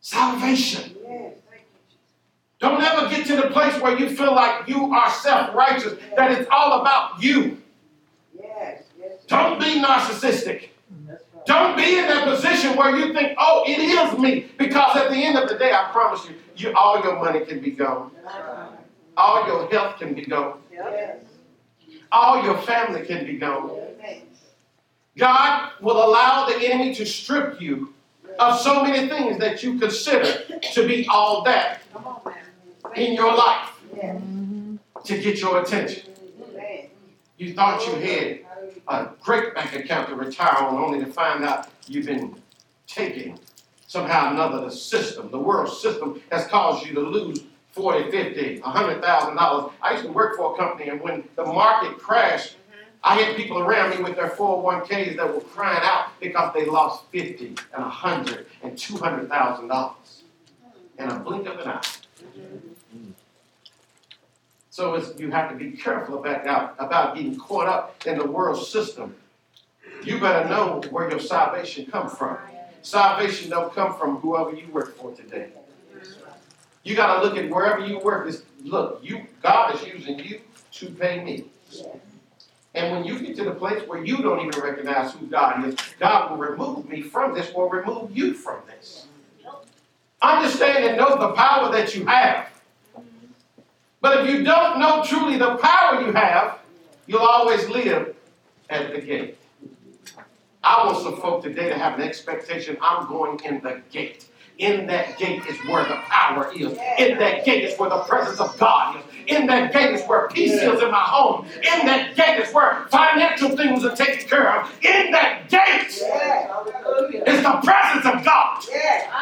Salvation. 0.00 0.96
Don't 2.58 2.82
ever 2.82 3.08
get 3.08 3.26
to 3.26 3.36
the 3.36 3.48
place 3.50 3.80
where 3.80 3.98
you 3.98 4.14
feel 4.14 4.34
like 4.34 4.68
you 4.68 4.92
are 4.92 5.10
self 5.10 5.54
righteous, 5.54 5.94
that 6.16 6.32
it's 6.32 6.48
all 6.50 6.80
about 6.80 7.22
you. 7.22 7.58
Don't 9.26 9.58
be 9.60 9.82
narcissistic. 9.82 10.68
Don't 11.46 11.76
be 11.76 11.98
in 11.98 12.06
that 12.06 12.24
position 12.24 12.76
where 12.76 12.96
you 12.96 13.12
think, 13.12 13.36
oh, 13.38 13.64
it 13.66 13.78
is 13.78 14.18
me. 14.18 14.50
Because 14.56 14.96
at 14.96 15.10
the 15.10 15.16
end 15.16 15.36
of 15.36 15.48
the 15.48 15.58
day, 15.58 15.72
I 15.72 15.90
promise 15.92 16.26
you, 16.26 16.36
you 16.56 16.74
all 16.74 17.02
your 17.02 17.16
money 17.16 17.44
can 17.44 17.60
be 17.60 17.70
gone. 17.70 18.10
All 19.16 19.46
your 19.46 19.70
health 19.70 19.98
can 19.98 20.14
be 20.14 20.24
gone. 20.24 20.60
All 22.10 22.42
your 22.44 22.58
family 22.62 23.04
can 23.04 23.26
be 23.26 23.36
gone. 23.36 23.70
God 25.16 25.70
will 25.80 26.04
allow 26.04 26.46
the 26.46 26.56
enemy 26.56 26.94
to 26.96 27.06
strip 27.06 27.60
you 27.60 27.94
of 28.38 28.58
so 28.60 28.82
many 28.82 29.08
things 29.08 29.38
that 29.38 29.62
you 29.62 29.78
consider 29.78 30.44
to 30.72 30.86
be 30.86 31.06
all 31.08 31.42
that 31.44 31.82
in 32.96 33.14
your 33.14 33.34
life 33.34 33.70
to 35.04 35.20
get 35.20 35.40
your 35.40 35.62
attention. 35.62 36.10
You 37.36 37.54
thought 37.54 37.86
you 37.86 37.94
had 37.94 38.40
a 38.88 39.10
great 39.20 39.54
bank 39.54 39.74
account 39.74 40.08
to 40.08 40.16
retire 40.16 40.64
on, 40.64 40.76
only 40.76 41.04
to 41.04 41.10
find 41.10 41.44
out 41.44 41.68
you've 41.86 42.06
been 42.06 42.34
taking 42.86 43.38
somehow 43.86 44.28
or 44.28 44.34
another 44.34 44.64
the 44.64 44.70
system, 44.70 45.30
the 45.30 45.38
world 45.38 45.72
system 45.72 46.20
has 46.30 46.46
caused 46.48 46.84
you 46.86 46.94
to 46.94 47.00
lose 47.00 47.44
40, 47.72 48.10
50, 48.10 48.60
$100,000. 48.60 49.72
I 49.82 49.92
used 49.92 50.04
to 50.04 50.12
work 50.12 50.36
for 50.36 50.54
a 50.54 50.56
company, 50.56 50.90
and 50.90 51.00
when 51.00 51.24
the 51.36 51.44
market 51.44 51.98
crashed, 51.98 52.56
I 53.06 53.16
had 53.20 53.36
people 53.36 53.58
around 53.58 53.90
me 53.90 54.02
with 54.02 54.16
their 54.16 54.30
401ks 54.30 55.16
that 55.16 55.34
were 55.34 55.42
crying 55.42 55.82
out 55.82 56.18
because 56.20 56.54
they 56.54 56.64
lost 56.64 57.04
50 57.12 57.48
and 57.48 57.56
100 57.72 58.46
and 58.62 58.78
200,000 58.78 59.68
dollars 59.68 60.22
in 60.98 61.10
a 61.10 61.18
blink 61.18 61.46
of 61.46 61.58
an 61.58 61.68
eye. 61.68 61.82
So 64.70 64.96
you 65.18 65.30
have 65.30 65.50
to 65.50 65.56
be 65.56 65.72
careful 65.72 66.18
about, 66.18 66.74
about 66.78 67.14
getting 67.14 67.36
caught 67.36 67.68
up 67.68 68.06
in 68.06 68.16
the 68.18 68.26
world 68.26 68.66
system. 68.66 69.14
You 70.02 70.18
better 70.18 70.48
know 70.48 70.80
where 70.90 71.10
your 71.10 71.20
salvation 71.20 71.86
comes 71.86 72.16
from. 72.16 72.38
Salvation 72.82 73.50
don't 73.50 73.72
come 73.74 73.96
from 73.98 74.16
whoever 74.16 74.54
you 74.54 74.66
work 74.68 74.96
for 74.96 75.12
today. 75.12 75.50
You 76.82 76.96
got 76.96 77.20
to 77.20 77.26
look 77.26 77.36
at 77.36 77.50
wherever 77.50 77.84
you 77.86 77.98
work. 77.98 78.28
Is 78.28 78.44
look, 78.62 79.00
you 79.02 79.26
God 79.42 79.74
is 79.74 79.86
using 79.86 80.18
you 80.18 80.40
to 80.72 80.90
pay 80.90 81.22
me. 81.22 81.44
And 82.74 82.92
when 82.92 83.04
you 83.04 83.20
get 83.20 83.36
to 83.36 83.44
the 83.44 83.52
place 83.52 83.86
where 83.86 84.04
you 84.04 84.18
don't 84.18 84.40
even 84.40 84.60
recognize 84.60 85.12
who 85.12 85.26
God 85.26 85.64
is, 85.64 85.76
God 86.00 86.30
will 86.30 86.38
remove 86.38 86.88
me 86.88 87.02
from 87.02 87.34
this 87.34 87.50
or 87.54 87.70
remove 87.70 88.16
you 88.16 88.34
from 88.34 88.62
this. 88.66 89.06
Understand 90.20 90.84
and 90.84 90.96
know 90.96 91.16
the 91.16 91.32
power 91.32 91.70
that 91.70 91.94
you 91.94 92.04
have. 92.06 92.48
But 94.00 94.20
if 94.24 94.30
you 94.30 94.42
don't 94.42 94.80
know 94.80 95.04
truly 95.04 95.38
the 95.38 95.56
power 95.56 96.02
you 96.02 96.12
have, 96.12 96.58
you'll 97.06 97.20
always 97.20 97.68
live 97.68 98.14
at 98.68 98.92
the 98.92 99.00
gate. 99.00 99.38
I 100.64 100.86
want 100.86 100.98
some 101.02 101.20
folk 101.20 101.42
today 101.42 101.68
to 101.68 101.78
have 101.78 101.98
an 101.98 102.02
expectation 102.02 102.76
I'm 102.80 103.06
going 103.06 103.38
in 103.44 103.60
the 103.60 103.82
gate. 103.90 104.26
In 104.58 104.86
that 104.86 105.18
gate 105.18 105.44
is 105.46 105.56
where 105.66 105.84
the 105.84 105.96
power 106.06 106.52
is. 106.54 106.72
In 106.98 107.18
that 107.18 107.44
gate 107.44 107.64
is 107.64 107.78
where 107.78 107.90
the 107.90 108.00
presence 108.00 108.40
of 108.40 108.58
God 108.58 108.96
is. 108.96 109.13
In 109.26 109.46
that 109.46 109.72
gate 109.72 109.94
is 109.94 110.02
where 110.06 110.28
peace 110.28 110.52
is 110.52 110.82
in 110.82 110.90
my 110.90 111.00
home. 111.00 111.46
In 111.46 111.86
that 111.86 112.14
gate 112.16 112.40
is 112.40 112.52
where 112.52 112.86
financial 112.90 113.56
things 113.56 113.84
are 113.84 113.96
taken 113.96 114.28
care 114.28 114.60
of. 114.60 114.70
In 114.84 115.10
that 115.12 115.48
gate 115.48 115.88
is 115.88 117.42
the 117.42 117.60
presence 117.62 118.04
of 118.06 118.24
God. 118.24 118.64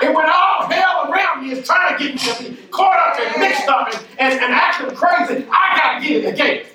And 0.02 0.14
when 0.14 0.26
all 0.26 0.66
hell 0.68 1.10
around 1.10 1.44
me 1.46 1.52
is 1.52 1.66
trying 1.66 1.96
to 1.96 2.02
get 2.02 2.14
me 2.14 2.18
to 2.18 2.50
be 2.50 2.62
caught 2.70 2.98
up 2.98 3.20
and 3.20 3.40
mixed 3.40 3.68
up 3.68 3.88
and, 3.94 4.04
and, 4.18 4.40
and 4.40 4.52
acting 4.52 4.94
crazy, 4.96 5.46
I 5.50 5.78
gotta 5.78 6.06
get 6.06 6.24
in 6.24 6.30
the 6.30 6.36
gate. 6.36 6.66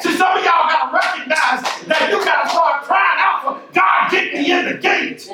See, 0.00 0.16
some 0.16 0.36
of 0.36 0.44
y'all 0.44 0.66
gotta 0.68 0.92
recognize 0.92 1.62
that 1.86 2.08
you 2.10 2.24
gotta 2.24 2.48
start 2.50 2.82
crying 2.82 3.18
out 3.20 3.42
for 3.42 3.72
God, 3.72 4.10
get 4.10 4.32
me 4.34 4.50
in 4.50 4.64
the 4.66 4.78
gate. 4.78 5.28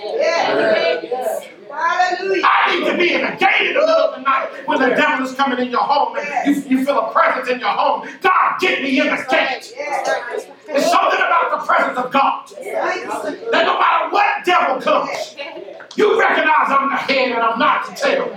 I 1.81 2.75
need 2.75 2.91
to 2.91 2.97
be 2.97 3.15
in 3.15 3.23
the 3.23 3.37
gate 3.37 3.69
in 3.69 3.75
the 3.75 3.81
middle 3.81 3.89
of 3.89 4.17
the 4.17 4.23
night 4.23 4.67
when 4.67 4.81
the 4.81 4.95
devil 4.95 5.27
is 5.27 5.35
coming 5.35 5.59
in 5.59 5.71
your 5.71 5.83
home 5.83 6.17
and 6.19 6.57
you, 6.57 6.79
you 6.79 6.85
feel 6.85 6.99
a 6.99 7.13
presence 7.13 7.49
in 7.49 7.61
your 7.61 7.71
home. 7.71 8.09
God, 8.21 8.59
get 8.61 8.83
me 8.83 9.01
in 9.01 9.07
the 9.07 9.27
gate. 9.31 9.73
It's 9.77 10.91
something 10.91 11.21
about 11.21 11.61
the 11.61 11.67
presence 11.67 11.99
of 11.99 12.13
God. 12.13 12.49
That 12.51 13.65
no 13.67 13.79
matter 13.79 14.11
what 14.11 14.45
devil 14.45 14.81
comes, 14.81 15.37
you 15.97 16.19
recognize 16.21 16.69
I'm 16.69 16.91
the 16.91 16.97
head 16.97 17.33
and 17.33 17.43
I'm 17.43 17.59
not 17.59 17.87
the 17.87 17.95
tail. 17.95 18.29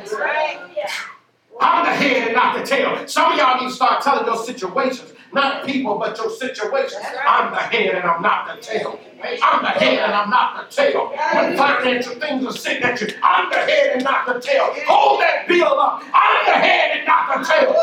I'm 1.61 1.85
the 1.85 1.91
head 1.91 2.27
and 2.27 2.33
not 2.33 2.57
the 2.57 2.65
tail. 2.65 3.07
Some 3.07 3.33
of 3.33 3.37
y'all 3.37 3.61
need 3.61 3.69
to 3.69 3.73
start 3.75 4.03
telling 4.03 4.25
your 4.25 4.43
situations, 4.43 5.13
not 5.31 5.63
people, 5.65 5.97
but 5.99 6.17
your 6.17 6.31
situations. 6.31 7.01
I'm 7.25 7.51
the 7.51 7.59
head 7.59 7.95
and 7.95 8.03
I'm 8.03 8.21
not 8.21 8.47
the 8.47 8.61
tail. 8.61 8.99
I'm 9.43 9.61
the 9.61 9.69
head 9.69 9.99
and 9.99 10.11
I'm 10.11 10.29
not 10.31 10.69
the 10.69 10.75
tail. 10.75 11.09
When 11.09 11.55
financial 11.55 12.15
things 12.15 12.43
are 12.45 12.51
sitting 12.51 12.83
at 12.83 12.99
you, 12.99 13.09
I'm 13.21 13.51
the 13.51 13.57
head 13.57 13.91
and 13.95 14.03
not 14.03 14.25
the 14.25 14.41
tail. 14.41 14.73
Hold 14.87 15.21
that 15.21 15.47
bill 15.47 15.79
up. 15.79 16.03
I'm 16.11 16.45
the 16.47 16.59
head 16.59 16.97
and 16.97 17.05
not 17.05 17.37
the 17.37 17.45
tail. 17.45 17.75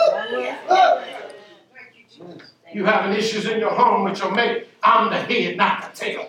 You 2.74 2.84
having 2.84 3.16
issues 3.16 3.46
in 3.46 3.60
your 3.60 3.70
home 3.70 4.04
with 4.04 4.18
your 4.18 4.32
mate, 4.34 4.66
I'm 4.82 5.10
the 5.10 5.20
head, 5.20 5.56
not 5.56 5.82
the 5.82 5.98
tail. 5.98 6.28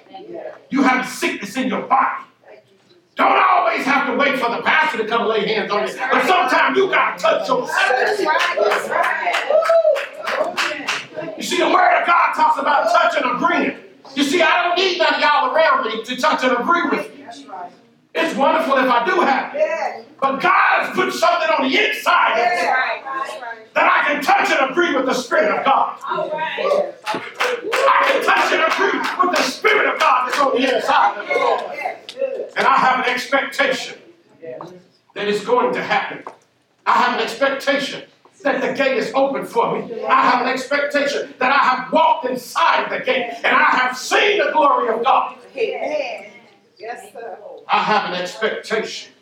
You 0.70 0.84
have 0.84 1.08
sickness 1.08 1.58
in 1.58 1.68
your 1.68 1.82
body. 1.82 2.26
Don't 3.20 3.38
always 3.38 3.84
have 3.84 4.08
to 4.08 4.16
wait 4.16 4.40
for 4.40 4.50
the 4.50 4.62
pastor 4.62 5.00
to 5.00 5.06
come 5.06 5.28
lay 5.28 5.46
hands 5.46 5.70
on 5.72 5.86
you, 5.86 5.94
but 6.10 6.26
sometimes 6.26 6.78
you 6.78 6.90
gotta 6.90 7.22
touch 7.22 7.50
yourself. 7.50 7.70
You 11.36 11.44
see, 11.44 11.58
the 11.58 11.70
word 11.70 12.00
of 12.00 12.08
God 12.08 12.34
talks 12.34 12.58
about 12.58 12.90
touching 12.94 13.30
and 13.30 13.36
agreeing. 13.36 13.78
You 14.16 14.24
see, 14.24 14.42
I 14.42 14.64
don't 14.64 14.78
need 14.78 15.00
none 15.00 15.16
of 15.16 15.20
y'all 15.20 15.54
around 15.54 15.86
me 15.86 16.02
to 16.06 16.16
touch 16.16 16.46
and 16.46 16.54
agree 16.54 16.84
with 16.90 17.14
me. 17.14 17.26
It's 18.15 18.36
wonderful 18.36 18.74
if 18.78 18.89
I 18.89 19.06
do 19.06 19.22
have 19.22 19.54
it. 19.56 20.06
But 20.19 20.41
God 20.41 20.86
has 20.86 20.95
put 20.95 21.13
something 21.13 21.50
on 21.50 21.69
the 21.69 21.78
inside 21.89 22.39
of 22.39 22.50
me 22.50 22.56
that 23.74 23.89
I 23.89 24.04
can 24.08 24.22
touch 24.22 24.50
and 24.52 24.72
agree 24.72 24.93
with 24.95 25.06
the 25.06 25.13
Spirit 25.13 25.52
of 25.58 25.63
God. 25.63 25.98
I 26.04 28.10
can 28.12 28.24
touch 28.26 28.52
and 28.52 28.62
agree 28.74 29.00
with 29.28 29.38
the 29.38 29.43
Spirit 29.43 29.88
of 29.93 30.00
God 30.00 30.28
that's 30.28 30.39
on 30.39 30.52
the 30.52 30.76
inside 30.76 31.17
of 31.19 31.28
me. 31.28 31.34
And 32.58 32.67
I 32.67 32.76
have 32.76 33.06
an 33.06 33.12
expectation 33.13 33.98
that 34.41 35.28
it's 35.28 35.45
going 35.45 35.72
to 35.74 35.82
happen. 35.82 36.24
I 36.86 36.91
have 36.93 37.19
an 37.19 37.24
expectation 37.24 38.04
that 38.43 38.62
the 38.62 38.74
gate 38.74 38.98
is 38.98 39.12
open 39.13 39.45
for 39.45 39.72
me. 39.80 40.04
I 40.06 40.22
have 40.30 40.41
an 40.41 40.48
expectation 40.52 41.34
that 41.39 41.52
I 41.52 41.58
have 41.76 41.91
walked 41.93 42.26
inside 42.26 42.89
the 42.89 43.00
gate 43.06 43.30
and 43.43 43.56
I 43.56 43.69
have 43.78 43.98
seen 43.98 44.39
the 44.39 44.52
glory 44.52 44.89
of 44.93 45.04
God. 45.04 45.38
Yes, 46.78 47.12
sir. 47.13 47.38
I 47.67 47.84
have 47.84 48.10
an 48.10 48.22
expectation. 48.22 49.13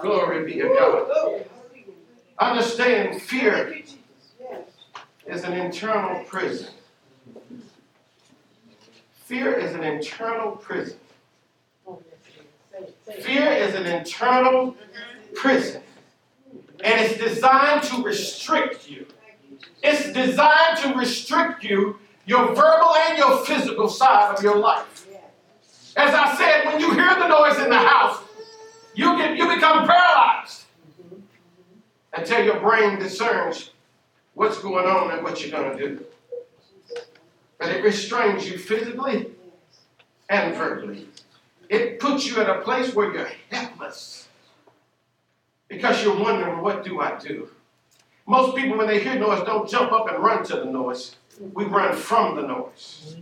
Glory 0.00 0.44
be 0.44 0.60
to 0.60 0.68
God. 0.68 1.44
Understand 2.38 3.22
fear 3.22 3.82
is 5.26 5.44
an 5.44 5.52
internal 5.52 6.24
prison. 6.24 6.68
Fear 9.24 9.54
is 9.54 9.74
an 9.74 9.84
internal 9.84 10.56
prison. 10.56 10.98
Fear 13.20 13.52
is 13.52 13.74
an 13.74 13.86
internal 13.86 14.76
prison. 15.34 15.82
And 16.84 17.00
it's 17.00 17.18
designed 17.18 17.84
to 17.84 18.02
restrict 18.02 18.90
you. 18.90 19.06
It's 19.82 20.12
designed 20.12 20.78
to 20.78 20.94
restrict 20.94 21.62
you, 21.62 21.98
your 22.26 22.48
verbal 22.48 22.94
and 22.96 23.18
your 23.18 23.44
physical 23.44 23.88
side 23.88 24.34
of 24.36 24.42
your 24.42 24.56
life. 24.56 25.01
As 25.96 26.14
I 26.14 26.34
said, 26.36 26.66
when 26.66 26.80
you 26.80 26.92
hear 26.92 27.14
the 27.14 27.28
noise 27.28 27.58
in 27.58 27.68
the 27.68 27.78
house, 27.78 28.22
you 28.94 29.16
get 29.18 29.36
you 29.36 29.54
become 29.54 29.86
paralyzed 29.86 30.64
until 32.14 32.44
your 32.44 32.60
brain 32.60 32.98
discerns 32.98 33.70
what's 34.34 34.58
going 34.58 34.86
on 34.86 35.10
and 35.10 35.22
what 35.22 35.42
you're 35.42 35.50
going 35.50 35.76
to 35.76 35.88
do. 35.88 36.04
But 37.58 37.70
it 37.70 37.84
restrains 37.84 38.48
you 38.48 38.58
physically 38.58 39.30
and 40.28 40.54
verbally. 40.54 41.08
It 41.68 42.00
puts 42.00 42.26
you 42.26 42.40
in 42.40 42.48
a 42.48 42.60
place 42.60 42.94
where 42.94 43.12
you're 43.12 43.30
helpless 43.50 44.28
because 45.68 46.02
you're 46.02 46.18
wondering, 46.18 46.60
what 46.60 46.84
do 46.84 47.00
I 47.00 47.18
do? 47.18 47.48
Most 48.26 48.56
people, 48.56 48.78
when 48.78 48.86
they 48.86 49.00
hear 49.02 49.18
noise, 49.18 49.44
don't 49.44 49.68
jump 49.68 49.92
up 49.92 50.10
and 50.10 50.22
run 50.22 50.44
to 50.44 50.56
the 50.56 50.64
noise. 50.64 51.16
We 51.54 51.64
run 51.64 51.96
from 51.96 52.36
the 52.36 52.42
noise. 52.42 53.16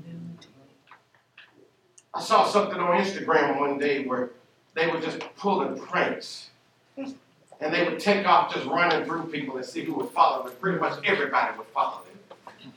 I 2.13 2.21
saw 2.21 2.47
something 2.47 2.79
on 2.79 3.01
Instagram 3.01 3.59
one 3.59 3.79
day 3.79 4.05
where 4.05 4.31
they 4.75 4.89
were 4.89 5.01
just 5.01 5.21
pulling 5.37 5.79
pranks. 5.79 6.51
And 6.97 7.75
they 7.75 7.85
would 7.85 8.01
take 8.01 8.27
off 8.27 8.53
just 8.53 8.67
running 8.67 9.05
through 9.05 9.25
people 9.25 9.57
and 9.57 9.65
see 9.65 9.85
who 9.85 9.95
would 9.95 10.11
follow 10.11 10.45
them. 10.45 10.53
Pretty 10.61 10.79
much 10.79 10.99
everybody 11.05 11.57
would 11.59 11.67
follow 11.69 12.01
them. 12.05 12.73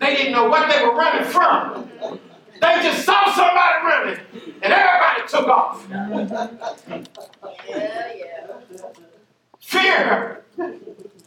They 0.00 0.14
didn't 0.14 0.32
know 0.32 0.48
what 0.48 0.70
they 0.70 0.84
were 0.84 0.94
running 0.94 1.24
from. 1.24 1.90
They 2.60 2.82
just 2.82 3.04
saw 3.04 3.32
somebody 3.34 3.84
running, 3.84 4.20
and 4.62 4.72
everybody 4.72 5.28
took 5.28 5.48
off. 5.48 5.86
Yeah, 7.68 8.12
yeah. 8.16 8.56
Fear, 9.60 10.44
the 10.56 10.74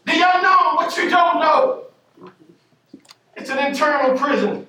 unknown, 0.06 0.76
what 0.76 0.98
you 0.98 1.10
don't 1.10 1.40
know. 1.40 1.84
It's 3.36 3.50
an 3.50 3.60
internal 3.60 4.18
prison, 4.18 4.68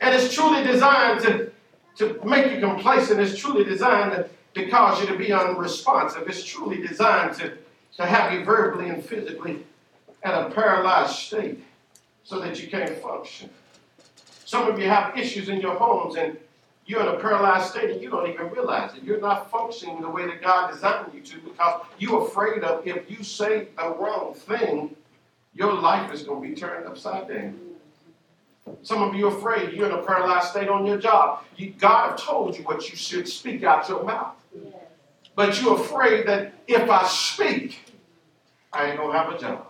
and 0.00 0.14
it's 0.14 0.34
truly 0.34 0.62
designed 0.62 1.20
to, 1.22 1.52
to 1.96 2.20
make 2.24 2.52
you 2.52 2.60
complacent. 2.60 3.20
It's 3.20 3.38
truly 3.38 3.64
designed 3.64 4.12
to, 4.12 4.28
to 4.54 4.70
cause 4.70 5.00
you 5.00 5.06
to 5.06 5.16
be 5.16 5.32
unresponsive. 5.32 6.28
It's 6.28 6.44
truly 6.44 6.86
designed 6.86 7.36
to, 7.38 7.56
to 7.96 8.06
have 8.06 8.32
you 8.32 8.44
verbally 8.44 8.88
and 8.88 9.04
physically 9.04 9.64
at 10.22 10.34
a 10.34 10.50
paralyzed 10.50 11.14
state 11.16 11.62
so 12.24 12.40
that 12.40 12.60
you 12.60 12.68
can't 12.68 12.96
function. 12.98 13.50
Some 14.44 14.68
of 14.68 14.78
you 14.78 14.88
have 14.88 15.16
issues 15.16 15.48
in 15.48 15.60
your 15.60 15.74
homes 15.74 16.16
and 16.16 16.36
you're 16.86 17.00
in 17.00 17.08
a 17.08 17.18
paralyzed 17.18 17.70
state 17.70 17.90
and 17.90 18.00
you 18.00 18.10
don't 18.10 18.28
even 18.28 18.48
realize 18.50 18.94
it. 18.96 19.02
You're 19.02 19.20
not 19.20 19.50
functioning 19.50 20.00
the 20.00 20.08
way 20.08 20.26
that 20.26 20.40
God 20.40 20.70
designed 20.70 21.12
you 21.14 21.20
to 21.20 21.38
because 21.40 21.84
you're 21.98 22.26
afraid 22.26 22.62
of 22.62 22.86
if 22.86 23.10
you 23.10 23.24
say 23.24 23.68
the 23.76 23.88
wrong 23.88 24.34
thing, 24.34 24.94
your 25.54 25.72
life 25.74 26.12
is 26.12 26.22
going 26.22 26.42
to 26.42 26.48
be 26.48 26.54
turned 26.54 26.86
upside 26.86 27.28
down. 27.28 27.58
Some 28.82 29.02
of 29.02 29.14
you 29.14 29.28
are 29.28 29.36
afraid 29.36 29.72
you're 29.72 29.86
in 29.86 29.92
a 29.92 30.02
paralyzed 30.02 30.48
state 30.48 30.68
on 30.68 30.86
your 30.86 30.98
job. 30.98 31.44
You, 31.56 31.70
God 31.70 32.10
have 32.10 32.20
told 32.20 32.56
you 32.56 32.64
what 32.64 32.88
you 32.88 32.96
should 32.96 33.28
speak 33.28 33.62
out 33.62 33.88
your 33.88 34.04
mouth. 34.04 34.34
But 35.34 35.60
you're 35.60 35.76
afraid 35.76 36.26
that 36.26 36.54
if 36.66 36.88
I 36.88 37.06
speak, 37.06 37.92
I 38.72 38.86
ain't 38.90 38.98
going 38.98 39.12
to 39.12 39.18
have 39.18 39.32
a 39.32 39.38
job. 39.38 39.66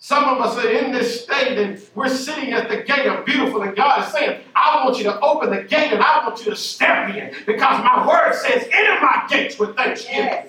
Some 0.00 0.24
of 0.24 0.38
us 0.38 0.56
are 0.56 0.70
in 0.70 0.92
this 0.92 1.24
state 1.24 1.58
and 1.58 1.80
we're 1.94 2.08
sitting 2.08 2.52
at 2.52 2.68
the 2.68 2.78
gate 2.78 3.06
of 3.06 3.24
beautiful, 3.26 3.62
and 3.62 3.76
God 3.76 4.06
is 4.06 4.12
saying, 4.12 4.40
I 4.54 4.84
want 4.84 4.96
you 4.96 5.04
to 5.04 5.20
open 5.20 5.50
the 5.50 5.64
gate 5.64 5.92
and 5.92 6.00
I 6.00 6.24
want 6.26 6.38
you 6.38 6.52
to 6.52 6.56
step 6.56 7.14
in 7.14 7.34
because 7.46 7.82
my 7.82 8.06
word 8.06 8.34
says, 8.34 8.68
enter 8.70 9.00
my 9.02 9.26
gates 9.28 9.58
with 9.58 9.76
thanksgiving. 9.76 10.24
Yes. 10.24 10.46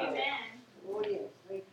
Amen. 0.00 0.22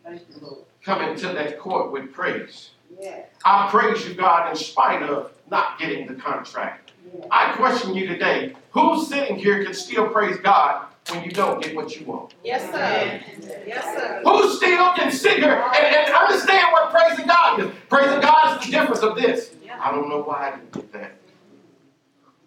Thank 0.04 0.22
you, 0.28 0.36
Lord. 0.42 0.64
Come 0.82 1.02
into 1.02 1.28
that 1.28 1.58
court 1.58 1.92
with 1.92 2.12
praise. 2.12 2.70
Yes. 3.00 3.28
I 3.44 3.68
praise 3.70 4.06
you, 4.06 4.14
God, 4.14 4.50
in 4.50 4.56
spite 4.56 5.02
of 5.02 5.32
not 5.50 5.78
getting 5.78 6.06
the 6.06 6.14
contract. 6.14 6.92
Yes. 7.06 7.26
I 7.30 7.52
question 7.52 7.94
you 7.94 8.06
today 8.06 8.54
who's 8.70 9.08
sitting 9.08 9.36
here 9.36 9.64
can 9.64 9.74
still 9.74 10.08
praise 10.08 10.36
God 10.38 10.86
when 11.10 11.24
you 11.24 11.30
don't 11.30 11.62
get 11.62 11.74
what 11.74 11.96
you 11.98 12.04
want? 12.04 12.34
Yes, 12.44 12.70
sir. 12.70 13.20
Yes, 13.66 13.84
sir. 13.96 14.20
Who 14.24 14.54
still 14.56 14.92
can 14.94 15.10
sit 15.10 15.38
here 15.38 15.52
and, 15.52 15.96
and 15.96 16.14
understand 16.14 16.66
what 16.72 16.90
praising 16.90 17.26
God 17.26 17.60
is? 17.60 17.70
Praising 17.88 18.20
God 18.20 18.58
is 18.60 18.66
the 18.66 18.72
difference 18.72 19.00
of 19.00 19.16
this. 19.16 19.50
I 19.80 19.90
don't 19.90 20.08
know 20.08 20.22
why 20.22 20.48
I 20.48 20.50
didn't 20.56 20.72
get 20.72 20.92
that. 20.92 21.12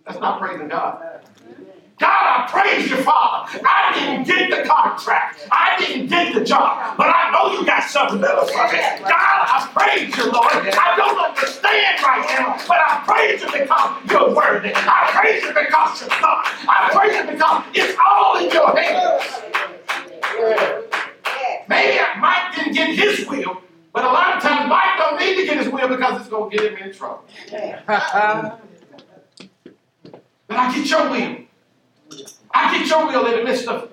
That's 0.06 0.20
not 0.20 0.40
praising 0.40 0.68
God. 0.68 1.22
God, 2.02 2.10
I 2.10 2.48
praise 2.50 2.90
you, 2.90 2.98
Father. 3.04 3.62
I 3.64 3.94
didn't 3.94 4.26
get 4.26 4.50
the 4.50 4.68
contract. 4.68 5.48
I 5.52 5.78
didn't 5.78 6.08
get 6.08 6.34
the 6.34 6.44
job. 6.44 6.98
But 6.98 7.14
I 7.14 7.30
know 7.30 7.54
you 7.54 7.64
got 7.64 7.84
something 7.84 8.20
better 8.20 8.42
for 8.42 8.66
me. 8.74 8.82
God, 9.06 9.14
I 9.14 9.70
praise 9.70 10.18
you, 10.18 10.32
Lord. 10.32 10.50
I 10.50 10.96
don't 10.98 11.20
understand 11.22 12.02
right 12.02 12.26
now, 12.34 12.58
but 12.68 12.78
I 12.82 13.04
praise 13.06 13.42
you 13.42 13.52
because 13.54 14.10
you're 14.10 14.34
worthy. 14.34 14.72
I 14.74 15.12
praise 15.14 15.44
you 15.44 15.54
because 15.54 16.02
you're 16.02 16.10
God. 16.10 16.42
I 16.66 16.90
praise 16.92 17.16
you 17.22 17.32
because 17.32 17.66
it's 17.76 17.98
all 18.02 18.38
in 18.42 18.50
your 18.50 18.76
hands. 18.76 19.24
Maybe 21.70 22.00
Mike 22.20 22.56
didn't 22.56 22.74
get 22.74 22.96
his 22.96 23.28
will, 23.28 23.62
but 23.94 24.04
a 24.04 24.08
lot 24.08 24.38
of 24.38 24.42
times 24.42 24.68
Mike 24.68 24.98
don't 24.98 25.20
need 25.20 25.36
to 25.36 25.46
get 25.46 25.58
his 25.58 25.70
will 25.70 25.88
because 25.88 26.22
it's 26.22 26.30
going 26.30 26.50
to 26.50 26.58
get 26.58 26.74
him 26.74 26.78
in 26.80 26.94
trouble. 26.94 27.24
But 30.48 30.60
I 30.60 30.76
get 30.76 30.90
your 30.90 31.10
will. 31.10 31.38
I 32.54 32.78
get 32.78 32.88
your 32.88 33.08
will 33.08 33.26
in 33.28 33.40
the 33.40 33.44
midst 33.44 33.68
of 33.68 33.92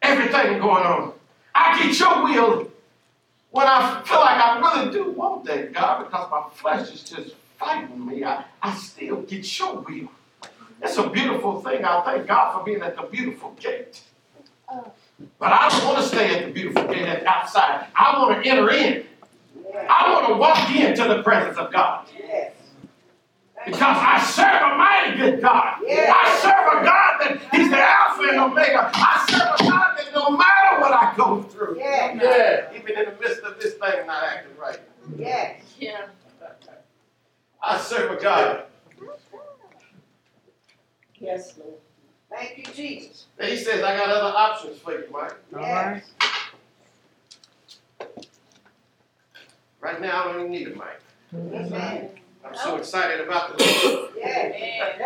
everything 0.00 0.58
going 0.58 0.84
on. 0.84 1.12
I 1.54 1.82
get 1.82 1.98
your 1.98 2.24
will 2.24 2.70
when 3.50 3.66
I 3.66 4.02
feel 4.04 4.18
like 4.18 4.40
I 4.40 4.58
really 4.58 4.92
do 4.92 5.10
want 5.10 5.44
that, 5.44 5.72
God, 5.72 6.04
because 6.04 6.30
my 6.30 6.44
flesh 6.52 6.92
is 6.92 7.02
just 7.02 7.34
fighting 7.58 8.06
me. 8.06 8.24
I, 8.24 8.44
I 8.62 8.74
still 8.74 9.22
get 9.22 9.58
your 9.58 9.76
will. 9.76 10.08
It's 10.82 10.96
a 10.96 11.08
beautiful 11.08 11.60
thing. 11.60 11.84
I 11.84 12.00
thank 12.00 12.26
God 12.26 12.58
for 12.58 12.64
being 12.64 12.80
at 12.80 12.96
the 12.96 13.02
beautiful 13.02 13.54
gate. 13.60 14.02
But 15.38 15.52
I 15.52 15.68
don't 15.68 15.86
want 15.86 15.98
to 15.98 16.04
stay 16.04 16.34
at 16.34 16.46
the 16.46 16.52
beautiful 16.52 16.84
gate 16.88 17.06
at 17.06 17.20
the 17.20 17.28
outside. 17.28 17.86
I 17.94 18.18
want 18.18 18.42
to 18.42 18.50
enter 18.50 18.70
in. 18.70 19.04
I 19.74 20.12
want 20.12 20.28
to 20.28 20.34
walk 20.34 20.74
into 20.74 21.14
the 21.14 21.22
presence 21.22 21.58
of 21.58 21.72
God. 21.72 22.08
Yes. 22.18 22.52
Because 23.64 23.80
I 23.98 24.20
serve 24.20 24.62
a 24.72 24.76
mighty 24.76 25.16
good 25.18 25.40
God. 25.42 25.76
Yeah. 25.86 26.12
I 26.14 26.38
serve 26.40 26.80
a 26.80 26.84
God 26.84 27.18
that 27.20 27.54
He's 27.54 27.70
the 27.70 27.78
Alpha 27.80 28.22
and 28.28 28.38
Omega. 28.40 28.90
I 28.94 29.26
serve 29.30 29.66
a 29.66 29.70
God 29.70 29.96
that 29.98 30.12
no 30.14 30.30
matter 30.36 30.80
what 30.80 30.92
I 30.92 31.14
go 31.16 31.42
through, 31.42 31.76
Yes. 31.78 32.18
yeah, 32.22 32.78
even 32.78 32.98
in 32.98 33.04
the 33.14 33.20
midst 33.20 33.42
of 33.42 33.60
this 33.60 33.74
thing 33.74 34.06
not 34.06 34.24
acting 34.24 34.56
right, 34.58 34.78
Yes. 35.16 35.62
Yeah. 35.78 36.06
I 37.62 37.78
serve 37.78 38.10
a 38.18 38.20
God 38.22 38.64
Yes, 41.20 41.54
Lord. 41.56 41.74
Thank 42.28 42.58
you, 42.58 42.64
Jesus. 42.74 43.26
that 43.36 43.48
He 43.48 43.56
says, 43.56 43.82
I 43.84 43.96
got 43.96 44.08
other 44.10 44.36
options 44.36 44.78
for 44.78 44.92
you, 44.92 45.04
Mike. 45.12 45.34
Yes. 45.56 46.10
Right 49.80 50.00
now, 50.00 50.22
I 50.24 50.32
don't 50.32 50.40
even 50.40 50.50
need 50.50 50.66
a 50.68 50.70
mic. 50.70 51.00
Amen. 51.34 52.10
I'm 52.44 52.54
so 52.56 52.76
excited 52.76 53.20
about 53.20 53.56
the 53.56 53.64
Lord. 53.64 54.08
Yes. 54.22 55.00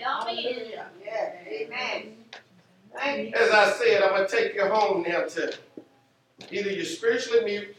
Y'all 0.00 0.26
mean 0.26 0.72
Yes. 1.04 1.36
Amen. 1.46 2.14
Thank 2.96 3.30
you. 3.30 3.34
As 3.36 3.50
I 3.50 3.70
said, 3.72 4.02
I'm 4.02 4.10
going 4.10 4.28
to 4.28 4.36
take 4.36 4.54
you 4.54 4.66
home 4.66 5.04
now 5.06 5.24
to 5.26 5.54
either 6.50 6.70
you're 6.70 6.84
spiritually 6.84 7.44
mute 7.44 7.76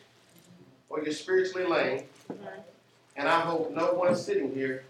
or 0.89 1.01
you're 1.03 1.13
spiritually 1.13 1.65
lame. 1.65 2.03
And 3.15 3.27
I 3.27 3.41
hope 3.41 3.73
no 3.75 3.93
one 3.93 4.15
sitting 4.15 4.53
here 4.53 4.83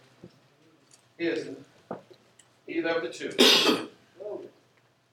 is 1.17 1.49
either 2.67 2.89
of 2.89 3.03
the 3.03 3.09
two. 3.09 3.87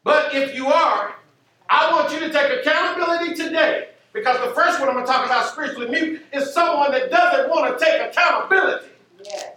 But 0.04 0.37
if 0.37 0.54
you 0.54 0.68
are, 0.68 1.16
I 1.68 1.90
want 1.90 2.12
you 2.12 2.20
to 2.20 2.32
take 2.32 2.61
accountability 2.61 3.35
today. 3.35 3.86
Because 4.16 4.40
the 4.48 4.55
first 4.55 4.81
one 4.81 4.88
I'm 4.88 4.94
going 4.94 5.05
to 5.05 5.12
talk 5.12 5.26
about 5.26 5.44
spiritually 5.44 5.90
mute 5.90 6.22
is 6.33 6.50
someone 6.55 6.90
that 6.92 7.11
doesn't 7.11 7.50
want 7.50 7.79
to 7.79 7.85
take 7.85 8.00
accountability. 8.00 8.87
Yes. 9.22 9.57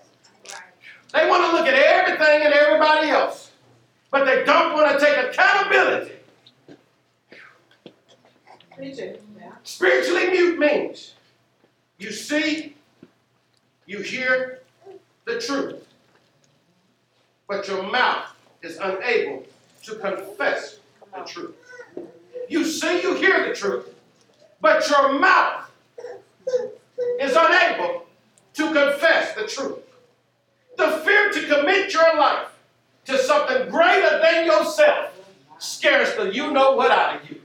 Right. 0.51 0.61
They 1.13 1.29
want 1.29 1.49
to 1.49 1.55
look 1.55 1.65
at 1.65 1.75
everything 1.75 2.41
and 2.43 2.53
everybody 2.53 3.07
else, 3.07 3.51
but 4.11 4.25
they 4.25 4.43
don't 4.43 4.73
want 4.73 4.99
to 4.99 5.05
take 5.05 5.17
accountability. 5.29 6.11
Preacher. 8.75 9.15
Spiritually 9.63 10.29
mute 10.29 10.59
means 10.59 11.13
you 11.97 12.11
see, 12.11 12.75
you 13.85 14.01
hear 14.01 14.59
the 15.23 15.39
truth, 15.39 15.87
but 17.47 17.65
your 17.65 17.83
mouth 17.83 18.27
is 18.61 18.77
unable 18.77 19.45
to 19.83 19.95
confess 19.95 20.79
the 21.15 21.23
truth. 21.23 21.55
You 22.49 22.65
see, 22.65 23.01
you 23.01 23.15
hear 23.15 23.47
the 23.47 23.55
truth, 23.55 23.95
but 24.61 24.89
your 24.89 25.19
mouth 25.19 25.69
is 27.19 27.35
unable 27.37 28.05
to 28.53 28.65
confess 28.73 29.33
the 29.35 29.47
truth. 29.47 29.79
The 30.77 31.01
fear 31.05 31.31
to 31.31 31.41
commit 31.47 31.93
your 31.93 32.17
life 32.17 32.47
to 33.05 33.17
something 33.17 33.69
greater 33.69 34.19
than 34.21 34.45
yourself 34.45 35.11
scares 35.59 36.15
the 36.15 36.33
you 36.33 36.51
know 36.51 36.73
what 36.73 36.91
out 36.91 37.21
of 37.21 37.29
you. 37.29 37.41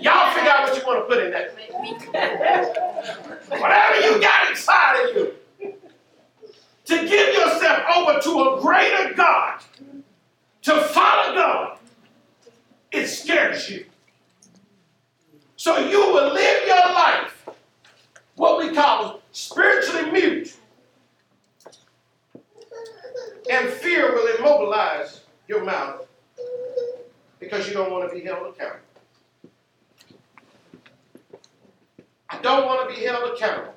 Y'all 0.00 0.32
figure 0.32 0.50
out 0.50 0.68
what 0.68 0.76
you 0.76 0.86
want 0.86 1.08
to 1.08 1.14
put 1.14 1.24
in 1.24 1.30
that. 1.30 1.54
Whatever 3.48 4.00
you 4.00 4.20
got 4.20 4.50
inside 4.50 5.08
of 5.08 5.16
you. 5.16 5.34
To 6.86 7.08
give 7.08 7.34
yourself 7.34 7.82
over 7.96 8.20
to 8.20 8.30
a 8.30 8.60
greater 8.60 9.14
God, 9.14 9.60
to 10.62 10.80
follow 10.82 11.34
God, 11.34 11.78
it 12.92 13.06
scares 13.06 13.70
you. 13.70 13.86
So 15.64 15.78
you 15.78 15.98
will 15.98 16.30
live 16.34 16.66
your 16.66 16.76
life, 16.76 17.48
what 18.36 18.58
we 18.58 18.74
call 18.74 19.22
spiritually 19.32 20.10
mute. 20.10 20.54
And 23.50 23.70
fear 23.70 24.12
will 24.12 24.36
immobilize 24.36 25.22
your 25.48 25.64
mouth 25.64 26.06
because 27.40 27.66
you 27.66 27.72
don't 27.72 27.90
want 27.90 28.06
to 28.10 28.14
be 28.14 28.22
held 28.26 28.54
accountable. 28.54 28.84
I 32.28 32.42
don't 32.42 32.66
want 32.66 32.86
to 32.86 32.94
be 32.94 33.02
held 33.02 33.32
accountable 33.32 33.74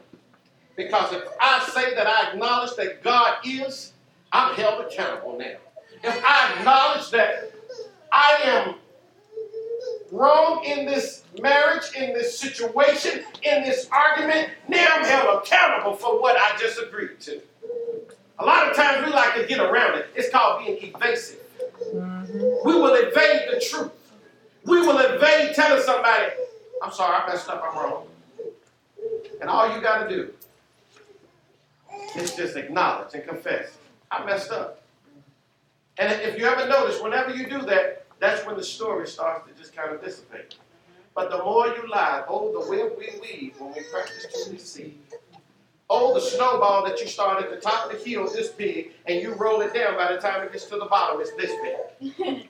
because 0.75 1.13
if 1.13 1.23
I 1.39 1.69
say 1.73 1.95
that 1.95 2.05
I 2.05 2.33
acknowledge 2.33 2.75
that 2.75 3.01
God 3.01 3.37
is, 3.45 3.93
I'm 4.33 4.53
held 4.55 4.83
accountable 4.83 5.37
now. 5.39 5.55
If 6.03 6.21
I 6.21 6.53
acknowledge 6.57 7.09
that 7.11 7.53
I 8.11 8.39
am 8.43 8.75
wrong 10.11 10.63
in 10.63 10.85
this 10.85 11.23
marriage, 11.41 11.83
in 11.95 12.13
this 12.13 12.37
situation, 12.37 13.23
in 13.43 13.63
this 13.63 13.87
argument, 13.91 14.49
now 14.67 14.87
I'm 14.91 15.05
held 15.05 15.43
accountable 15.43 15.93
for 15.93 16.21
what 16.21 16.37
I 16.37 16.57
just 16.57 16.79
agreed 16.81 17.19
to. 17.21 17.41
A 18.39 18.45
lot 18.45 18.69
of 18.69 18.75
times 18.75 19.05
we 19.05 19.11
like 19.11 19.35
to 19.35 19.45
get 19.45 19.59
around 19.59 19.97
it. 19.97 20.07
It's 20.15 20.29
called 20.29 20.65
being 20.65 20.77
evasive. 20.81 21.39
We 21.93 22.73
will 22.75 22.93
evade 22.93 23.49
the 23.51 23.59
truth. 23.59 23.91
We 24.65 24.81
will 24.81 24.97
evade 24.97 25.55
telling 25.55 25.81
somebody, 25.83 26.33
I'm 26.83 26.91
sorry, 26.91 27.15
I 27.15 27.27
messed 27.27 27.49
up, 27.49 27.63
I'm 27.67 27.77
wrong. 27.77 28.07
And 29.41 29.49
all 29.49 29.73
you 29.73 29.81
got 29.81 30.07
to 30.07 30.15
do 30.15 30.33
is 32.15 32.35
just 32.35 32.55
acknowledge 32.55 33.13
and 33.13 33.23
confess, 33.25 33.77
I 34.11 34.25
messed 34.25 34.51
up. 34.51 34.83
And 35.97 36.11
if 36.21 36.37
you 36.37 36.45
ever 36.45 36.67
notice, 36.67 37.01
whenever 37.01 37.33
you 37.33 37.47
do 37.47 37.61
that, 37.63 38.05
that's 38.19 38.45
when 38.45 38.57
the 38.57 38.63
story 38.63 39.07
starts 39.07 39.47
to 39.47 39.53
just 39.57 39.75
kind 39.75 39.93
of 39.93 40.03
dissipate. 40.03 40.55
But 41.15 41.31
the 41.31 41.43
more 41.43 41.67
you 41.67 41.89
lie, 41.89 42.23
oh, 42.27 42.51
the 42.51 42.69
web 42.69 42.93
we 42.97 43.09
weave 43.19 43.59
when 43.59 43.73
we 43.73 43.81
practice 43.91 44.27
to 44.45 44.51
deceive. 44.51 44.97
Oh, 45.89 46.13
the 46.13 46.21
snowball 46.21 46.85
that 46.85 46.99
you 46.99 47.07
start 47.07 47.41
at 47.41 47.49
the 47.49 47.57
top 47.57 47.85
of 47.85 47.97
the 47.97 48.09
hill 48.09 48.29
this 48.31 48.49
big, 48.49 48.91
and 49.05 49.21
you 49.21 49.33
roll 49.33 49.61
it 49.61 49.73
down 49.73 49.95
by 49.95 50.11
the 50.13 50.19
time 50.19 50.43
it 50.43 50.51
gets 50.51 50.65
to 50.65 50.77
the 50.77 50.85
bottom, 50.85 51.21
it's 51.21 51.31
this 51.31 51.51
big. 52.19 52.49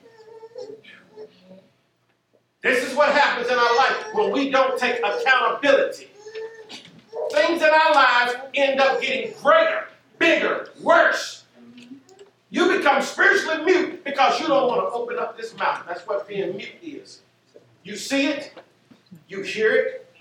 this 2.62 2.84
is 2.84 2.96
what 2.96 3.10
happens 3.10 3.48
in 3.48 3.56
our 3.56 3.76
life 3.76 4.06
when 4.12 4.32
we 4.32 4.50
don't 4.50 4.78
take 4.78 4.98
accountability. 4.98 6.08
Things 7.32 7.62
in 7.62 7.70
our 7.70 7.94
lives 7.94 8.34
end 8.54 8.80
up 8.80 9.00
getting 9.00 9.32
greater, 9.40 9.88
bigger, 10.18 10.68
worse. 10.82 11.37
You 12.50 12.78
become 12.78 13.02
spiritually 13.02 13.64
mute 13.64 14.04
because 14.04 14.40
you 14.40 14.46
don't 14.46 14.68
want 14.68 14.80
to 14.80 14.90
open 14.90 15.18
up 15.18 15.36
this 15.36 15.56
mouth. 15.56 15.84
That's 15.86 16.06
what 16.06 16.26
being 16.26 16.56
mute 16.56 16.74
is. 16.82 17.20
You 17.82 17.96
see 17.96 18.26
it, 18.26 18.52
you 19.28 19.42
hear 19.42 19.74
it, 19.74 20.14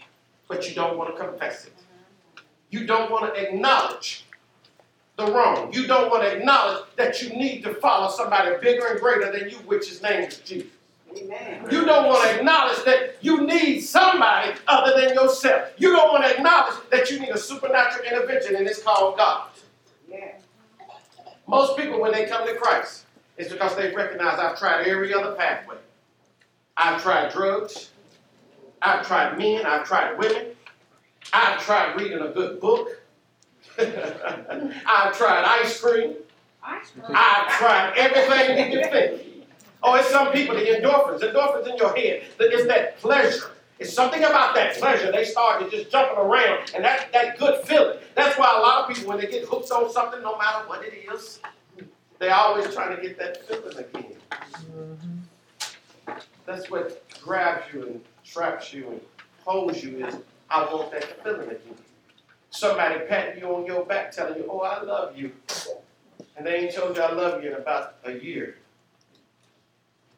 but 0.48 0.68
you 0.68 0.76
don't 0.76 0.98
want 0.98 1.16
to 1.16 1.22
confess 1.22 1.66
it. 1.66 1.74
You 2.70 2.86
don't 2.86 3.10
want 3.10 3.34
to 3.34 3.42
acknowledge 3.42 4.26
the 5.16 5.32
wrong. 5.32 5.74
You 5.74 5.88
don't 5.88 6.10
want 6.10 6.24
to 6.24 6.38
acknowledge 6.38 6.84
that 6.98 7.22
you 7.22 7.30
need 7.30 7.64
to 7.64 7.74
follow 7.76 8.10
somebody 8.12 8.56
bigger 8.62 8.88
and 8.88 9.00
greater 9.00 9.32
than 9.32 9.50
you, 9.50 9.58
which 9.60 9.90
his 9.90 10.02
name 10.02 10.24
is 10.24 10.38
named 10.38 10.46
Jesus. 10.46 10.72
Amen. 11.18 11.66
You 11.72 11.86
don't 11.86 12.08
want 12.08 12.24
to 12.24 12.38
acknowledge 12.38 12.84
that 12.84 13.16
you 13.22 13.46
need 13.46 13.82
somebody 13.82 14.52
other 14.68 15.00
than 15.00 15.16
yourself. 15.16 15.72
You 15.78 15.92
don't 15.92 16.12
want 16.12 16.26
to 16.26 16.36
acknowledge 16.36 16.76
that 16.92 17.10
you 17.10 17.20
need 17.20 17.30
a 17.30 17.38
supernatural 17.38 18.06
intervention, 18.06 18.56
and 18.56 18.68
it's 18.68 18.84
called 18.84 19.18
God. 19.18 19.48
Most 21.48 21.78
people, 21.78 22.00
when 22.02 22.12
they 22.12 22.26
come 22.26 22.46
to 22.46 22.56
Christ, 22.56 23.06
it's 23.38 23.52
because 23.52 23.76
they 23.76 23.94
recognize 23.94 24.38
I've 24.40 24.60
tried 24.60 24.86
every 24.86 25.14
other 25.14 25.34
pathway. 25.36 25.78
I've 26.76 27.02
tried 27.02 27.32
drugs. 27.32 27.92
I've 28.82 29.08
tried 29.08 29.38
men. 29.38 29.66
I've 29.66 29.86
tried 29.86 30.18
women. 30.18 30.48
I've 31.34 31.60
tried 31.62 31.96
reading 32.00 32.20
a 32.20 32.30
good 32.30 32.60
book. 32.60 32.90
I've 33.80 35.18
tried 35.18 35.44
ice 35.46 35.80
cream. 35.80 36.16
I've 36.64 37.50
tried 37.58 37.94
everything 37.98 38.72
you 38.72 38.80
can 38.82 38.92
think. 38.92 39.22
Oh, 39.84 39.96
it's 39.96 40.10
some 40.10 40.32
people, 40.32 40.56
the 40.56 40.62
endorphins, 40.62 41.22
endorphins 41.22 41.68
in 41.72 41.78
your 41.78 41.96
head. 41.96 42.24
that 42.38 42.52
It's 42.52 42.68
that 42.68 42.98
pleasure. 42.98 43.52
It's 43.80 43.94
something 43.94 44.24
about 44.24 44.56
that 44.56 44.76
pleasure. 44.78 45.12
They 45.12 45.24
start 45.24 45.62
to 45.62 45.70
just 45.70 45.92
jumping 45.92 46.18
around, 46.18 46.72
and 46.74 46.84
that, 46.84 47.12
that 47.14 47.38
good 47.38 47.64
feeling. 47.66 48.00
That's 48.16 48.38
why 48.38 48.56
a 48.58 48.60
lot 48.60 48.82
of 48.90 48.96
people, 48.96 49.10
when 49.10 49.20
they 49.20 49.28
get 49.28 49.46
hooked 49.46 49.70
on 49.72 49.92
something, 49.92 50.22
no 50.22 50.38
matter 50.38 50.68
what 50.68 50.84
it 50.84 50.94
is, 51.14 51.40
they're 52.18 52.34
always 52.34 52.74
trying 52.74 52.96
to 52.96 53.02
get 53.02 53.20
that 53.20 53.48
feeling 53.48 53.78
again. 53.78 55.28
That's 56.46 56.72
what 56.72 57.04
grabs 57.22 57.72
you 57.72 57.84
and 57.84 58.02
traps 58.26 58.74
you 58.74 58.90
and 58.90 59.02
holds 59.46 59.84
you 59.84 60.06
is, 60.06 60.16
I 60.50 60.64
want 60.74 60.92
that 60.92 61.24
feeling 61.24 61.50
again. 61.50 61.76
Somebody 62.50 63.02
patting 63.08 63.42
you 63.42 63.54
on 63.54 63.66
your 63.66 63.86
back 63.86 64.12
telling 64.12 64.38
you, 64.40 64.48
oh, 64.50 64.62
I 64.62 64.82
love 64.82 65.16
you. 65.16 65.32
And 66.36 66.48
they 66.48 66.56
ain't 66.56 66.74
told 66.74 66.96
you 66.96 67.04
I 67.04 67.12
love 67.12 67.44
you 67.44 67.52
in 67.52 67.58
about 67.58 67.96
a 68.06 68.14
year. 68.14 68.56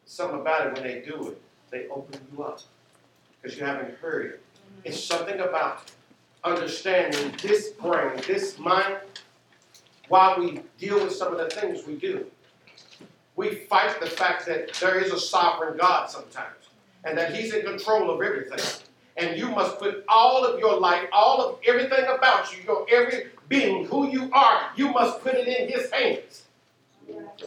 Something 0.06 0.40
about 0.40 0.68
it 0.68 0.74
when 0.74 0.82
they 0.82 1.00
do 1.00 1.28
it, 1.28 1.42
they 1.70 1.88
open 1.88 2.20
you 2.32 2.42
up 2.42 2.60
because 3.40 3.58
you 3.58 3.64
haven't 3.64 3.96
heard 3.98 4.26
it. 4.26 4.42
It's 4.84 5.02
something 5.02 5.40
about 5.40 5.90
understanding 6.44 7.34
this 7.42 7.70
brain, 7.70 8.20
this 8.26 8.58
mind, 8.58 8.98
while 10.08 10.38
we 10.38 10.62
deal 10.78 11.02
with 11.02 11.14
some 11.14 11.32
of 11.32 11.38
the 11.38 11.48
things 11.54 11.86
we 11.86 11.96
do. 11.96 12.26
We 13.36 13.54
fight 13.54 14.00
the 14.00 14.06
fact 14.06 14.46
that 14.46 14.74
there 14.74 14.98
is 14.98 15.12
a 15.12 15.18
sovereign 15.18 15.78
God 15.78 16.10
sometimes 16.10 16.56
and 17.04 17.16
that 17.16 17.34
He's 17.34 17.54
in 17.54 17.62
control 17.64 18.10
of 18.10 18.20
everything. 18.20 18.58
And 19.16 19.38
you 19.38 19.50
must 19.50 19.78
put 19.78 20.04
all 20.08 20.44
of 20.44 20.58
your 20.58 20.78
life, 20.78 21.08
all 21.12 21.40
of 21.42 21.58
everything 21.66 22.04
about 22.06 22.56
you, 22.56 22.64
your 22.64 22.86
every 22.90 23.26
being, 23.48 23.86
who 23.86 24.08
you 24.08 24.30
are, 24.32 24.70
you 24.76 24.90
must 24.90 25.20
put 25.20 25.34
it 25.34 25.46
in 25.46 25.68
His 25.68 25.90
hands. 25.90 26.44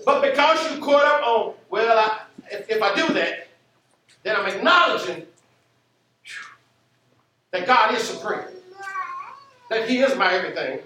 But 0.05 0.21
because 0.21 0.71
you 0.71 0.81
caught 0.81 1.05
up 1.05 1.25
on, 1.25 1.53
well, 1.69 1.97
I, 1.97 2.21
if, 2.51 2.69
if 2.69 2.81
I 2.81 2.93
do 2.95 3.13
that, 3.13 3.47
then 4.23 4.35
I'm 4.35 4.45
acknowledging 4.47 5.25
that 7.53 7.67
God 7.67 7.93
is 7.95 8.03
supreme, 8.03 8.41
that 9.69 9.87
He 9.87 9.99
is 9.99 10.17
my 10.17 10.33
everything. 10.33 10.79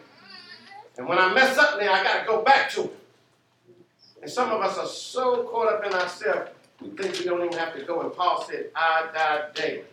And 0.97 1.07
when 1.07 1.17
I 1.17 1.33
mess 1.33 1.57
up 1.57 1.79
now, 1.79 1.93
I 1.93 2.03
got 2.03 2.19
to 2.21 2.27
go 2.27 2.43
back 2.43 2.69
to 2.71 2.83
Him. 2.83 2.89
And 4.21 4.29
some 4.29 4.51
of 4.51 4.61
us 4.61 4.77
are 4.77 4.85
so 4.87 5.43
caught 5.43 5.73
up 5.73 5.85
in 5.85 5.93
ourselves, 5.93 6.51
we 6.81 6.89
think 6.89 7.17
we 7.17 7.25
don't 7.25 7.43
even 7.43 7.57
have 7.57 7.73
to 7.75 7.83
go. 7.83 8.01
And 8.01 8.13
Paul 8.13 8.43
said, 8.43 8.65
I 8.75 9.07
die 9.13 9.49
daily. 9.55 9.83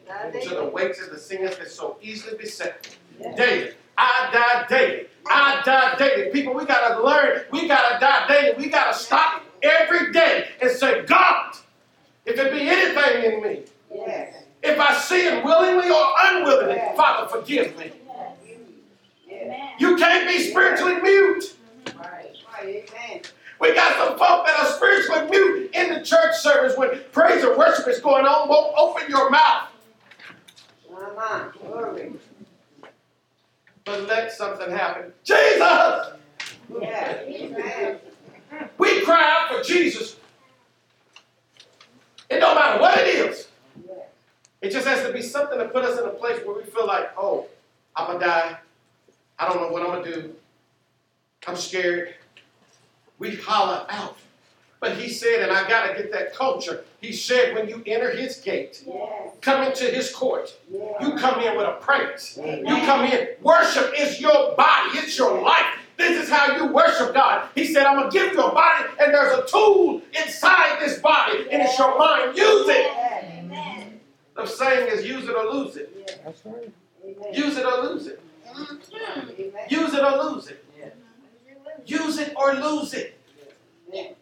To 0.42 0.54
the 0.56 0.64
weights 0.64 1.00
of 1.00 1.10
the 1.10 1.18
sins 1.18 1.56
that 1.56 1.70
so 1.70 1.96
easily 2.02 2.36
beset 2.36 2.96
me. 3.18 3.34
Daily. 3.36 3.70
I 3.96 4.30
die 4.32 4.66
daily. 4.68 5.06
I 5.30 5.62
die 5.64 5.94
daily. 5.96 6.30
People, 6.32 6.54
we 6.54 6.64
got 6.66 6.96
to 6.96 7.04
learn. 7.04 7.42
We 7.52 7.68
got 7.68 7.92
to 7.94 8.00
die 8.00 8.26
daily. 8.28 8.54
We 8.58 8.68
got 8.68 8.92
to 8.92 8.98
stop 8.98 9.42
every 9.62 10.12
day 10.12 10.48
and 10.60 10.70
say, 10.70 11.04
God, 11.06 11.54
if 12.26 12.38
it 12.38 12.52
be 12.52 12.68
anything 12.68 13.32
in 13.32 13.42
me, 13.42 13.62
Yes. 13.94 14.43
If 14.64 14.80
I 14.80 14.94
sin 14.94 15.44
willingly 15.44 15.90
or 15.90 16.04
unwillingly, 16.22 16.80
Father, 16.96 17.28
forgive 17.28 17.76
me. 17.78 17.92
You 19.78 19.96
can't 19.96 20.26
be 20.26 20.38
spiritually 20.38 21.00
mute. 21.00 21.54
Right. 21.96 22.34
Right. 22.52 22.86
Amen. 22.90 23.22
We 23.60 23.74
got 23.74 23.96
some 23.96 24.18
folk 24.18 24.46
that 24.46 24.58
are 24.58 24.66
spiritually 24.66 25.28
mute 25.30 25.70
in 25.74 25.92
the 25.94 26.02
church 26.02 26.36
service 26.36 26.76
when 26.76 27.00
praise 27.12 27.44
and 27.44 27.56
worship 27.56 27.86
is 27.88 28.00
going 28.00 28.24
on. 28.24 28.48
Won't 28.48 28.74
open 28.76 29.08
your 29.08 29.30
mouth. 29.30 29.68
But 33.84 34.08
let 34.08 34.32
something 34.32 34.70
happen. 34.70 35.12
Jesus! 35.24 35.58
Yeah. 36.80 37.96
We 38.78 39.02
cry 39.02 39.22
out 39.22 39.54
for 39.54 39.62
Jesus. 39.62 40.16
It 42.30 42.40
don't 42.40 42.54
matter 42.54 42.80
what 42.80 42.98
it 42.98 43.06
is. 43.06 43.48
It 44.64 44.72
just 44.72 44.86
has 44.86 45.06
to 45.06 45.12
be 45.12 45.20
something 45.20 45.58
to 45.58 45.66
put 45.66 45.84
us 45.84 46.00
in 46.00 46.06
a 46.06 46.10
place 46.10 46.40
where 46.42 46.56
we 46.56 46.62
feel 46.64 46.86
like, 46.86 47.10
oh, 47.18 47.48
I'm 47.94 48.06
gonna 48.06 48.18
die. 48.18 48.56
I 49.38 49.46
don't 49.46 49.60
know 49.60 49.68
what 49.68 49.82
I'm 49.82 49.88
gonna 50.02 50.22
do. 50.22 50.34
I'm 51.46 51.54
scared. 51.54 52.14
We 53.18 53.36
holler 53.36 53.84
out. 53.90 54.16
But 54.80 54.96
he 54.96 55.10
said, 55.10 55.42
and 55.42 55.52
I 55.52 55.68
gotta 55.68 55.92
get 55.92 56.10
that 56.12 56.34
culture. 56.34 56.84
He 56.98 57.12
said, 57.12 57.54
when 57.54 57.68
you 57.68 57.82
enter 57.84 58.10
his 58.10 58.38
gate, 58.38 58.82
Yes. 58.86 59.32
come 59.42 59.64
into 59.64 59.84
his 59.84 60.10
court, 60.10 60.54
you 60.72 61.14
come 61.18 61.42
in 61.42 61.58
with 61.58 61.66
a 61.66 61.72
praise. 61.82 62.38
You 62.42 62.64
come 62.86 63.04
in. 63.04 63.28
Worship 63.42 63.92
is 63.98 64.18
your 64.18 64.56
body, 64.56 64.98
it's 64.98 65.18
your 65.18 65.42
life. 65.42 65.78
This 65.98 66.24
is 66.24 66.30
how 66.30 66.56
you 66.56 66.72
worship 66.72 67.12
God. 67.12 67.48
He 67.54 67.66
said, 67.66 67.84
I'm 67.84 67.98
gonna 67.98 68.10
give 68.10 68.32
you 68.32 68.40
a 68.42 68.52
body, 68.52 68.84
and 68.98 69.12
there's 69.12 69.38
a 69.38 69.46
tool 69.46 70.00
inside 70.18 70.80
this 70.80 70.98
body, 71.00 71.46
and 71.52 71.62
it's 71.62 71.78
your 71.78 71.98
mind. 71.98 72.36
Use 72.36 72.66
it. 72.68 73.03
Yes. 74.36 74.36
Amen. 74.36 74.46
The 74.46 74.46
saying 74.46 74.88
is 74.98 75.04
use 75.06 75.28
it 75.28 75.34
or 75.36 75.44
lose 75.52 75.76
it. 75.76 75.92
Yes. 75.96 76.18
That's 76.24 76.46
right. 76.46 76.72
Use 77.32 77.56
it 77.56 77.64
or 77.66 77.82
lose 77.84 78.06
it. 78.06 78.20
Amen. 78.48 79.50
Use 79.68 79.94
it 79.94 80.02
or 80.04 80.22
lose 80.24 80.48
it. 80.48 80.64
Mm-hmm. 80.78 81.82
Use 81.86 82.18
it 82.18 82.32
or 82.36 82.54
lose 82.54 82.94
it. 82.94 83.18
Amen. 83.92 84.14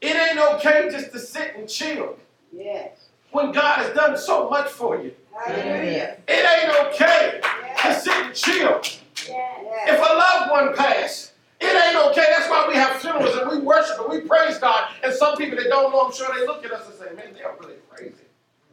It 0.00 0.16
ain't 0.16 0.38
okay 0.54 0.88
just 0.90 1.12
to 1.12 1.18
sit 1.18 1.54
and 1.56 1.68
chill 1.68 2.16
Yes. 2.52 3.06
when 3.30 3.52
God 3.52 3.78
has 3.78 3.94
done 3.94 4.16
so 4.18 4.48
much 4.50 4.68
for 4.68 5.00
you. 5.00 5.12
Hallelujah. 5.34 6.16
It 6.28 6.46
ain't 6.46 6.86
okay 6.88 7.40
to 7.42 7.48
Yes. 7.88 8.04
sit 8.04 8.14
and 8.14 8.34
chill 8.34 8.80
Yes. 8.82 9.88
if 9.88 9.98
a 9.98 10.14
loved 10.14 10.50
one 10.50 10.74
passed. 10.74 11.32
It 11.60 11.66
ain't 11.66 11.96
okay. 12.10 12.26
That's 12.36 12.50
why 12.50 12.66
we 12.68 12.74
have 12.74 12.96
funerals 13.00 13.36
and 13.36 13.48
we 13.50 13.58
worship 13.58 13.98
and 14.00 14.08
we 14.10 14.20
praise 14.22 14.58
God. 14.58 14.88
And 15.04 15.14
some 15.14 15.36
people 15.36 15.56
that 15.58 15.68
don't 15.68 15.92
know, 15.92 16.00
I'm 16.06 16.12
sure 16.12 16.28
they 16.34 16.44
look 16.44 16.64
at 16.64 16.72
us 16.72 16.86
and 16.88 16.94
say, 16.98 17.14
man, 17.14 17.32
they're 17.34 17.54
really 17.60 17.76
crazy. 17.88 18.14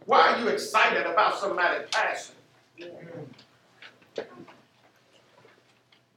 Why 0.05 0.28
are 0.28 0.28
you 0.39 0.47
excited 0.47 1.05
about 1.05 1.37
somebody 1.37 1.85
passing? 1.91 2.35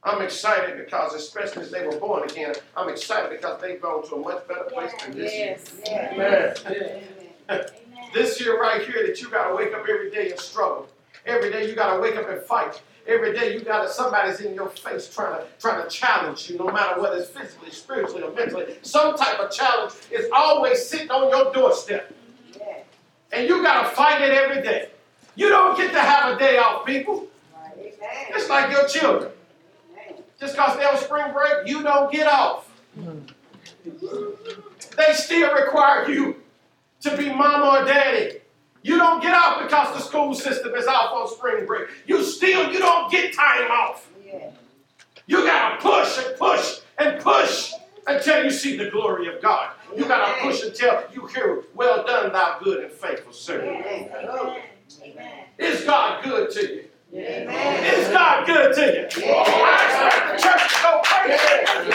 I'm 0.05 0.21
excited 0.21 0.83
because, 0.83 1.13
especially 1.13 1.63
as 1.63 1.71
they 1.71 1.85
were 1.87 1.97
born 1.97 2.29
again, 2.29 2.53
I'm 2.75 2.89
excited 2.89 3.29
because 3.29 3.61
they've 3.61 3.81
gone 3.81 4.05
to 4.09 4.15
a 4.15 4.19
much 4.19 4.47
better 4.47 4.65
place 4.65 4.91
than 5.01 5.15
this 5.15 5.33
year. 5.33 5.57
Yes. 5.87 6.65
Amen. 6.67 7.03
Amen. 7.49 7.65
This 8.13 8.39
year 8.41 8.59
right 8.59 8.81
here 8.81 9.07
that 9.07 9.21
you 9.21 9.29
gotta 9.29 9.55
wake 9.55 9.73
up 9.73 9.85
every 9.89 10.11
day 10.11 10.31
and 10.31 10.39
struggle. 10.39 10.87
Every 11.25 11.51
day 11.51 11.69
you 11.69 11.75
gotta 11.75 12.01
wake 12.01 12.17
up 12.17 12.29
and 12.29 12.41
fight. 12.41 12.81
Every 13.07 13.33
day 13.33 13.53
you 13.53 13.61
gotta 13.61 13.89
somebody's 13.89 14.41
in 14.41 14.53
your 14.53 14.69
face 14.69 15.13
trying 15.13 15.39
to 15.39 15.47
trying 15.59 15.81
to 15.81 15.89
challenge 15.89 16.49
you, 16.49 16.57
no 16.57 16.65
matter 16.65 17.01
whether 17.01 17.17
it's 17.17 17.29
physically, 17.29 17.71
spiritually, 17.71 18.23
or 18.23 18.31
mentally. 18.31 18.77
Some 18.81 19.15
type 19.15 19.39
of 19.39 19.51
challenge 19.51 19.93
is 20.11 20.29
always 20.33 20.85
sitting 20.85 21.11
on 21.11 21.29
your 21.29 21.51
doorstep. 21.53 22.13
And 23.33 23.47
you 23.47 23.63
gotta 23.63 23.89
fight 23.89 24.21
it 24.21 24.31
every 24.31 24.61
day. 24.61 24.89
You 25.35 25.49
don't 25.49 25.75
get 25.75 25.91
to 25.91 25.99
have 25.99 26.35
a 26.35 26.39
day 26.39 26.57
off, 26.57 26.85
people. 26.85 27.27
Amen. 27.75 27.91
It's 28.29 28.47
like 28.47 28.71
your 28.71 28.87
children. 28.87 29.31
Just 30.39 30.55
because 30.55 30.77
they're 30.77 30.91
on 30.91 30.97
spring 30.97 31.33
break, 31.33 31.67
you 31.67 31.81
don't 31.81 32.11
get 32.11 32.27
off. 32.27 32.69
They 34.97 35.13
still 35.13 35.53
require 35.53 36.07
you 36.09 36.35
to 37.01 37.17
be 37.17 37.33
mama 37.33 37.81
or 37.81 37.85
daddy. 37.85 38.39
You 38.83 38.97
don't 38.97 39.21
get 39.21 39.33
off 39.33 39.63
because 39.63 39.95
the 39.95 40.01
school 40.01 40.35
system 40.35 40.75
is 40.75 40.85
off 40.85 41.13
on 41.13 41.27
spring 41.35 41.65
break. 41.65 41.87
You 42.05 42.23
still, 42.23 42.71
you 42.71 42.79
don't 42.79 43.11
get 43.11 43.33
time 43.33 43.71
off. 43.71 44.09
You 45.25 45.43
gotta 45.45 45.81
push 45.81 46.19
and 46.23 46.37
push 46.37 46.79
and 46.99 47.19
push 47.21 47.73
until 48.07 48.43
you 48.43 48.51
see 48.51 48.77
the 48.77 48.89
glory 48.89 49.33
of 49.33 49.41
God. 49.41 49.71
You 49.95 50.05
gotta 50.05 50.41
push 50.41 50.63
until 50.63 51.03
you 51.13 51.25
hear, 51.27 51.63
well 51.75 52.05
done, 52.05 52.31
thou 52.31 52.59
good 52.63 52.83
and 52.83 52.91
faithful 52.91 53.33
servant. 53.33 53.85
Amen. 53.85 54.09
Is 55.57 55.83
God 55.83 56.23
good 56.23 56.51
to 56.51 56.61
you? 56.61 56.85
Amen. 57.13 57.85
Is 57.95 58.07
God 58.09 58.45
good 58.47 58.73
to 58.75 58.81
you? 58.81 59.07
I 59.35 59.85
expect 59.85 60.41
the 60.41 60.47
church 60.47 60.63
to 60.73 60.81
go 60.81 61.01
crazy. 61.03 61.93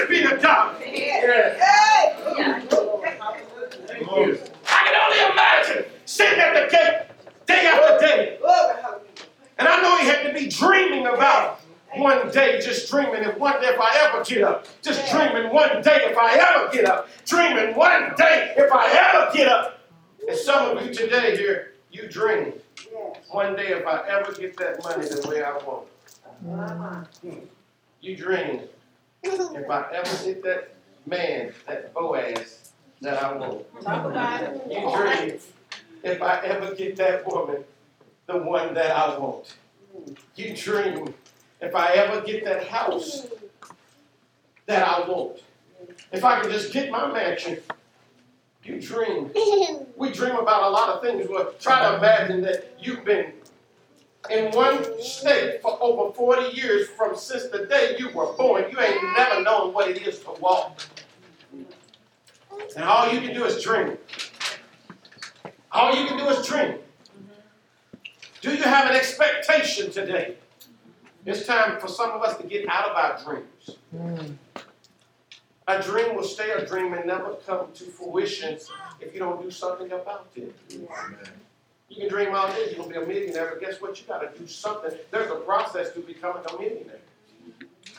Glory 0.00 0.06
be 0.08 0.28
to 0.28 0.36
God. 0.42 0.76
Hey. 0.82 2.16
I 4.66 4.78
can 4.84 4.94
only 5.04 5.20
imagine 5.32 5.84
sitting 6.04 6.38
at 6.38 6.52
the 6.54 6.60
gate 6.70 7.06
day 7.46 7.66
after 7.66 8.06
day. 8.06 8.38
Glory, 8.40 8.74
hallelujah. 8.82 9.06
And 9.58 9.68
I 9.68 9.80
know 9.82 9.96
he 9.98 10.06
had 10.06 10.22
to 10.26 10.32
be 10.32 10.39
dreaming 10.50 11.06
about 11.06 11.60
one 11.94 12.30
day, 12.30 12.60
just 12.60 12.90
dreaming 12.90 13.22
if 13.24 13.36
one 13.38 13.60
day 13.60 13.68
if 13.68 13.80
I 13.80 14.08
ever 14.08 14.24
get 14.24 14.42
up. 14.42 14.66
Just 14.82 15.10
dreaming 15.10 15.52
one 15.52 15.82
day 15.82 16.02
if 16.04 16.16
I 16.16 16.34
ever 16.36 16.72
get 16.72 16.84
up. 16.84 17.08
Dreaming 17.26 17.74
one 17.74 18.14
day 18.16 18.54
if 18.56 18.70
I 18.72 18.90
ever 18.92 19.36
get 19.36 19.48
up. 19.48 19.80
And 20.28 20.36
some 20.36 20.76
of 20.76 20.86
you 20.86 20.94
today 20.94 21.36
here, 21.36 21.72
you 21.90 22.08
dream 22.08 22.52
one 23.30 23.56
day 23.56 23.68
if 23.68 23.86
I 23.86 24.06
ever 24.08 24.32
get 24.32 24.56
that 24.58 24.82
money 24.84 25.06
the 25.06 25.28
way 25.28 25.42
I 25.42 25.56
want. 25.58 25.86
You 28.00 28.16
dream 28.16 28.60
if 29.22 29.70
I 29.70 29.92
ever 29.92 30.24
get 30.24 30.42
that 30.44 30.74
man, 31.06 31.52
that 31.66 31.92
Boaz 31.92 32.72
that 33.00 33.22
I 33.22 33.36
want. 33.36 33.82
Talk 33.82 34.06
about 34.06 34.42
it. 34.42 34.62
You 34.70 34.96
dream 34.96 35.38
if 36.02 36.22
I 36.22 36.40
ever 36.44 36.74
get 36.74 36.96
that 36.96 37.26
woman, 37.26 37.64
the 38.26 38.38
one 38.38 38.74
that 38.74 38.90
I 38.90 39.18
want. 39.18 39.54
You 40.36 40.56
dream 40.56 41.14
if 41.60 41.74
I 41.74 41.92
ever 41.94 42.20
get 42.22 42.44
that 42.44 42.66
house 42.68 43.26
that 44.66 44.86
I 44.86 45.08
want. 45.08 45.42
If 46.12 46.24
I 46.24 46.40
can 46.40 46.50
just 46.50 46.72
get 46.72 46.90
my 46.90 47.12
mansion. 47.12 47.58
You 48.62 48.80
dream. 48.80 49.30
We 49.96 50.12
dream 50.12 50.36
about 50.36 50.64
a 50.64 50.70
lot 50.70 50.90
of 50.90 51.02
things. 51.02 51.28
Well, 51.28 51.52
try 51.58 51.88
to 51.88 51.96
imagine 51.96 52.42
that 52.42 52.76
you've 52.78 53.04
been 53.04 53.32
in 54.28 54.52
one 54.52 55.02
state 55.02 55.62
for 55.62 55.78
over 55.82 56.12
40 56.12 56.54
years 56.54 56.88
from 56.90 57.16
since 57.16 57.48
the 57.48 57.66
day 57.66 57.96
you 57.98 58.10
were 58.10 58.32
born. 58.34 58.64
You 58.70 58.78
ain't 58.80 59.02
never 59.16 59.42
known 59.42 59.72
what 59.72 59.88
it 59.88 60.06
is 60.06 60.18
to 60.20 60.32
walk. 60.40 60.82
And 62.76 62.84
all 62.84 63.12
you 63.12 63.20
can 63.20 63.34
do 63.34 63.44
is 63.44 63.62
dream. 63.62 63.96
All 65.72 65.94
you 65.94 66.06
can 66.06 66.18
do 66.18 66.28
is 66.28 66.46
dream. 66.46 66.78
Do 68.40 68.50
you 68.54 68.62
have 68.62 68.90
an 68.90 68.96
expectation 68.96 69.90
today? 69.90 70.36
It's 71.26 71.44
time 71.46 71.78
for 71.78 71.88
some 71.88 72.10
of 72.12 72.22
us 72.22 72.36
to 72.38 72.44
get 72.44 72.66
out 72.68 72.90
of 72.90 72.96
our 72.96 73.18
dreams. 73.22 73.76
A 75.68 75.82
dream 75.82 76.16
will 76.16 76.24
stay 76.24 76.50
a 76.50 76.64
dream 76.66 76.94
and 76.94 77.06
never 77.06 77.34
come 77.46 77.66
to 77.74 77.84
fruition 77.84 78.58
if 79.00 79.12
you 79.12 79.20
don't 79.20 79.42
do 79.42 79.50
something 79.50 79.92
about 79.92 80.28
it. 80.34 80.54
You 81.90 81.96
can 81.96 82.08
dream 82.08 82.34
all 82.34 82.48
day, 82.48 82.74
gonna 82.74 82.88
be 82.88 82.96
a 82.96 83.06
millionaire, 83.06 83.50
but 83.50 83.60
guess 83.60 83.80
what? 83.80 84.00
You 84.00 84.06
gotta 84.06 84.30
do 84.38 84.46
something. 84.46 84.92
There's 85.10 85.30
a 85.30 85.36
process 85.36 85.92
to 85.92 86.00
becoming 86.00 86.42
a 86.48 86.52
millionaire. 86.52 87.00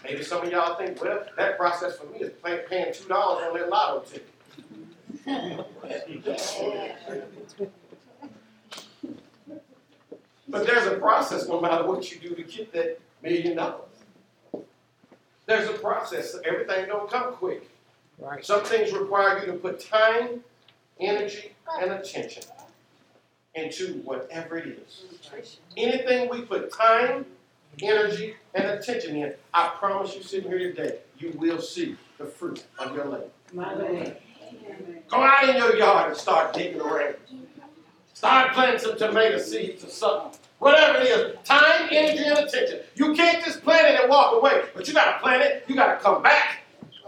Maybe 0.03 0.23
some 0.23 0.41
of 0.43 0.51
y'all 0.51 0.75
think, 0.77 0.99
well, 1.01 1.23
that 1.37 1.57
process 1.57 1.97
for 1.97 2.05
me 2.07 2.19
is 2.21 2.31
pay- 2.43 2.63
paying 2.67 2.93
two 2.93 3.07
dollars 3.07 3.45
on 3.47 3.53
that 3.59 3.69
lotto 3.69 4.03
ticket. 4.09 4.27
But 10.51 10.67
there's 10.67 10.85
a 10.85 10.97
process 10.97 11.47
no 11.47 11.61
matter 11.61 11.85
what 11.87 12.11
you 12.11 12.19
do 12.19 12.35
to 12.35 12.43
get 12.43 12.73
that 12.73 12.99
million 13.23 13.55
dollars. 13.55 13.87
There's 15.45 15.69
a 15.69 15.73
process. 15.73 16.35
Everything 16.45 16.87
don't 16.87 17.09
come 17.09 17.33
quick. 17.33 17.69
Right. 18.19 18.45
Some 18.45 18.63
things 18.63 18.91
require 18.91 19.39
you 19.39 19.47
to 19.47 19.57
put 19.57 19.79
time, 19.79 20.43
energy, 20.99 21.53
and 21.81 21.91
attention 21.91 22.43
into 23.55 24.01
whatever 24.03 24.57
it 24.57 24.67
is. 24.87 25.05
Anything 25.75 26.29
we 26.29 26.41
put 26.41 26.71
time, 26.71 27.25
energy, 27.81 28.35
and 28.53 28.65
attention 28.65 29.15
in, 29.15 29.33
I 29.53 29.71
promise 29.79 30.15
you 30.15 30.21
sitting 30.21 30.49
here 30.51 30.59
today, 30.73 30.97
you 31.17 31.33
will 31.37 31.61
see 31.61 31.95
the 32.17 32.25
fruit 32.25 32.65
of 32.77 32.95
your 32.95 33.05
labor. 33.05 33.25
My 33.53 33.73
Lord. 33.73 34.17
Go 35.09 35.17
out 35.17 35.49
in 35.49 35.55
your 35.55 35.75
yard 35.75 36.11
and 36.11 36.17
start 36.17 36.53
digging 36.53 36.81
around. 36.81 37.15
Start 38.21 38.53
planting 38.53 38.77
some 38.77 38.95
tomato 38.99 39.39
seeds 39.39 39.83
or 39.83 39.87
something. 39.87 40.39
Whatever 40.59 40.99
it 40.99 41.07
is, 41.07 41.35
time, 41.43 41.87
energy, 41.89 42.23
and 42.23 42.37
attention. 42.37 42.81
You 42.93 43.15
can't 43.15 43.43
just 43.43 43.63
plant 43.63 43.87
it 43.87 43.99
and 43.99 44.11
walk 44.11 44.35
away, 44.35 44.61
but 44.75 44.87
you 44.87 44.93
gotta 44.93 45.19
plant 45.19 45.41
it, 45.41 45.65
you 45.67 45.73
gotta 45.73 45.99
come 45.99 46.21
back, 46.21 46.59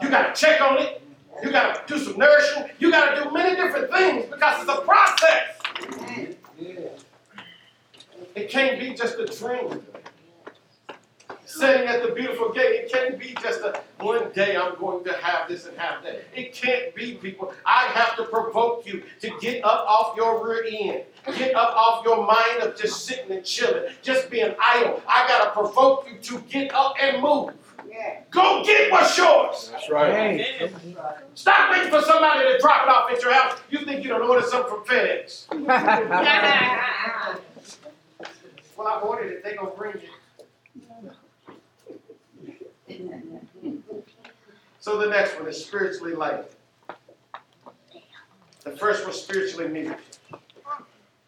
you 0.01 0.09
gotta 0.09 0.33
check 0.33 0.59
on 0.59 0.79
it, 0.79 1.03
you 1.43 1.51
gotta 1.51 1.79
do 1.85 1.99
some 1.99 2.17
nourishing, 2.17 2.63
you 2.79 2.89
gotta 2.89 3.23
do 3.23 3.29
many 3.29 3.55
different 3.55 3.91
things 3.91 4.25
because 4.25 4.63
it's 4.63 4.71
a 4.71 4.81
process. 4.81 5.59
It 8.33 8.49
can't 8.49 8.79
be 8.79 8.95
just 8.95 9.19
a 9.19 9.25
dream. 9.27 9.83
Sitting 11.45 11.87
at 11.87 12.01
the 12.01 12.13
beautiful 12.13 12.51
gate, 12.51 12.85
it 12.85 12.91
can't 12.91 13.19
be 13.19 13.35
just 13.41 13.61
a 13.61 13.81
one 13.99 14.31
day 14.31 14.55
I'm 14.55 14.75
going 14.79 15.03
to 15.05 15.13
have 15.13 15.47
this 15.47 15.65
and 15.65 15.77
have 15.77 16.03
that. 16.03 16.23
It 16.35 16.53
can't 16.53 16.95
be, 16.95 17.15
people. 17.15 17.53
I 17.65 17.87
have 17.87 18.15
to 18.17 18.23
provoke 18.23 18.85
you 18.85 19.03
to 19.21 19.31
get 19.39 19.63
up 19.63 19.85
off 19.87 20.15
your 20.15 20.45
rear 20.45 20.63
end. 20.67 21.03
Get 21.37 21.55
up 21.55 21.75
off 21.75 22.05
your 22.05 22.25
mind 22.25 22.61
of 22.63 22.77
just 22.77 23.05
sitting 23.05 23.31
and 23.31 23.45
chilling, 23.45 23.91
just 24.01 24.29
being 24.29 24.53
idle. 24.59 25.01
I 25.07 25.27
gotta 25.27 25.51
provoke 25.51 26.07
you 26.09 26.17
to 26.17 26.39
get 26.49 26.73
up 26.73 26.95
and 27.01 27.21
move. 27.21 27.53
Yeah. 27.89 28.21
Go 28.31 28.63
get 28.63 28.91
what's 28.91 29.17
yours. 29.17 29.69
That's 29.71 29.89
right. 29.89 30.11
Hey. 30.39 30.71
Stop 31.35 31.71
waiting 31.71 31.89
for 31.89 32.01
somebody 32.01 32.51
to 32.51 32.57
drop 32.59 32.87
it 32.87 32.89
off 32.89 33.11
at 33.11 33.21
your 33.21 33.33
house. 33.33 33.59
You 33.69 33.85
think 33.85 34.03
you 34.03 34.09
don't 34.09 34.27
order 34.27 34.45
something 34.45 34.69
from 34.69 34.83
FedEx. 34.85 35.47
Well, 38.75 38.87
I 38.87 38.99
ordered 39.01 39.31
it, 39.31 39.43
they 39.43 39.55
gonna 39.55 39.69
bring 39.69 39.93
it. 39.93 40.09
So 44.83 44.97
the 44.97 45.07
next 45.07 45.39
one 45.39 45.47
is 45.47 45.63
spiritually 45.63 46.13
lame. 46.13 46.43
The 48.65 48.71
first 48.71 49.07
was 49.07 49.23
spiritually 49.23 49.69
mute. 49.69 49.95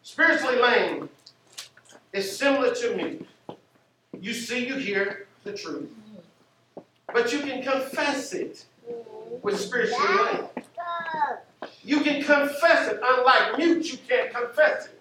Spiritually 0.02 0.60
lame 0.60 1.08
is 2.12 2.36
similar 2.36 2.74
to 2.74 2.94
mute. 2.94 3.26
You 4.20 4.34
see, 4.34 4.66
you 4.66 4.74
hear 4.74 5.26
the 5.44 5.54
truth, 5.54 5.88
but 7.14 7.32
you 7.32 7.38
can 7.38 7.62
confess 7.62 8.34
it 8.34 8.66
with 9.40 9.58
spiritually 9.58 10.04
lame. 10.06 10.44
You 11.82 12.02
can 12.02 12.22
confess 12.24 12.92
it. 12.92 13.00
Unlike 13.02 13.56
mute, 13.56 13.90
you 13.90 13.96
can't 14.06 14.34
confess 14.34 14.88
it. 14.88 15.00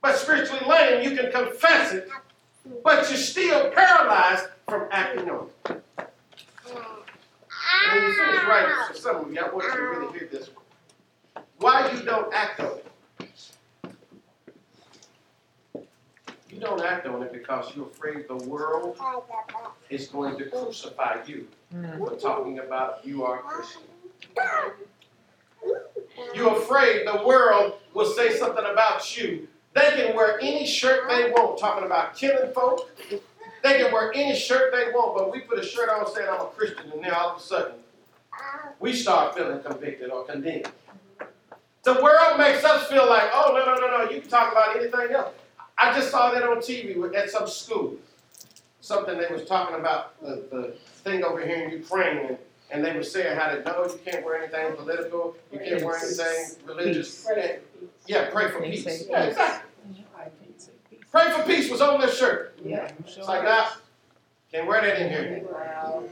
But 0.00 0.16
spiritually 0.16 0.64
lame, 0.66 1.02
you 1.02 1.14
can 1.14 1.30
confess 1.30 1.92
it, 1.92 2.08
but 2.82 3.06
you're 3.10 3.18
still 3.18 3.70
paralyzed 3.72 4.46
from 4.66 4.88
acting 4.90 5.28
on 5.28 5.50
it. 5.68 5.82
When 7.92 8.02
you 8.04 8.12
finish 8.14 8.44
writing 8.44 8.74
for 8.86 8.94
some 8.94 9.16
of 9.16 9.32
you, 9.32 9.40
I 9.40 9.52
want 9.52 9.64
you 9.64 9.74
to 9.74 9.82
really 9.82 10.18
hear 10.18 10.28
this 10.30 10.48
one. 10.48 11.44
Why 11.58 11.90
you 11.90 12.02
don't 12.04 12.32
act 12.32 12.60
on 12.60 12.78
it? 12.78 12.86
You 16.48 16.60
don't 16.60 16.82
act 16.82 17.06
on 17.06 17.22
it 17.22 17.32
because 17.32 17.74
you're 17.74 17.86
afraid 17.86 18.26
the 18.28 18.36
world 18.36 18.96
is 19.88 20.08
going 20.08 20.38
to 20.38 20.44
crucify 20.46 21.18
you 21.26 21.48
hmm. 21.72 21.98
We're 21.98 22.16
talking 22.16 22.60
about 22.60 23.04
you 23.04 23.24
are 23.24 23.40
a 23.40 23.42
Christian. 23.42 23.82
You're 26.34 26.58
afraid 26.58 27.06
the 27.06 27.24
world 27.26 27.74
will 27.94 28.12
say 28.12 28.36
something 28.36 28.64
about 28.70 29.16
you. 29.16 29.48
They 29.74 29.92
can 29.96 30.16
wear 30.16 30.38
any 30.40 30.66
shirt 30.66 31.08
they 31.08 31.30
want, 31.30 31.58
talking 31.58 31.84
about 31.84 32.16
killing 32.16 32.52
folk. 32.52 32.90
They 33.62 33.78
can 33.78 33.92
wear 33.92 34.12
any 34.14 34.34
shirt 34.36 34.72
they 34.72 34.90
want, 34.92 35.16
but 35.16 35.32
we 35.32 35.40
put 35.40 35.58
a 35.58 35.62
shirt 35.62 35.88
on 35.88 36.10
saying 36.12 36.28
I'm 36.30 36.40
a 36.40 36.44
Christian, 36.46 36.90
and 36.92 37.04
then 37.04 37.12
all 37.12 37.30
of 37.30 37.38
a 37.38 37.40
sudden 37.40 37.72
we 38.78 38.94
start 38.94 39.34
feeling 39.34 39.62
convicted 39.62 40.10
or 40.10 40.24
condemned. 40.24 40.68
The 41.82 41.94
world 41.94 42.38
makes 42.38 42.64
us 42.64 42.86
feel 42.88 43.08
like, 43.08 43.30
oh 43.32 43.52
no 43.54 43.74
no 43.74 43.80
no 43.80 44.04
no, 44.04 44.10
you 44.10 44.20
can 44.20 44.30
talk 44.30 44.52
about 44.52 44.76
anything 44.76 45.14
else. 45.14 45.32
I 45.78 45.94
just 45.94 46.10
saw 46.10 46.30
that 46.32 46.42
on 46.42 46.58
TV 46.58 47.14
at 47.14 47.30
some 47.30 47.46
school. 47.48 47.96
Something 48.82 49.18
they 49.18 49.26
was 49.32 49.44
talking 49.46 49.76
about 49.76 50.18
the, 50.22 50.42
the 50.50 50.74
thing 51.02 51.22
over 51.22 51.44
here 51.44 51.64
in 51.66 51.70
Ukraine, 51.70 52.18
and, 52.18 52.38
and 52.70 52.84
they 52.84 52.94
were 52.94 53.02
saying 53.02 53.36
how 53.38 53.48
to 53.54 53.62
no, 53.62 53.84
you 53.84 53.98
can't 54.04 54.24
wear 54.24 54.42
anything 54.42 54.74
political, 54.76 55.36
you 55.52 55.58
can't 55.58 55.84
wear 55.84 55.96
anything 55.98 56.56
religious. 56.66 57.26
Yeah, 58.06 58.30
pray 58.30 58.50
for 58.50 58.60
peace. 58.62 58.84
Yeah, 59.08 59.24
exactly. 59.24 59.69
Pray 61.10 61.30
for 61.30 61.42
peace 61.42 61.70
was 61.70 61.80
on 61.80 62.00
this 62.00 62.18
shirt. 62.18 62.56
Yeah. 62.64 62.90
It's 63.00 63.18
like 63.18 63.42
that. 63.42 63.76
Can't 64.52 64.66
wear 64.66 64.80
that 64.80 65.00
in 65.00 65.08
here. 65.08 65.44
Wow. 65.52 66.04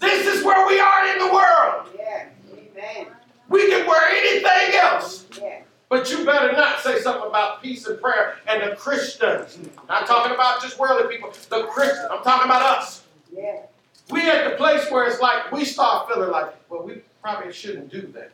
This 0.00 0.26
is 0.26 0.44
where 0.44 0.66
we 0.66 0.78
are 0.78 1.12
in 1.12 1.18
the 1.18 1.32
world. 1.32 1.88
Yeah. 1.98 2.28
Amen. 2.52 3.06
We 3.48 3.68
can 3.68 3.86
wear 3.86 4.08
anything 4.10 4.78
else. 4.80 5.26
Yeah. 5.40 5.62
But 5.88 6.10
you 6.10 6.24
better 6.24 6.52
not 6.52 6.80
say 6.80 7.00
something 7.00 7.28
about 7.28 7.62
peace 7.62 7.86
and 7.86 8.00
prayer 8.00 8.36
and 8.48 8.62
the 8.62 8.76
Christians. 8.76 9.58
Not 9.88 10.06
talking 10.06 10.34
about 10.34 10.62
just 10.62 10.78
worldly 10.78 11.14
people, 11.14 11.32
the 11.50 11.66
Christians. 11.66 12.08
I'm 12.10 12.22
talking 12.22 12.46
about 12.46 12.78
us. 12.78 13.04
Yeah. 13.32 13.60
We 14.10 14.28
at 14.28 14.50
the 14.50 14.56
place 14.56 14.90
where 14.90 15.06
it's 15.06 15.20
like 15.20 15.50
we 15.52 15.64
start 15.64 16.08
feeling 16.08 16.30
like, 16.30 16.54
well, 16.68 16.82
we 16.82 17.02
probably 17.22 17.52
shouldn't 17.52 17.90
do 17.90 18.02
that. 18.14 18.32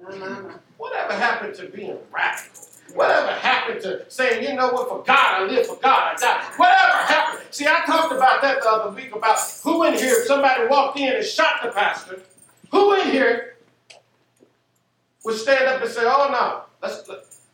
No, 0.00 0.16
no, 0.16 0.40
no. 0.42 0.54
Whatever 0.76 1.14
happened 1.14 1.54
to 1.56 1.68
being 1.68 1.98
radical? 2.12 2.66
Whatever 2.94 3.32
happened 3.32 3.80
to 3.82 4.04
saying, 4.10 4.42
you 4.46 4.54
know 4.54 4.70
what, 4.70 4.88
for 4.88 5.02
God 5.02 5.42
I 5.42 5.44
live, 5.44 5.66
for 5.66 5.76
God 5.76 6.14
I 6.14 6.20
die? 6.20 6.44
Whatever 6.56 7.12
happened? 7.12 7.44
See, 7.50 7.66
I 7.66 7.84
talked 7.86 8.12
about 8.12 8.42
that 8.42 8.62
the 8.62 8.68
other 8.68 8.94
week 8.94 9.14
about 9.14 9.38
who 9.62 9.84
in 9.84 9.94
here, 9.94 10.20
if 10.20 10.26
somebody 10.26 10.66
walked 10.68 10.98
in 10.98 11.12
and 11.14 11.24
shot 11.24 11.62
the 11.62 11.70
pastor, 11.70 12.20
who 12.70 12.94
in 13.00 13.08
here 13.10 13.56
would 15.24 15.36
stand 15.36 15.64
up 15.66 15.80
and 15.80 15.90
say, 15.90 16.02
oh 16.04 16.28
no, 16.30 16.62
let's, 16.82 17.08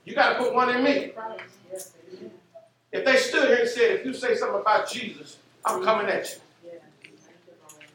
you 0.04 0.14
got 0.14 0.32
to 0.32 0.38
put 0.38 0.54
one 0.54 0.74
in 0.74 0.82
me. 0.82 1.12
If 2.90 3.04
they 3.04 3.16
stood 3.16 3.48
here 3.48 3.58
and 3.58 3.68
said, 3.68 4.00
if 4.00 4.06
you 4.06 4.14
say 4.14 4.34
something 4.34 4.60
about 4.60 4.90
Jesus, 4.90 5.36
I'm 5.64 5.84
coming 5.84 6.06
at 6.08 6.30
you. 6.30 6.40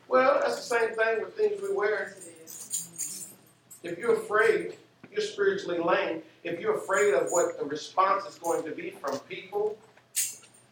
Well, 0.07 0.39
that's 0.41 0.57
the 0.57 0.61
same 0.61 0.95
thing 0.95 1.23
with 1.23 1.36
things 1.36 1.61
we 1.61 1.75
wear. 1.75 2.15
If 3.81 3.97
you're 3.97 4.13
afraid, 4.13 4.75
you're 5.11 5.21
spiritually 5.21 5.79
lame. 5.79 6.21
If 6.43 6.59
you're 6.59 6.77
afraid 6.77 7.13
of 7.13 7.27
what 7.29 7.57
the 7.57 7.65
response 7.65 8.25
is 8.25 8.35
going 8.35 8.63
to 8.63 8.71
be 8.71 8.91
from 8.91 9.19
people 9.19 9.77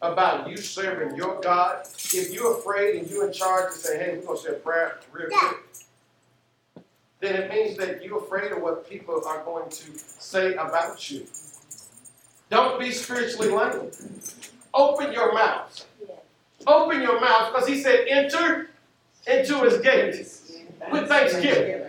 about 0.02 0.48
you 0.50 0.56
serving 0.56 1.16
your 1.16 1.40
God, 1.40 1.86
if 2.12 2.32
you're 2.32 2.58
afraid 2.58 2.96
and 2.96 3.08
you're 3.10 3.26
in 3.26 3.32
charge 3.32 3.72
to 3.72 3.78
say, 3.78 3.98
hey, 3.98 4.16
we're 4.18 4.26
going 4.26 4.38
to 4.38 4.42
say 4.44 4.50
a 4.50 4.54
prayer 4.54 5.00
real 5.12 5.28
quick, 5.30 5.58
then 7.20 7.36
it 7.36 7.50
means 7.50 7.78
that 7.78 8.04
you're 8.04 8.18
afraid 8.18 8.52
of 8.52 8.60
what 8.60 8.88
people 8.88 9.22
are 9.24 9.42
going 9.44 9.70
to 9.70 9.98
say 9.98 10.54
about 10.54 11.10
you. 11.10 11.24
Don't 12.50 12.78
be 12.78 12.90
spiritually 12.90 13.48
lame. 13.48 13.90
Open 14.74 15.12
your 15.12 15.32
mouth. 15.32 15.86
Open 16.66 17.00
your 17.00 17.20
mouth 17.20 17.52
because 17.52 17.68
he 17.68 17.80
said, 17.80 18.06
enter 18.08 18.70
into 19.26 19.62
his 19.62 19.78
gates 19.80 20.52
with 20.90 21.08
thanksgiving. 21.08 21.81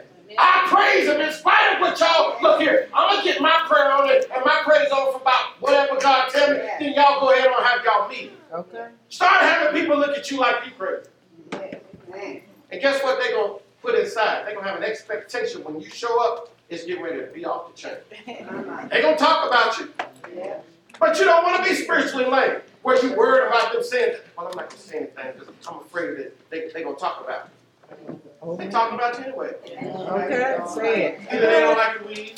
I 0.63 0.69
praise 0.69 1.07
him 1.07 1.19
in 1.21 1.31
spite 1.31 1.75
of 1.75 1.81
what 1.81 1.99
y'all 1.99 2.41
look 2.41 2.61
here. 2.61 2.89
I'm 2.93 3.15
gonna 3.15 3.23
get 3.23 3.41
my 3.41 3.65
prayer 3.67 3.91
on 3.91 4.09
it 4.09 4.27
and 4.33 4.43
my 4.45 4.61
praise 4.65 4.91
on 4.91 5.11
for 5.13 5.21
about 5.21 5.59
whatever 5.59 5.99
God 5.99 6.29
tell 6.29 6.51
me. 6.51 6.57
Then 6.79 6.93
y'all 6.93 7.19
go 7.19 7.31
ahead 7.31 7.47
and 7.47 7.55
have 7.65 7.83
y'all 7.83 8.07
meeting. 8.07 8.37
Okay. 8.51 8.87
Start 9.09 9.41
having 9.41 9.79
people 9.81 9.97
look 9.97 10.17
at 10.17 10.29
you 10.31 10.39
like 10.39 10.55
you 10.65 10.71
crazy. 10.77 11.07
Yeah. 11.51 12.39
And 12.71 12.81
guess 12.81 13.03
what 13.03 13.21
they 13.21 13.31
gonna 13.31 13.55
put 13.81 13.95
inside? 13.95 14.47
They 14.47 14.53
gonna 14.53 14.67
have 14.67 14.77
an 14.77 14.83
expectation 14.83 15.63
when 15.63 15.79
you 15.81 15.89
show 15.89 16.21
up, 16.23 16.49
it's 16.69 16.85
getting 16.85 17.03
ready 17.03 17.19
to 17.19 17.27
be 17.27 17.45
off 17.45 17.73
the 17.75 17.79
chain. 17.81 17.97
No, 18.27 18.61
no. 18.61 18.87
They 18.89 19.01
gonna 19.01 19.17
talk 19.17 19.47
about 19.47 19.77
you, 19.79 19.91
Yeah. 20.35 20.57
but 20.99 21.17
you 21.19 21.25
don't 21.25 21.43
want 21.43 21.63
to 21.63 21.69
be 21.69 21.75
spiritually 21.75 22.25
lame. 22.25 22.61
Where 22.83 23.03
you 23.03 23.15
worried 23.15 23.47
about 23.47 23.71
them 23.73 23.83
saying, 23.83 24.17
well, 24.37 24.47
I'm 24.47 24.55
not 24.57 24.69
gonna 24.69 24.81
say 24.81 24.97
anything 24.97 25.33
because 25.39 25.53
I'm 25.67 25.79
afraid 25.79 26.17
that 26.17 26.49
they 26.49 26.69
they 26.69 26.83
gonna 26.83 26.95
talk 26.95 27.21
about 27.23 27.47
me. 27.47 28.15
They 28.57 28.67
talking 28.69 28.95
about 28.95 29.17
you 29.19 29.25
anyway. 29.25 29.53
Okay, 29.65 30.59
say 30.75 31.05
it. 31.05 31.19
Either 31.31 31.45
they 31.47 31.59
don't 31.61 31.77
like 31.77 31.99
your 31.99 32.07
weed, 32.07 32.33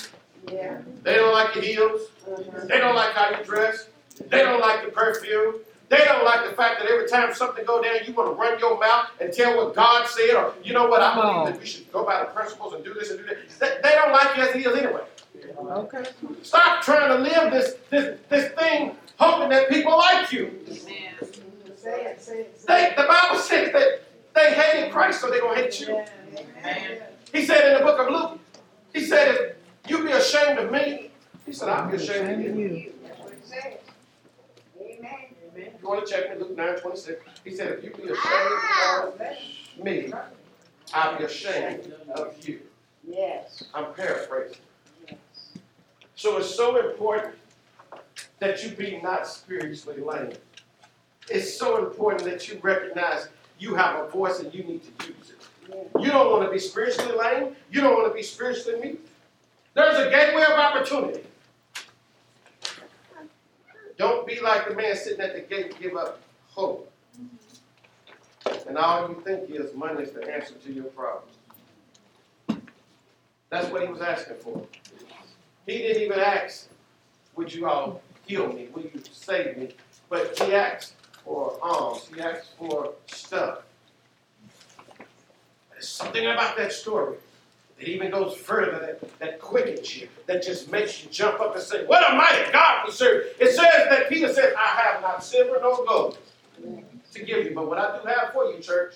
Yeah. 0.51 0.77
they 1.03 1.15
don't 1.15 1.33
like 1.33 1.55
your 1.55 1.63
heels, 1.63 2.01
Uh-huh. 2.27 2.65
They 2.67 2.77
don't 2.79 2.95
like 2.95 3.13
how 3.13 3.37
you 3.37 3.43
dress. 3.43 3.87
They 4.29 4.39
don't 4.43 4.59
like 4.61 4.83
the 4.85 4.91
perfume. 4.91 5.55
They 5.89 5.97
don't 6.05 6.23
like 6.25 6.49
the 6.49 6.55
fact 6.55 6.79
that 6.79 6.89
every 6.89 7.07
time 7.07 7.33
something 7.33 7.63
go 7.65 7.81
down, 7.81 7.97
you 8.05 8.13
want 8.13 8.29
to 8.29 8.33
run 8.33 8.57
your 8.59 8.79
mouth 8.79 9.07
and 9.21 9.31
tell 9.31 9.55
what 9.57 9.75
God 9.75 10.07
said, 10.07 10.33
or 10.35 10.53
you 10.63 10.73
know 10.73 10.87
what, 10.87 11.01
I 11.01 11.11
Come 11.13 11.19
on. 11.19 11.33
believe 11.43 11.53
that 11.53 11.59
we 11.61 11.67
should 11.67 11.91
go 11.91 12.03
by 12.03 12.19
the 12.21 12.25
principles 12.25 12.73
and 12.73 12.83
do 12.83 12.93
this 12.95 13.11
and 13.11 13.19
do 13.19 13.25
that. 13.25 13.37
They, 13.59 13.89
they 13.89 13.95
don't 13.95 14.11
like 14.11 14.35
you 14.35 14.43
as 14.43 14.55
it 14.55 14.65
is 14.65 14.75
anyway. 14.77 15.01
Okay. 15.59 16.03
Stop 16.41 16.81
trying 16.81 17.09
to 17.09 17.17
live 17.19 17.51
this 17.51 17.75
this 17.91 18.19
this 18.29 18.51
thing 18.53 18.95
hoping 19.19 19.49
that 19.49 19.69
people 19.69 19.95
like 19.95 20.31
you. 20.31 20.59
Say 20.67 21.11
it, 22.05 22.19
say 22.21 22.39
it. 22.41 22.59
say 22.59 22.65
They, 22.67 22.93
the 23.01 23.07
Bible 23.07 23.39
says 23.39 23.71
that 23.73 24.01
they 24.35 24.53
hated 24.53 24.91
Christ, 24.91 25.21
so 25.21 25.29
they're 25.29 25.41
gonna 25.41 25.59
hate 25.59 25.79
you. 25.79 26.03
He 27.33 27.45
said 27.45 27.71
in 27.71 27.79
the 27.79 27.85
book 27.85 27.99
of 27.99 28.11
Luke, 28.11 28.39
he 28.93 29.03
said, 29.05 29.55
if 29.83 29.89
you 29.89 30.03
be 30.03 30.11
ashamed 30.11 30.59
of 30.59 30.71
me, 30.71 31.09
he 31.45 31.53
said, 31.53 31.69
I'll 31.69 31.89
be 31.89 31.97
ashamed 31.97 32.45
of 32.45 32.55
you. 32.55 32.93
Amen. 34.79 35.15
You 35.55 35.87
want 35.87 36.05
to 36.05 36.11
check 36.11 36.29
me, 36.31 36.39
Luke 36.39 36.55
9 36.55 36.79
26, 36.79 37.23
he 37.43 37.55
said, 37.55 37.71
if 37.71 37.83
you 37.83 37.91
be 37.91 38.03
ashamed 38.03 39.13
of 39.77 39.83
me, 39.83 40.13
I'll 40.93 41.17
be 41.17 41.23
ashamed 41.23 41.93
of 42.13 42.47
you. 42.47 42.59
Yes. 43.07 43.63
I'm 43.73 43.93
paraphrasing. 43.93 44.57
Yes. 45.07 45.17
So 46.15 46.37
it's 46.37 46.53
so 46.53 46.89
important 46.89 47.35
that 48.39 48.63
you 48.63 48.71
be 48.71 48.99
not 49.01 49.27
spiritually 49.27 50.01
lame. 50.01 50.33
It's 51.29 51.57
so 51.57 51.85
important 51.85 52.23
that 52.25 52.47
you 52.47 52.59
recognize 52.61 53.29
you 53.59 53.75
have 53.75 54.03
a 54.03 54.09
voice 54.09 54.39
and 54.39 54.53
you 54.53 54.63
need 54.63 54.81
to 54.83 55.07
use 55.07 55.31
it. 55.31 55.91
You 55.99 56.11
don't 56.11 56.31
want 56.31 56.45
to 56.45 56.51
be 56.51 56.59
spiritually 56.59 57.17
lame. 57.17 57.55
You 57.71 57.81
don't 57.81 57.93
want 57.93 58.07
to 58.07 58.13
be 58.13 58.23
spiritually 58.23 58.79
meek. 58.79 59.05
There's 59.73 60.05
a 60.05 60.09
gateway 60.09 60.43
of 60.43 60.51
opportunity. 60.51 61.21
Don't 63.97 64.27
be 64.27 64.39
like 64.41 64.67
the 64.67 64.75
man 64.75 64.95
sitting 64.95 65.21
at 65.21 65.33
the 65.33 65.41
gate 65.41 65.79
give 65.79 65.95
up 65.95 66.19
hope. 66.47 66.91
And 68.67 68.77
all 68.77 69.09
you 69.09 69.21
think 69.25 69.49
is 69.49 69.73
money 69.73 70.03
is 70.03 70.11
the 70.11 70.29
answer 70.31 70.53
to 70.55 70.73
your 70.73 70.85
problems. 70.85 71.31
That's 73.49 73.69
what 73.69 73.83
he 73.83 73.87
was 73.87 74.01
asking 74.01 74.37
for. 74.37 74.65
He 75.65 75.77
didn't 75.77 76.03
even 76.03 76.19
ask, 76.19 76.67
would 77.35 77.53
you 77.53 77.67
all 77.67 78.01
heal 78.25 78.51
me? 78.51 78.67
Will 78.73 78.83
you 78.83 79.01
save 79.11 79.57
me? 79.57 79.69
But 80.09 80.37
he 80.37 80.53
asked 80.53 80.94
for 81.25 81.53
um, 81.53 81.59
alms. 81.61 82.09
He 82.13 82.21
asks 82.21 82.49
for 82.57 82.93
stuff. 83.07 83.59
There's 85.71 85.87
something 85.87 86.25
about 86.25 86.55
that 86.57 86.71
story 86.71 87.17
that 87.77 87.89
even 87.89 88.11
goes 88.11 88.35
further, 88.35 88.79
that, 88.79 89.19
that 89.19 89.41
quickens 89.41 89.97
you, 89.97 90.07
that 90.27 90.41
just 90.41 90.71
makes 90.71 91.03
you 91.03 91.09
jump 91.09 91.41
up 91.41 91.55
and 91.55 91.63
say, 91.63 91.85
What 91.85 92.09
a 92.09 92.15
mighty 92.15 92.51
God 92.51 92.85
we 92.85 92.91
serve. 92.93 93.25
It 93.39 93.47
says 93.47 93.89
that 93.89 94.07
Peter 94.07 94.31
said, 94.33 94.53
I 94.57 94.81
have 94.81 95.01
not 95.01 95.23
silver 95.23 95.59
nor 95.61 95.85
gold 95.85 96.17
to 97.13 97.23
give 97.23 97.45
you, 97.45 97.51
but 97.53 97.67
what 97.67 97.77
I 97.77 97.97
do 97.97 98.07
have 98.07 98.31
for 98.31 98.45
you, 98.45 98.59
church, 98.59 98.95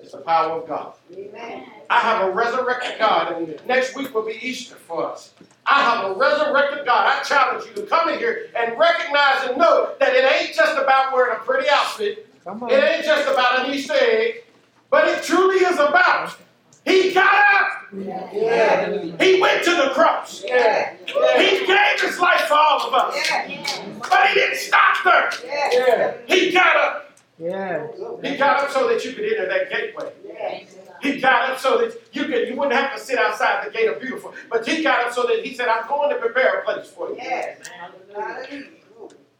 is 0.00 0.12
the 0.12 0.18
power 0.18 0.60
of 0.60 0.68
God. 0.68 0.92
Amen. 1.12 1.64
I 1.88 1.98
have 2.00 2.28
a 2.28 2.30
resurrected 2.32 2.98
God, 2.98 3.32
and 3.32 3.60
next 3.66 3.94
week 3.96 4.14
will 4.14 4.26
be 4.26 4.38
Easter 4.42 4.74
for 4.74 5.06
us. 5.06 5.32
I 5.64 5.82
have 5.82 6.10
a 6.10 6.14
resurrected 6.18 6.84
God. 6.84 7.06
I 7.06 7.22
challenge 7.22 7.66
you 7.68 7.82
to 7.82 7.88
come 7.88 8.08
in 8.08 8.18
here 8.18 8.50
and 8.56 8.78
recognize 8.78 9.48
and 9.48 9.58
know 9.58 9.94
that 9.98 10.14
it 10.14 10.30
ain't 10.40 10.54
just 10.54 10.76
about 10.78 11.12
wearing 11.12 11.36
a 11.36 11.40
pretty 11.40 11.68
outfit. 11.68 12.28
It 12.46 12.84
ain't 12.84 13.04
just 13.04 13.28
about 13.28 13.66
an 13.66 13.74
Easter 13.74 13.94
egg, 13.98 14.44
but 14.90 15.08
it 15.08 15.22
truly 15.24 15.56
is 15.56 15.74
about 15.78 16.36
He 16.84 17.12
got 17.12 17.44
up. 17.54 17.72
Yeah. 17.92 18.92
He 19.18 19.40
went 19.40 19.64
to 19.64 19.70
the 19.74 19.90
cross. 19.92 20.44
Yeah. 20.46 20.94
He 21.04 21.66
gave 21.66 22.00
His 22.00 22.18
life 22.20 22.42
for 22.42 22.54
all 22.54 22.86
of 22.86 22.94
us. 22.94 23.16
Yeah. 23.28 23.84
But 23.98 24.28
He 24.28 24.34
didn't 24.34 24.58
stop 24.58 24.96
there. 25.04 25.30
Yeah. 25.44 26.14
He 26.28 26.52
got 26.52 26.76
up. 26.76 27.05
Yeah. 27.38 27.88
He 28.22 28.36
got 28.36 28.64
up 28.64 28.70
so 28.70 28.88
that 28.88 29.04
you 29.04 29.12
could 29.12 29.24
enter 29.24 29.46
that 29.46 29.70
gateway. 29.70 30.12
Yeah. 30.26 30.64
He 31.02 31.20
got 31.20 31.50
up 31.50 31.58
so 31.58 31.78
that 31.78 31.98
you 32.12 32.24
could 32.24 32.48
you 32.48 32.56
wouldn't 32.56 32.74
have 32.74 32.94
to 32.94 33.00
sit 33.00 33.18
outside 33.18 33.66
the 33.66 33.70
gate 33.70 33.88
of 33.88 34.00
beautiful. 34.00 34.32
But 34.50 34.66
he 34.66 34.82
got 34.82 35.06
up 35.06 35.12
so 35.12 35.24
that 35.24 35.44
he 35.44 35.54
said, 35.54 35.68
I'm 35.68 35.86
going 35.86 36.10
to 36.10 36.16
prepare 36.16 36.60
a 36.60 36.64
place 36.64 36.88
for 36.88 37.10
you. 37.10 37.16
Yes. 37.16 37.68
Hallelujah. 38.14 38.70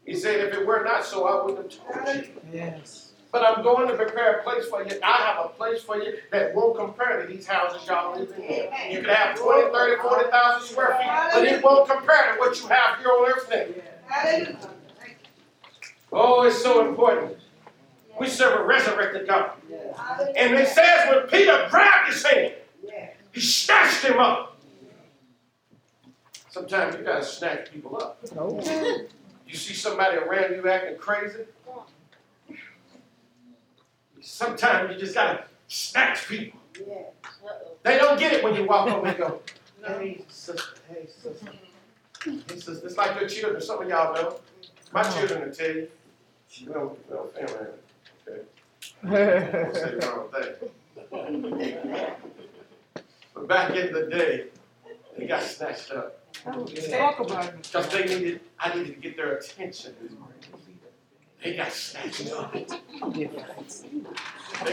He 0.05 0.15
said, 0.15 0.41
if 0.41 0.55
it 0.55 0.67
were 0.67 0.85
not 0.85 1.05
so, 1.05 1.27
I 1.27 1.45
wouldn't 1.45 1.73
have 1.73 2.05
told 2.05 2.25
you. 2.25 2.31
Yes. 2.53 3.13
But 3.33 3.45
I'm 3.45 3.63
going 3.65 3.89
to 3.89 3.97
prepare 3.97 4.39
a 4.39 4.43
place 4.45 4.67
for 4.67 4.83
you. 4.83 4.99
I 5.03 5.17
have 5.17 5.47
a 5.47 5.49
place 5.49 5.83
for 5.83 5.97
you 5.97 6.19
that 6.31 6.55
won't 6.55 6.77
compare 6.77 7.23
to 7.23 7.33
these 7.33 7.47
houses 7.47 7.87
y'all 7.87 8.17
live 8.17 8.31
in. 8.39 8.93
You 8.93 9.01
can 9.01 9.09
have 9.11 9.37
20, 9.37 9.73
30, 9.73 10.03
40,000 10.03 10.69
square 10.69 10.97
feet, 10.99 11.31
but 11.35 11.45
it 11.45 11.63
won't 11.63 11.89
compare 11.89 12.35
to 12.35 12.39
what 12.39 12.61
you 12.61 12.69
have 12.69 12.99
here 12.99 13.09
on 13.09 13.31
earth 13.31 13.49
now. 13.51 13.65
Hallelujah. 14.07 14.71
Oh, 16.13 16.45
it's 16.45 16.63
so 16.63 16.89
important. 16.89 17.37
We 18.19 18.29
serve 18.29 18.61
a 18.61 18.65
resurrected 18.65 19.27
God. 19.27 19.51
And 20.37 20.55
it 20.55 20.69
says 20.69 21.09
when 21.09 21.27
Peter 21.29 21.67
grabbed 21.71 22.13
his 22.13 22.25
hand, 22.25 22.55
he 23.33 23.41
snatched 23.41 24.05
him 24.05 24.19
up. 24.19 24.59
Sometimes 26.51 26.97
you 26.97 27.03
gotta 27.03 27.25
snatch 27.25 27.71
people 27.71 27.97
up. 28.01 28.19
You 29.47 29.55
see 29.55 29.75
somebody 29.75 30.17
around 30.17 30.55
you 30.55 30.69
acting 30.69 30.97
crazy. 30.99 31.45
Sometimes 34.21 34.93
you 34.93 34.99
just 34.99 35.15
gotta 35.15 35.45
snatch 35.69 36.27
people. 36.27 36.59
They 37.83 37.99
don't 37.99 38.19
get 38.19 38.33
it 38.33 38.43
when 38.43 38.55
you 38.55 38.65
walk 38.67 38.91
over 38.91 39.07
and 39.07 39.19
go, 39.19 39.41
hey, 39.87 40.25
sister, 40.29 40.63
hey, 40.89 41.07
sister. 41.07 41.47
Hey, 42.25 42.59
sister. 42.59 42.87
It's 42.87 42.97
like 42.97 43.21
your 43.21 43.29
children. 43.29 43.61
Some 43.63 43.83
of 43.83 43.89
y'all 43.89 44.15
know. 44.15 44.41
My 44.93 45.03
children 45.03 45.43
will 45.47 45.55
tell 45.55 45.69
you. 45.69 45.89
You 46.55 46.71
know, 46.71 46.97
you 47.09 47.15
know, 47.15 47.27
family. 47.27 47.67
Okay. 48.29 48.43
I 49.05 49.09
won't 49.09 49.75
say 49.75 49.91
the. 49.93 50.71
But 53.35 53.49
back 53.49 53.75
in 53.77 53.93
the 53.93 54.07
day, 54.07 54.47
they 55.19 55.27
got 55.27 55.43
snatched 55.43 55.91
up. 55.93 56.21
Talk 56.43 57.21
about 57.21 57.45
it. 57.47 57.63
Because 57.63 57.89
they 57.91 58.05
needed, 58.07 58.41
I 58.59 58.75
needed 58.75 58.95
to 58.95 59.01
get 59.01 59.17
their 59.17 59.37
attention. 59.37 59.95
They 61.43 61.55
got 61.57 61.71
snatched 61.73 62.33
up. 62.33 62.53
They 62.53 62.69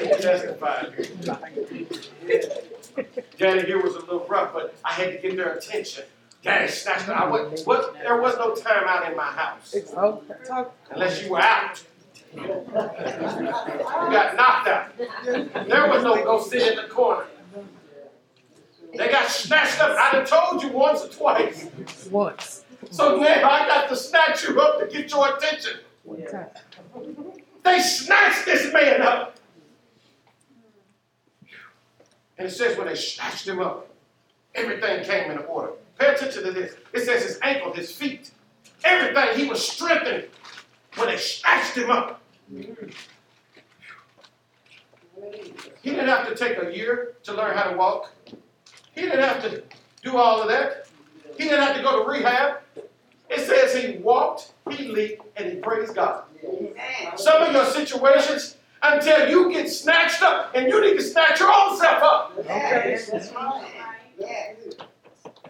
testified. 0.10 0.94
Daddy 3.38 3.66
here 3.66 3.82
was 3.82 3.96
a 3.96 4.00
little 4.00 4.26
rough, 4.28 4.54
but 4.54 4.76
I 4.84 4.94
had 4.94 5.12
to 5.12 5.18
get 5.28 5.36
their 5.36 5.54
attention. 5.54 6.06
Daddy 6.42 6.72
snatched 6.72 7.10
up. 7.10 7.18
I 7.18 7.30
was, 7.30 7.66
what, 7.66 7.94
there 7.96 8.22
was 8.22 8.38
no 8.38 8.56
time 8.56 8.86
out 8.88 9.10
in 9.10 9.18
my 9.18 9.24
house 9.32 9.76
unless 10.92 11.22
you 11.24 11.32
were 11.32 11.40
out. 11.42 11.84
You 12.36 12.42
got 14.12 14.36
knocked 14.36 14.68
out. 14.68 14.98
There 14.98 15.88
was 15.90 16.04
no 16.04 16.24
go 16.24 16.42
sit 16.42 16.68
in 16.68 16.76
the 16.76 16.90
corner. 16.90 17.26
They 18.96 19.10
got 19.10 19.30
snatched 19.30 19.80
up. 19.80 19.98
I 19.98 20.12
done 20.12 20.26
told 20.26 20.62
you 20.64 20.70
once 20.70 21.04
or 21.04 21.10
twice. 21.10 21.68
Once. 22.12 22.64
So 22.92 23.18
now 23.18 23.50
I 23.50 23.68
got 23.68 23.90
to 23.90 23.96
snatch 23.96 24.44
you 24.48 24.60
up 24.60 24.80
to 24.80 24.88
get 24.88 25.10
your 25.10 25.36
attention. 25.36 25.80
They 27.64 27.80
snatched 27.80 28.46
this 28.46 28.72
man 28.74 29.02
up. 29.02 29.38
And 32.38 32.48
it 32.48 32.52
says 32.52 32.78
when 32.78 32.88
they 32.88 32.96
snatched 32.96 33.48
him 33.48 33.60
up, 33.60 33.88
everything 34.54 35.04
came 35.06 35.32
into 35.32 35.44
order. 35.44 35.74
Pay 35.98 36.14
attention 36.14 36.44
to 36.44 36.52
this. 36.52 36.76
It 36.94 37.02
says 37.02 37.24
his 37.24 37.40
ankle, 37.42 37.74
his 37.74 37.92
feet, 37.92 38.32
everything. 38.84 39.38
He 39.38 39.50
was 39.50 39.66
strengthened 39.68 40.26
when 40.96 41.08
they 41.08 41.18
snatched 41.18 41.78
him 41.78 41.90
up. 41.90 42.22
He 45.82 45.90
didn't 45.90 46.08
have 46.08 46.28
to 46.28 46.36
take 46.36 46.58
a 46.62 46.76
year 46.76 47.16
to 47.24 47.34
learn 47.34 47.56
how 47.58 47.70
to 47.70 47.78
walk. 47.78 48.12
He 48.94 49.02
didn't 49.02 49.22
have 49.22 49.42
to 49.44 49.64
do 50.02 50.18
all 50.18 50.42
of 50.42 50.48
that. 50.50 50.88
He 51.38 51.46
didn't 51.46 51.62
have 51.62 51.76
to 51.76 51.82
go 51.82 52.04
to 52.04 52.10
rehab. 52.10 52.58
It 53.30 53.48
says 53.48 53.76
he 53.76 53.98
walked, 53.98 54.54
he 54.70 54.90
leaped, 54.90 55.26
and 55.36 55.52
he 55.52 55.56
praised 55.58 55.96
God. 55.96 56.24
Some 57.16 57.42
of 57.42 57.52
your 57.54 57.66
situations 57.66 58.58
until 58.84 59.30
you 59.30 59.52
get 59.52 59.70
snatched 59.70 60.22
up, 60.22 60.52
and 60.54 60.68
you 60.68 60.82
need 60.82 60.98
to 60.98 61.02
snatch 61.02 61.40
your 61.40 61.52
own 61.52 61.78
self 61.78 62.04
up. 62.04 62.34
Okay. 62.38 63.00
That's 63.12 63.32
right. 63.32 64.88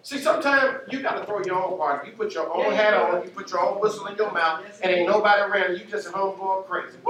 See, 0.04 0.18
sometimes 0.20 0.82
you 0.92 1.02
got 1.02 1.18
to 1.18 1.26
throw 1.26 1.42
your 1.46 1.64
own 1.64 1.78
party. 1.78 2.10
You 2.10 2.18
put 2.18 2.34
your 2.34 2.54
own 2.54 2.74
hat 2.74 2.94
on, 2.94 3.24
you 3.24 3.30
put 3.30 3.50
your 3.50 3.62
own 3.62 3.80
whistle 3.80 4.06
in 4.08 4.18
your 4.18 4.34
mouth, 4.34 4.66
and 4.84 4.92
ain't 4.92 5.08
nobody 5.08 5.42
around. 5.42 5.78
You 5.78 5.86
just 5.86 6.08
at 6.08 6.14
home 6.14 6.38
going 6.38 6.66
crazy. 6.66 6.98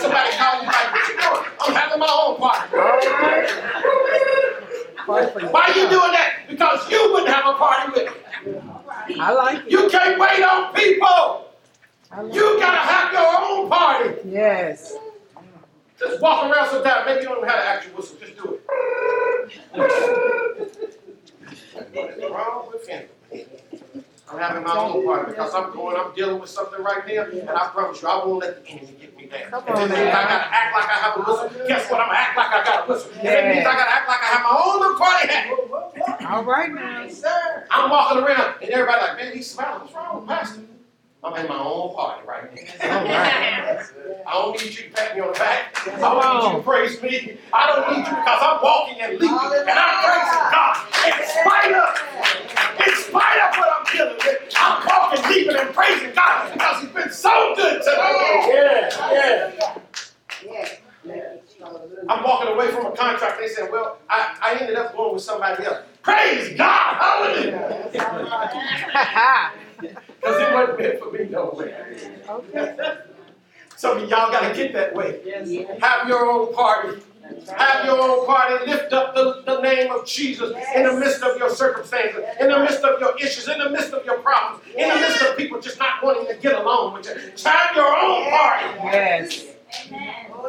Somebody 0.00 0.30
call 0.36 0.60
you 0.60 0.66
like, 0.66 0.92
what 0.92 1.08
you 1.08 1.14
doing? 1.20 1.44
I'm 1.60 1.72
having 1.72 2.00
my 2.00 2.10
own 2.26 2.36
party. 2.38 2.76
Why 5.06 5.68
you 5.68 5.88
doing 5.88 6.12
that? 6.12 6.32
Because 6.48 6.90
you 6.90 7.12
wouldn't 7.12 7.32
have 7.32 7.46
a 7.46 7.56
party 7.56 7.92
with 7.92 8.08
me. 9.08 9.20
I 9.20 9.32
like 9.32 9.66
it. 9.66 9.70
You 9.70 9.88
can't 9.88 10.18
wait 10.18 10.42
on 10.42 10.74
people. 10.74 11.46
Like 12.10 12.34
You 12.34 12.58
gotta 12.58 12.76
have 12.76 13.12
your 13.12 13.38
own 13.40 13.68
party. 13.70 14.16
Yes. 14.28 14.96
Just 16.00 16.20
walk 16.22 16.50
around 16.50 16.70
sometimes. 16.70 17.06
Maybe 17.06 17.22
you 17.22 17.28
don't 17.28 17.42
know 17.42 17.48
how 17.48 17.56
to 17.56 17.62
actual 17.64 17.96
whistle. 17.98 18.16
Just 18.18 18.36
do 18.36 18.54
it. 18.54 18.60
What 21.92 22.10
is 22.10 22.30
wrong 22.30 22.68
with 22.72 22.88
him? 22.88 23.04
I'm 24.30 24.38
having 24.38 24.62
my 24.62 24.76
own 24.76 25.04
party 25.04 25.32
because 25.32 25.52
I'm 25.54 25.72
going, 25.72 25.96
I'm 25.98 26.14
dealing 26.14 26.40
with 26.40 26.48
something 26.50 26.82
right 26.82 27.04
now, 27.06 27.24
and 27.24 27.50
I 27.50 27.68
promise 27.68 28.00
you, 28.00 28.08
I 28.08 28.24
won't 28.24 28.40
let 28.40 28.64
the 28.64 28.70
enemy 28.70 28.94
get 29.00 29.16
me 29.16 29.26
down. 29.26 29.50
Come 29.50 29.64
If 29.66 29.70
on, 29.74 29.82
it 29.82 29.88
means 29.90 30.00
I 30.00 30.22
gotta 30.22 30.54
act 30.54 30.74
like 30.76 30.84
I 30.88 30.98
have 31.02 31.16
a 31.16 31.20
whistle, 31.20 31.66
guess 31.66 31.90
what? 31.90 32.00
I'm 32.00 32.06
gonna 32.06 32.18
act 32.18 32.36
like 32.36 32.46
I 32.48 32.64
got 32.64 32.88
a 32.88 32.92
whistle. 32.92 33.10
If 33.10 33.24
it 33.24 33.44
means 33.48 33.66
I 33.66 33.72
gotta 33.74 33.90
act 33.90 34.08
like 34.08 34.22
I 34.22 34.26
have 34.26 34.42
my 34.44 34.54
own 34.64 34.80
little 34.80 34.96
party 34.96 35.28
hat, 35.28 36.30
All 36.32 36.44
right 36.44 36.72
now. 36.72 37.02
Yes, 37.02 37.20
sir. 37.20 37.66
I'm 37.72 37.90
walking 37.90 38.22
around, 38.22 38.54
and 38.62 38.70
everybody 38.70 39.00
like, 39.02 39.16
man, 39.16 39.32
he's 39.34 39.50
smiling. 39.50 39.80
What's 39.80 39.94
wrong 39.94 40.20
with 40.20 40.28
Pastor? 40.28 40.60
I'm 41.22 41.36
in 41.36 41.48
my 41.48 41.58
own 41.58 41.94
party 41.94 42.26
right 42.26 42.44
now. 42.54 42.60
All 42.98 43.04
right. 43.04 43.80
I 44.26 44.32
don't 44.32 44.52
need 44.58 44.74
you 44.74 44.84
to 44.84 44.90
pat 44.90 45.14
me 45.14 45.20
on 45.20 45.32
the 45.32 45.38
back. 45.38 45.76
I 45.86 46.00
don't 46.00 46.16
need 46.34 46.50
you 46.50 46.56
to 46.56 46.62
praise 46.64 47.02
me. 47.02 47.36
I 47.52 47.66
don't 47.66 47.90
need 47.90 48.06
you 48.08 48.16
because 48.16 48.40
I'm 48.40 48.62
walking 48.62 49.00
and 49.02 49.12
leaping 49.12 49.28
and 49.28 49.78
I'm 49.78 50.00
praising 50.00 50.48
God. 50.48 50.76
In 51.06 51.12
spite 51.28 51.72
of, 51.76 52.86
in 52.86 52.94
spite 53.04 53.38
of 53.44 53.58
what 53.58 53.68
I'm 53.68 53.84
dealing 53.92 54.16
with, 54.16 54.54
I'm 54.56 54.86
walking, 54.86 55.22
leaping, 55.30 55.56
and 55.56 55.74
praising 55.74 56.14
God 56.14 56.52
because 56.54 56.82
He's 56.82 56.90
been 56.90 57.12
so 57.12 57.52
good 57.54 57.82
to 57.82 57.90
me. 57.90 57.96
Yeah, 58.54 58.88
yeah. 59.12 59.58
Yes. 60.42 60.78
I'm 62.08 62.22
walking 62.24 62.48
away 62.48 62.70
from 62.70 62.86
a 62.86 62.96
contract. 62.96 63.40
They 63.40 63.48
said, 63.48 63.70
well, 63.70 63.98
I, 64.08 64.36
I 64.42 64.58
ended 64.58 64.76
up 64.76 64.96
going 64.96 65.14
with 65.14 65.22
somebody 65.22 65.64
else. 65.64 65.78
Praise 66.02 66.56
God. 66.56 66.96
Hallelujah. 66.96 67.90
Because 69.80 70.40
it 70.40 70.54
wasn't 70.54 70.78
meant 70.78 70.98
for 71.00 71.10
me 71.12 71.28
no 71.28 71.50
way. 71.56 71.74
okay. 72.28 72.98
Some 73.76 73.96
of 73.96 74.10
y'all 74.10 74.30
got 74.30 74.46
to 74.46 74.54
get 74.54 74.72
that 74.74 74.94
way. 74.94 75.20
Yes. 75.24 75.48
Have 75.80 76.06
your 76.06 76.30
own 76.30 76.52
party. 76.54 77.00
Have 77.56 77.84
your 77.86 77.98
own 77.98 78.26
party. 78.26 78.66
Lift 78.70 78.92
up 78.92 79.14
the, 79.14 79.42
the 79.46 79.60
name 79.62 79.90
of 79.90 80.06
Jesus 80.06 80.54
in 80.74 80.82
the 80.82 80.92
midst 80.94 81.22
of 81.22 81.38
your 81.38 81.48
circumstances, 81.48 82.22
in 82.40 82.48
the 82.48 82.58
midst 82.58 82.82
of 82.82 83.00
your 83.00 83.16
issues, 83.16 83.48
in 83.48 83.58
the 83.58 83.70
midst 83.70 83.92
of 83.92 84.04
your 84.04 84.18
problems, 84.18 84.62
in 84.76 84.88
the 84.88 84.96
midst 84.96 85.22
of 85.22 85.36
people 85.36 85.60
just 85.60 85.78
not 85.78 86.02
wanting 86.02 86.26
to 86.26 86.34
get 86.42 86.54
along 86.60 86.94
with 86.94 87.06
you. 87.06 87.50
Have 87.50 87.74
your 87.74 87.86
own 87.86 88.30
party. 88.30 88.66
Yes. 88.84 89.46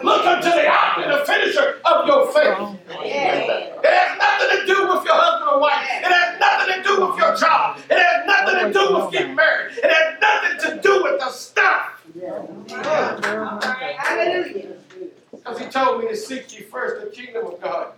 Look 0.04 0.26
unto 0.26 0.50
the 0.50 0.68
author 0.70 1.02
and 1.02 1.12
the 1.12 1.26
finisher 1.26 1.80
of 1.86 2.08
your 2.08 2.32
faith. 2.32 2.80
It 2.90 3.86
has 3.86 4.18
nothing 4.18 4.60
to 4.60 4.66
do 4.66 4.88
with 4.88 5.04
your 5.06 5.16
husband 5.16 5.50
or 5.52 5.60
wife. 5.60 5.84
It 5.84 6.12
has 6.12 6.40
nothing 6.40 6.76
to 6.76 6.84
do 6.88 7.06
with 7.06 7.18
your 7.18 7.36
job. 7.36 7.78
It 7.90 7.98
has 7.98 8.26
nothing 8.26 8.68
to 8.68 8.74
do 8.74 8.96
with 8.96 9.12
getting 9.12 9.36
married. 9.36 9.78
It 9.78 9.92
has 9.92 10.20
nothing 10.22 10.58
to 10.70 10.82
do 10.82 11.04
with 11.04 11.20
the 11.20 11.30
stuff. 11.30 12.04
Hallelujah. 13.98 14.78
Because 15.32 15.60
he 15.60 15.66
told 15.68 16.02
me 16.02 16.08
to 16.10 16.16
seek 16.16 16.54
ye 16.58 16.64
first 16.66 17.04
the 17.04 17.12
kingdom 17.12 17.48
of 17.48 17.62
God. 17.62 17.94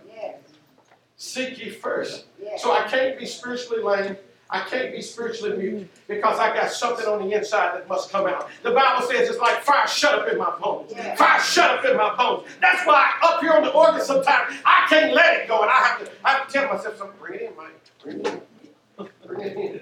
Seek 1.16 1.58
ye 1.58 1.70
first. 1.70 2.26
So 2.58 2.72
I 2.72 2.86
can't 2.88 3.18
be 3.18 3.26
spiritually 3.26 3.82
lame. 3.82 4.16
I 4.50 4.60
can't 4.60 4.92
be 4.92 5.00
spiritually 5.00 5.56
mute 5.56 5.90
because 6.06 6.38
I 6.38 6.54
got 6.54 6.70
something 6.70 7.06
on 7.06 7.26
the 7.26 7.34
inside 7.34 7.74
that 7.74 7.88
must 7.88 8.10
come 8.10 8.26
out. 8.26 8.48
The 8.62 8.72
Bible 8.72 9.06
says 9.06 9.28
it's 9.28 9.38
like 9.38 9.62
fire 9.62 9.86
shut 9.86 10.18
up 10.18 10.28
in 10.30 10.38
my 10.38 10.56
bones. 10.58 10.92
Fire 11.16 11.40
shut 11.40 11.78
up 11.78 11.84
in 11.84 11.96
my 11.96 12.14
bones. 12.14 12.46
That's 12.60 12.86
why 12.86 13.10
up 13.22 13.40
here 13.40 13.52
on 13.52 13.62
the 13.62 13.72
organ 13.72 14.02
sometimes 14.02 14.54
I 14.64 14.86
can't 14.88 15.14
let 15.14 15.40
it 15.40 15.48
go, 15.48 15.62
and 15.62 15.70
I 15.70 15.74
have 15.74 16.04
to 16.04 16.10
I 16.24 16.32
have 16.32 16.46
to 16.46 16.52
tell 16.52 16.72
myself 16.72 16.98
something. 16.98 17.16
Bring 17.18 17.40
it 17.40 17.42
in, 17.42 17.56
Mike. 17.56 17.80
Bring 18.02 18.20
it 18.20 18.26
in. 18.98 19.08
Bring 19.26 19.40
it 19.40 19.56
in. 19.56 19.80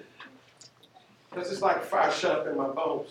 Because 1.31 1.51
it's 1.51 1.63
like 1.63 1.83
fire 1.85 2.11
shut 2.13 2.41
up 2.41 2.47
in 2.47 2.57
my 2.57 2.69
bones. 2.69 3.11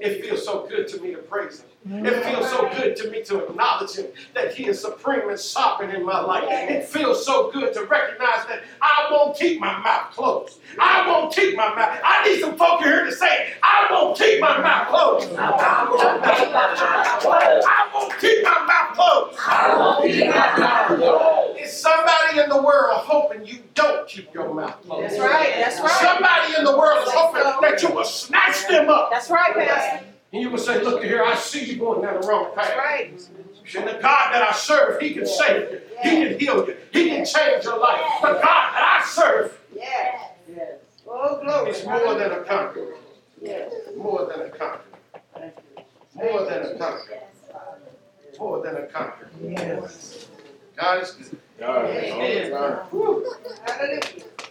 It 0.00 0.22
feels 0.22 0.44
so 0.44 0.66
good 0.66 0.88
to 0.88 1.00
me 1.00 1.12
to 1.12 1.18
praise 1.18 1.60
Him. 1.60 1.68
It 1.86 2.22
feels 2.24 2.50
so 2.50 2.68
good 2.76 2.96
to 2.96 3.10
me 3.10 3.22
to 3.24 3.44
acknowledge 3.44 3.96
Him 3.96 4.06
that 4.34 4.54
He 4.54 4.66
is 4.66 4.80
supreme 4.80 5.28
and 5.28 5.38
sovereign 5.38 5.90
in 5.90 6.04
my 6.04 6.20
life. 6.20 6.44
It 6.48 6.86
feels 6.86 7.24
so 7.24 7.50
good 7.50 7.72
to 7.74 7.84
recognize 7.84 8.46
that 8.46 8.62
I 8.82 9.08
won't 9.10 9.38
keep 9.38 9.58
my 9.60 9.78
mouth 9.78 10.10
closed. 10.12 10.60
I 10.78 11.06
won't 11.08 11.32
keep 11.32 11.56
my 11.56 11.74
mouth. 11.74 11.98
I 12.04 12.28
need 12.28 12.40
some 12.40 12.56
folk 12.58 12.82
here 12.82 13.04
to 13.04 13.12
say, 13.12 13.54
I 13.62 13.88
won't 13.90 14.18
keep 14.18 14.40
my 14.40 14.58
mouth 14.60 14.88
closed. 14.88 15.32
I 15.38 15.88
won't 15.88 16.36
keep 16.36 16.52
my 16.52 16.74
mouth 16.74 17.20
closed. 17.20 17.66
I 17.66 17.90
won't 17.94 18.18
keep 18.20 18.42
my 18.44 18.64
mouth 18.66 18.94
closed. 18.94 19.38
I 19.38 19.78
won't 19.78 20.12
keep 20.12 20.26
my 20.26 20.58
mouth 20.58 20.98
closed. 20.98 21.60
Is 21.60 21.72
somebody 21.74 22.40
in 22.40 22.48
the 22.50 22.62
world 22.62 22.98
hoping 22.98 23.46
you 23.46 23.60
don't 23.74 24.06
keep 24.06 24.34
your 24.34 24.52
mouth 24.52 24.76
closed? 24.82 25.16
That's 25.16 25.20
right, 25.20 25.52
that's 25.56 25.80
right. 25.80 25.90
Somebody 26.02 26.54
in 26.58 26.64
the 26.64 26.76
world 26.76 27.06
is 27.06 27.12
hoping 27.14 27.42
that 27.42 27.82
you 27.82 27.94
will 27.94 28.04
snatch 28.04 28.66
them 28.68 28.90
up. 28.90 29.10
That's 29.10 29.30
right, 29.30 29.54
Pastor. 29.54 30.04
And 30.32 30.42
you 30.42 30.50
will 30.50 30.58
say, 30.58 30.82
look 30.82 31.02
here, 31.02 31.22
I 31.24 31.34
see 31.36 31.64
you 31.64 31.76
going 31.78 32.02
down 32.02 32.20
the 32.20 32.26
wrong 32.26 32.54
path. 32.54 32.66
That's 32.66 32.76
right. 32.76 33.12
And 33.76 33.88
the 33.88 34.00
God 34.00 34.32
that 34.32 34.42
I 34.42 34.52
serve, 34.52 35.00
He 35.00 35.14
can 35.14 35.26
save 35.26 35.70
you. 35.70 35.80
He 36.02 36.10
can 36.10 36.38
heal 36.38 36.66
you. 36.66 36.76
He 36.92 37.08
can 37.08 37.24
change 37.24 37.64
your 37.64 37.78
life. 37.78 38.00
The 38.20 38.28
God 38.28 38.42
that 38.42 39.00
I 39.02 39.06
serve 39.06 39.58
Yes. 39.74 40.30
Yes. 40.54 40.74
Oh, 41.06 41.40
glory. 41.42 41.70
is 41.70 41.84
more 41.84 42.14
than 42.14 42.32
a 42.32 42.42
conqueror. 42.44 42.94
Yes. 43.40 43.72
More 43.96 44.26
than 44.26 44.46
a 44.46 44.50
conqueror. 44.50 45.52
More 46.14 46.44
than 46.44 46.62
a 46.62 46.78
conqueror. 46.78 47.20
More 48.38 48.62
than 48.62 48.76
a 48.76 48.86
conqueror. 48.86 49.30
Yes. 49.42 50.28
God 50.76 51.02
is 51.02 51.10
good. 51.12 51.38
Amen. 51.60 52.52
Whew. 52.90 53.34
Hallelujah. 53.66 54.02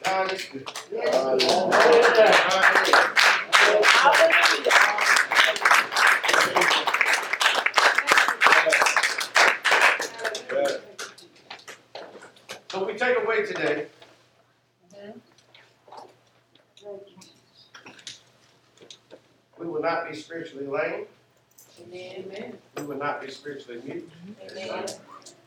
God 0.03 0.34
is 0.34 0.45
good. 0.45 0.69
Yes. 0.91 1.11
God 1.13 1.41
is 1.41 1.47
So 3.67 4.11
we 4.65 4.76
take 13.08 13.24
away 13.24 13.45
today. 13.45 13.86
We 19.58 19.68
will 19.68 19.82
not 19.82 20.10
be 20.10 20.16
spiritually 20.16 20.68
lame. 20.68 21.05
Amen. 21.82 22.58
We 22.76 22.84
will 22.84 22.97
not 22.97 23.22
be 23.22 23.32
spiritually 23.32 23.82
mute. 23.84 24.10
Amen. 24.51 24.86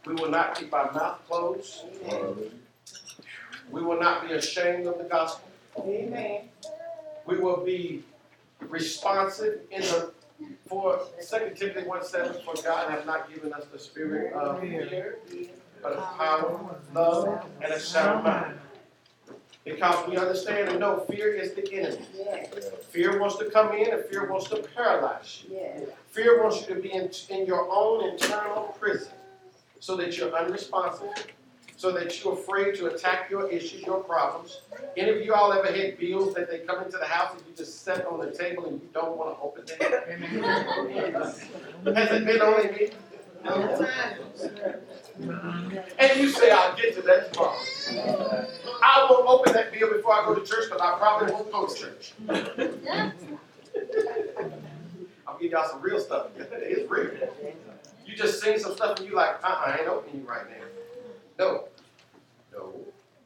We 0.06 0.14
will 0.14 0.30
not 0.30 0.56
keep 0.56 0.72
our 0.72 0.92
mouth 0.92 1.20
closed. 1.28 1.84
Amen. 2.08 2.50
We 3.70 3.82
will 3.82 4.00
not 4.00 4.26
be 4.26 4.34
ashamed 4.34 4.86
of 4.86 4.98
the 4.98 5.04
gospel. 5.04 5.48
Amen. 5.78 6.48
We 7.26 7.38
will 7.38 7.64
be 7.64 8.02
responsive 8.60 9.60
in 9.70 9.82
the 9.82 10.12
for 10.66 11.00
Second 11.20 11.56
Timothy 11.56 11.86
one 11.86 12.04
seven. 12.04 12.34
For 12.44 12.54
God 12.62 12.90
has 12.90 13.04
not 13.06 13.32
given 13.32 13.52
us 13.52 13.64
the 13.72 13.78
spirit 13.78 14.32
of 14.32 14.60
fear, 14.60 15.18
but 15.82 15.92
of 15.92 16.18
power, 16.18 16.76
love, 16.94 17.46
and 17.62 17.72
a 17.72 17.80
sound 17.80 18.24
mind. 18.24 18.58
Because 19.64 20.08
we 20.08 20.16
understand 20.16 20.70
and 20.70 20.80
know 20.80 21.00
fear 21.10 21.34
is 21.34 21.52
the 21.52 21.70
enemy. 21.72 22.06
Yes. 22.16 22.70
Fear 22.88 23.20
wants 23.20 23.36
to 23.36 23.50
come 23.50 23.74
in 23.74 23.92
and 23.92 24.04
fear 24.06 24.26
wants 24.30 24.48
to 24.48 24.56
paralyze 24.74 25.44
you. 25.46 25.56
Yes. 25.56 25.82
Fear 26.08 26.42
wants 26.42 26.62
you 26.62 26.74
to 26.74 26.80
be 26.80 26.92
in, 26.92 27.10
in 27.28 27.46
your 27.46 27.68
own 27.70 28.08
internal 28.08 28.74
prison 28.80 29.12
so 29.78 29.96
that 29.96 30.16
you're 30.16 30.34
unresponsive, 30.34 31.08
so 31.76 31.92
that 31.92 32.22
you're 32.22 32.32
afraid 32.32 32.74
to 32.76 32.86
attack 32.86 33.30
your 33.30 33.50
issues, 33.50 33.82
your 33.82 34.02
problems. 34.02 34.62
Any 34.96 35.10
of 35.10 35.20
you 35.24 35.34
all 35.34 35.52
ever 35.52 35.70
had 35.70 35.98
bills 35.98 36.34
that 36.34 36.50
they 36.50 36.60
come 36.60 36.82
into 36.82 36.96
the 36.96 37.06
house 37.06 37.34
and 37.34 37.42
you 37.46 37.54
just 37.54 37.84
set 37.84 38.06
on 38.06 38.18
the 38.18 38.30
table 38.32 38.64
and 38.66 38.80
you 38.80 38.88
don't 38.94 39.16
want 39.16 39.36
to 39.36 39.42
open 39.42 39.66
them? 39.66 39.78
Has 41.94 42.12
it 42.12 42.24
been 42.24 42.40
only 42.40 42.70
me? 42.70 42.90
All 43.46 43.60
the 43.62 43.86
time. 43.86 44.16
And 45.98 46.20
you 46.20 46.28
say, 46.30 46.50
I'll 46.50 46.76
get 46.76 46.94
to 46.96 47.02
that 47.02 47.32
tomorrow. 47.32 47.58
I 48.82 49.06
won't 49.10 49.26
open 49.28 49.52
that 49.52 49.72
bill 49.72 49.92
before 49.92 50.14
I 50.14 50.24
go 50.24 50.34
to 50.34 50.40
church 50.46 50.64
because 50.70 50.80
I 50.80 50.96
probably 50.98 51.32
won't 51.32 51.52
go 51.52 51.66
to 51.66 51.74
church. 51.74 52.12
I'll 55.26 55.38
give 55.38 55.52
y'all 55.52 55.68
some 55.68 55.82
real 55.82 56.00
stuff. 56.00 56.28
It's 56.52 56.90
real. 56.90 57.10
You 58.06 58.16
just 58.16 58.42
seen 58.42 58.58
some 58.58 58.74
stuff 58.74 58.98
and 58.98 59.08
you 59.08 59.14
like, 59.14 59.36
uh-uh, 59.44 59.62
I 59.66 59.78
ain't 59.80 59.88
opening 59.88 60.22
you 60.22 60.28
right 60.28 60.48
now. 60.48 60.64
No. 61.38 61.64
No. 62.52 62.72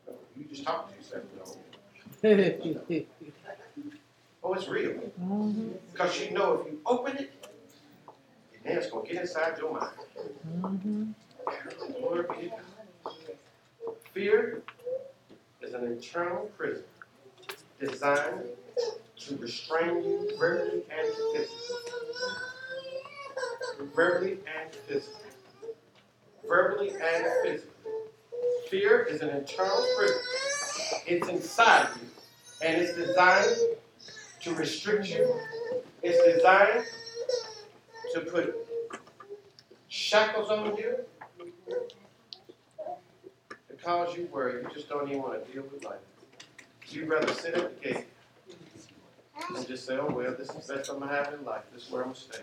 No. 0.07 0.13
You 0.37 0.45
just 0.45 0.65
talk 0.65 0.91
to 0.91 0.97
yourself. 0.97 1.25
No. 2.23 3.05
Oh, 4.47 4.53
it's 4.53 4.69
real. 4.69 4.91
Mm-hmm. 4.91 5.71
Because 5.91 6.21
you 6.21 6.33
know 6.33 6.61
if 6.61 6.67
you 6.71 6.79
open 6.85 7.17
it, 7.17 7.44
then 8.65 8.79
it's 8.79 8.91
going 8.91 9.07
to 9.07 9.13
get 9.13 9.23
inside 9.23 9.59
your 9.59 9.73
mind. 9.73 11.15
Glory 12.01 12.25
be 12.37 12.49
to 12.49 12.49
God. 12.51 13.15
Fear 14.13 14.63
is 15.61 15.75
an 15.75 15.85
internal 15.85 16.51
prison 16.57 16.85
designed 17.81 18.45
to 19.19 19.37
restrain 19.37 20.03
you 20.05 20.31
verbally 20.39 20.83
and 20.91 21.15
physically. 21.33 21.49
Verbally 23.95 24.39
and 24.61 24.75
physically. 24.87 25.21
Verbally 26.49 26.91
and 26.91 27.27
physically. 27.43 27.71
Fear 28.71 29.03
is 29.03 29.21
an 29.21 29.31
internal 29.31 29.85
prison. 29.99 30.17
It's 31.07 31.29
inside 31.29 31.89
you. 31.97 32.09
And 32.67 32.81
it's 32.81 32.97
designed 32.97 33.57
to 34.41 34.55
restrict 34.55 35.09
you. 35.09 35.39
It's 36.03 36.37
designed 36.37 36.85
to 38.15 38.21
put 38.21 38.55
shackles 39.89 40.49
on 40.49 40.77
you 40.77 40.97
to 43.69 43.75
cause 43.83 44.17
you 44.17 44.29
worry. 44.33 44.63
You 44.63 44.69
just 44.73 44.89
don't 44.89 45.09
even 45.09 45.23
want 45.23 45.45
to 45.45 45.53
deal 45.53 45.65
with 45.73 45.85
life. 45.85 45.99
You'd 46.89 47.09
rather 47.09 47.33
sit 47.35 47.55
at 47.55 47.83
the 47.83 47.89
gate 47.89 48.07
and 49.55 49.67
just 49.67 49.85
say, 49.85 49.99
oh, 49.99 50.07
well, 50.07 50.35
this 50.39 50.51
is 50.51 50.67
the 50.67 50.75
best 50.75 50.91
I'm 50.91 50.99
going 50.99 51.11
to 51.11 51.15
have 51.17 51.35
in 51.35 51.45
life. 51.45 51.63
This 51.73 51.87
is 51.87 51.91
where 51.91 52.03
I'm 52.03 52.09
going 52.09 52.15
to 52.15 52.21
stay. 52.21 52.43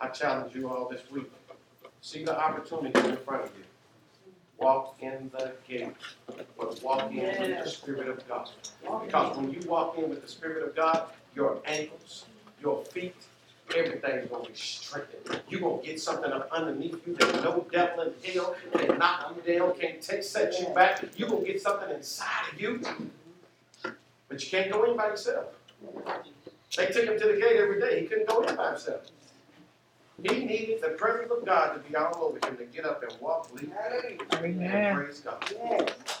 I 0.00 0.08
challenge 0.08 0.54
you 0.54 0.70
all 0.70 0.88
this 0.88 1.02
week. 1.10 1.30
See 2.00 2.24
the 2.24 2.38
opportunity 2.38 2.98
in 2.98 3.16
front 3.18 3.44
of 3.44 3.50
you. 3.58 3.64
Walk 4.58 4.96
in 5.00 5.30
the 5.36 5.52
gate, 5.68 5.92
but 6.58 6.82
walk 6.82 7.12
in 7.12 7.40
with 7.40 7.64
the 7.64 7.68
Spirit 7.68 8.08
of 8.08 8.26
God. 8.26 8.48
Because 9.04 9.36
when 9.36 9.52
you 9.52 9.60
walk 9.68 9.98
in 9.98 10.08
with 10.08 10.22
the 10.22 10.28
Spirit 10.28 10.66
of 10.66 10.74
God, 10.74 11.10
your 11.34 11.58
ankles, 11.66 12.24
your 12.62 12.82
feet, 12.86 13.14
everything's 13.74 14.30
gonna 14.30 14.48
be 14.48 14.54
strengthened. 14.54 15.40
You're 15.48 15.60
gonna 15.60 15.82
get 15.82 16.00
something 16.00 16.30
up 16.32 16.48
underneath 16.52 17.06
you 17.06 17.14
that 17.16 17.42
no 17.42 17.66
devil 17.72 18.02
in 18.04 18.32
hell 18.32 18.56
can 18.72 18.98
knock 18.98 19.36
you 19.46 19.58
down, 19.58 19.74
can't 19.78 20.00
take, 20.02 20.22
set 20.22 20.58
you 20.60 20.68
back. 20.74 21.02
You're 21.16 21.28
gonna 21.28 21.44
get 21.44 21.60
something 21.62 21.90
inside 21.94 22.52
of 22.52 22.60
you. 22.60 22.80
But 24.28 24.42
you 24.42 24.50
can't 24.50 24.70
go 24.72 24.84
in 24.90 24.96
by 24.96 25.08
yourself. 25.08 25.46
They 26.76 26.86
took 26.86 27.04
him 27.04 27.18
to 27.18 27.26
the 27.26 27.40
gate 27.40 27.56
every 27.56 27.80
day. 27.80 28.00
He 28.02 28.06
couldn't 28.06 28.28
go 28.28 28.42
in 28.42 28.56
by 28.56 28.70
himself. 28.70 29.02
He 30.22 30.44
needed 30.44 30.80
the 30.82 30.90
presence 30.90 31.30
of 31.30 31.44
God 31.44 31.74
to 31.74 31.80
be 31.80 31.94
all 31.94 32.16
over 32.24 32.38
him 32.46 32.56
to 32.56 32.64
get 32.64 32.86
up 32.86 33.02
and 33.02 33.20
walk, 33.20 33.50
Hallelujah. 33.50 34.60
and 34.70 34.96
praise 34.96 35.20
God. 35.20 35.44
Yes. 35.52 36.15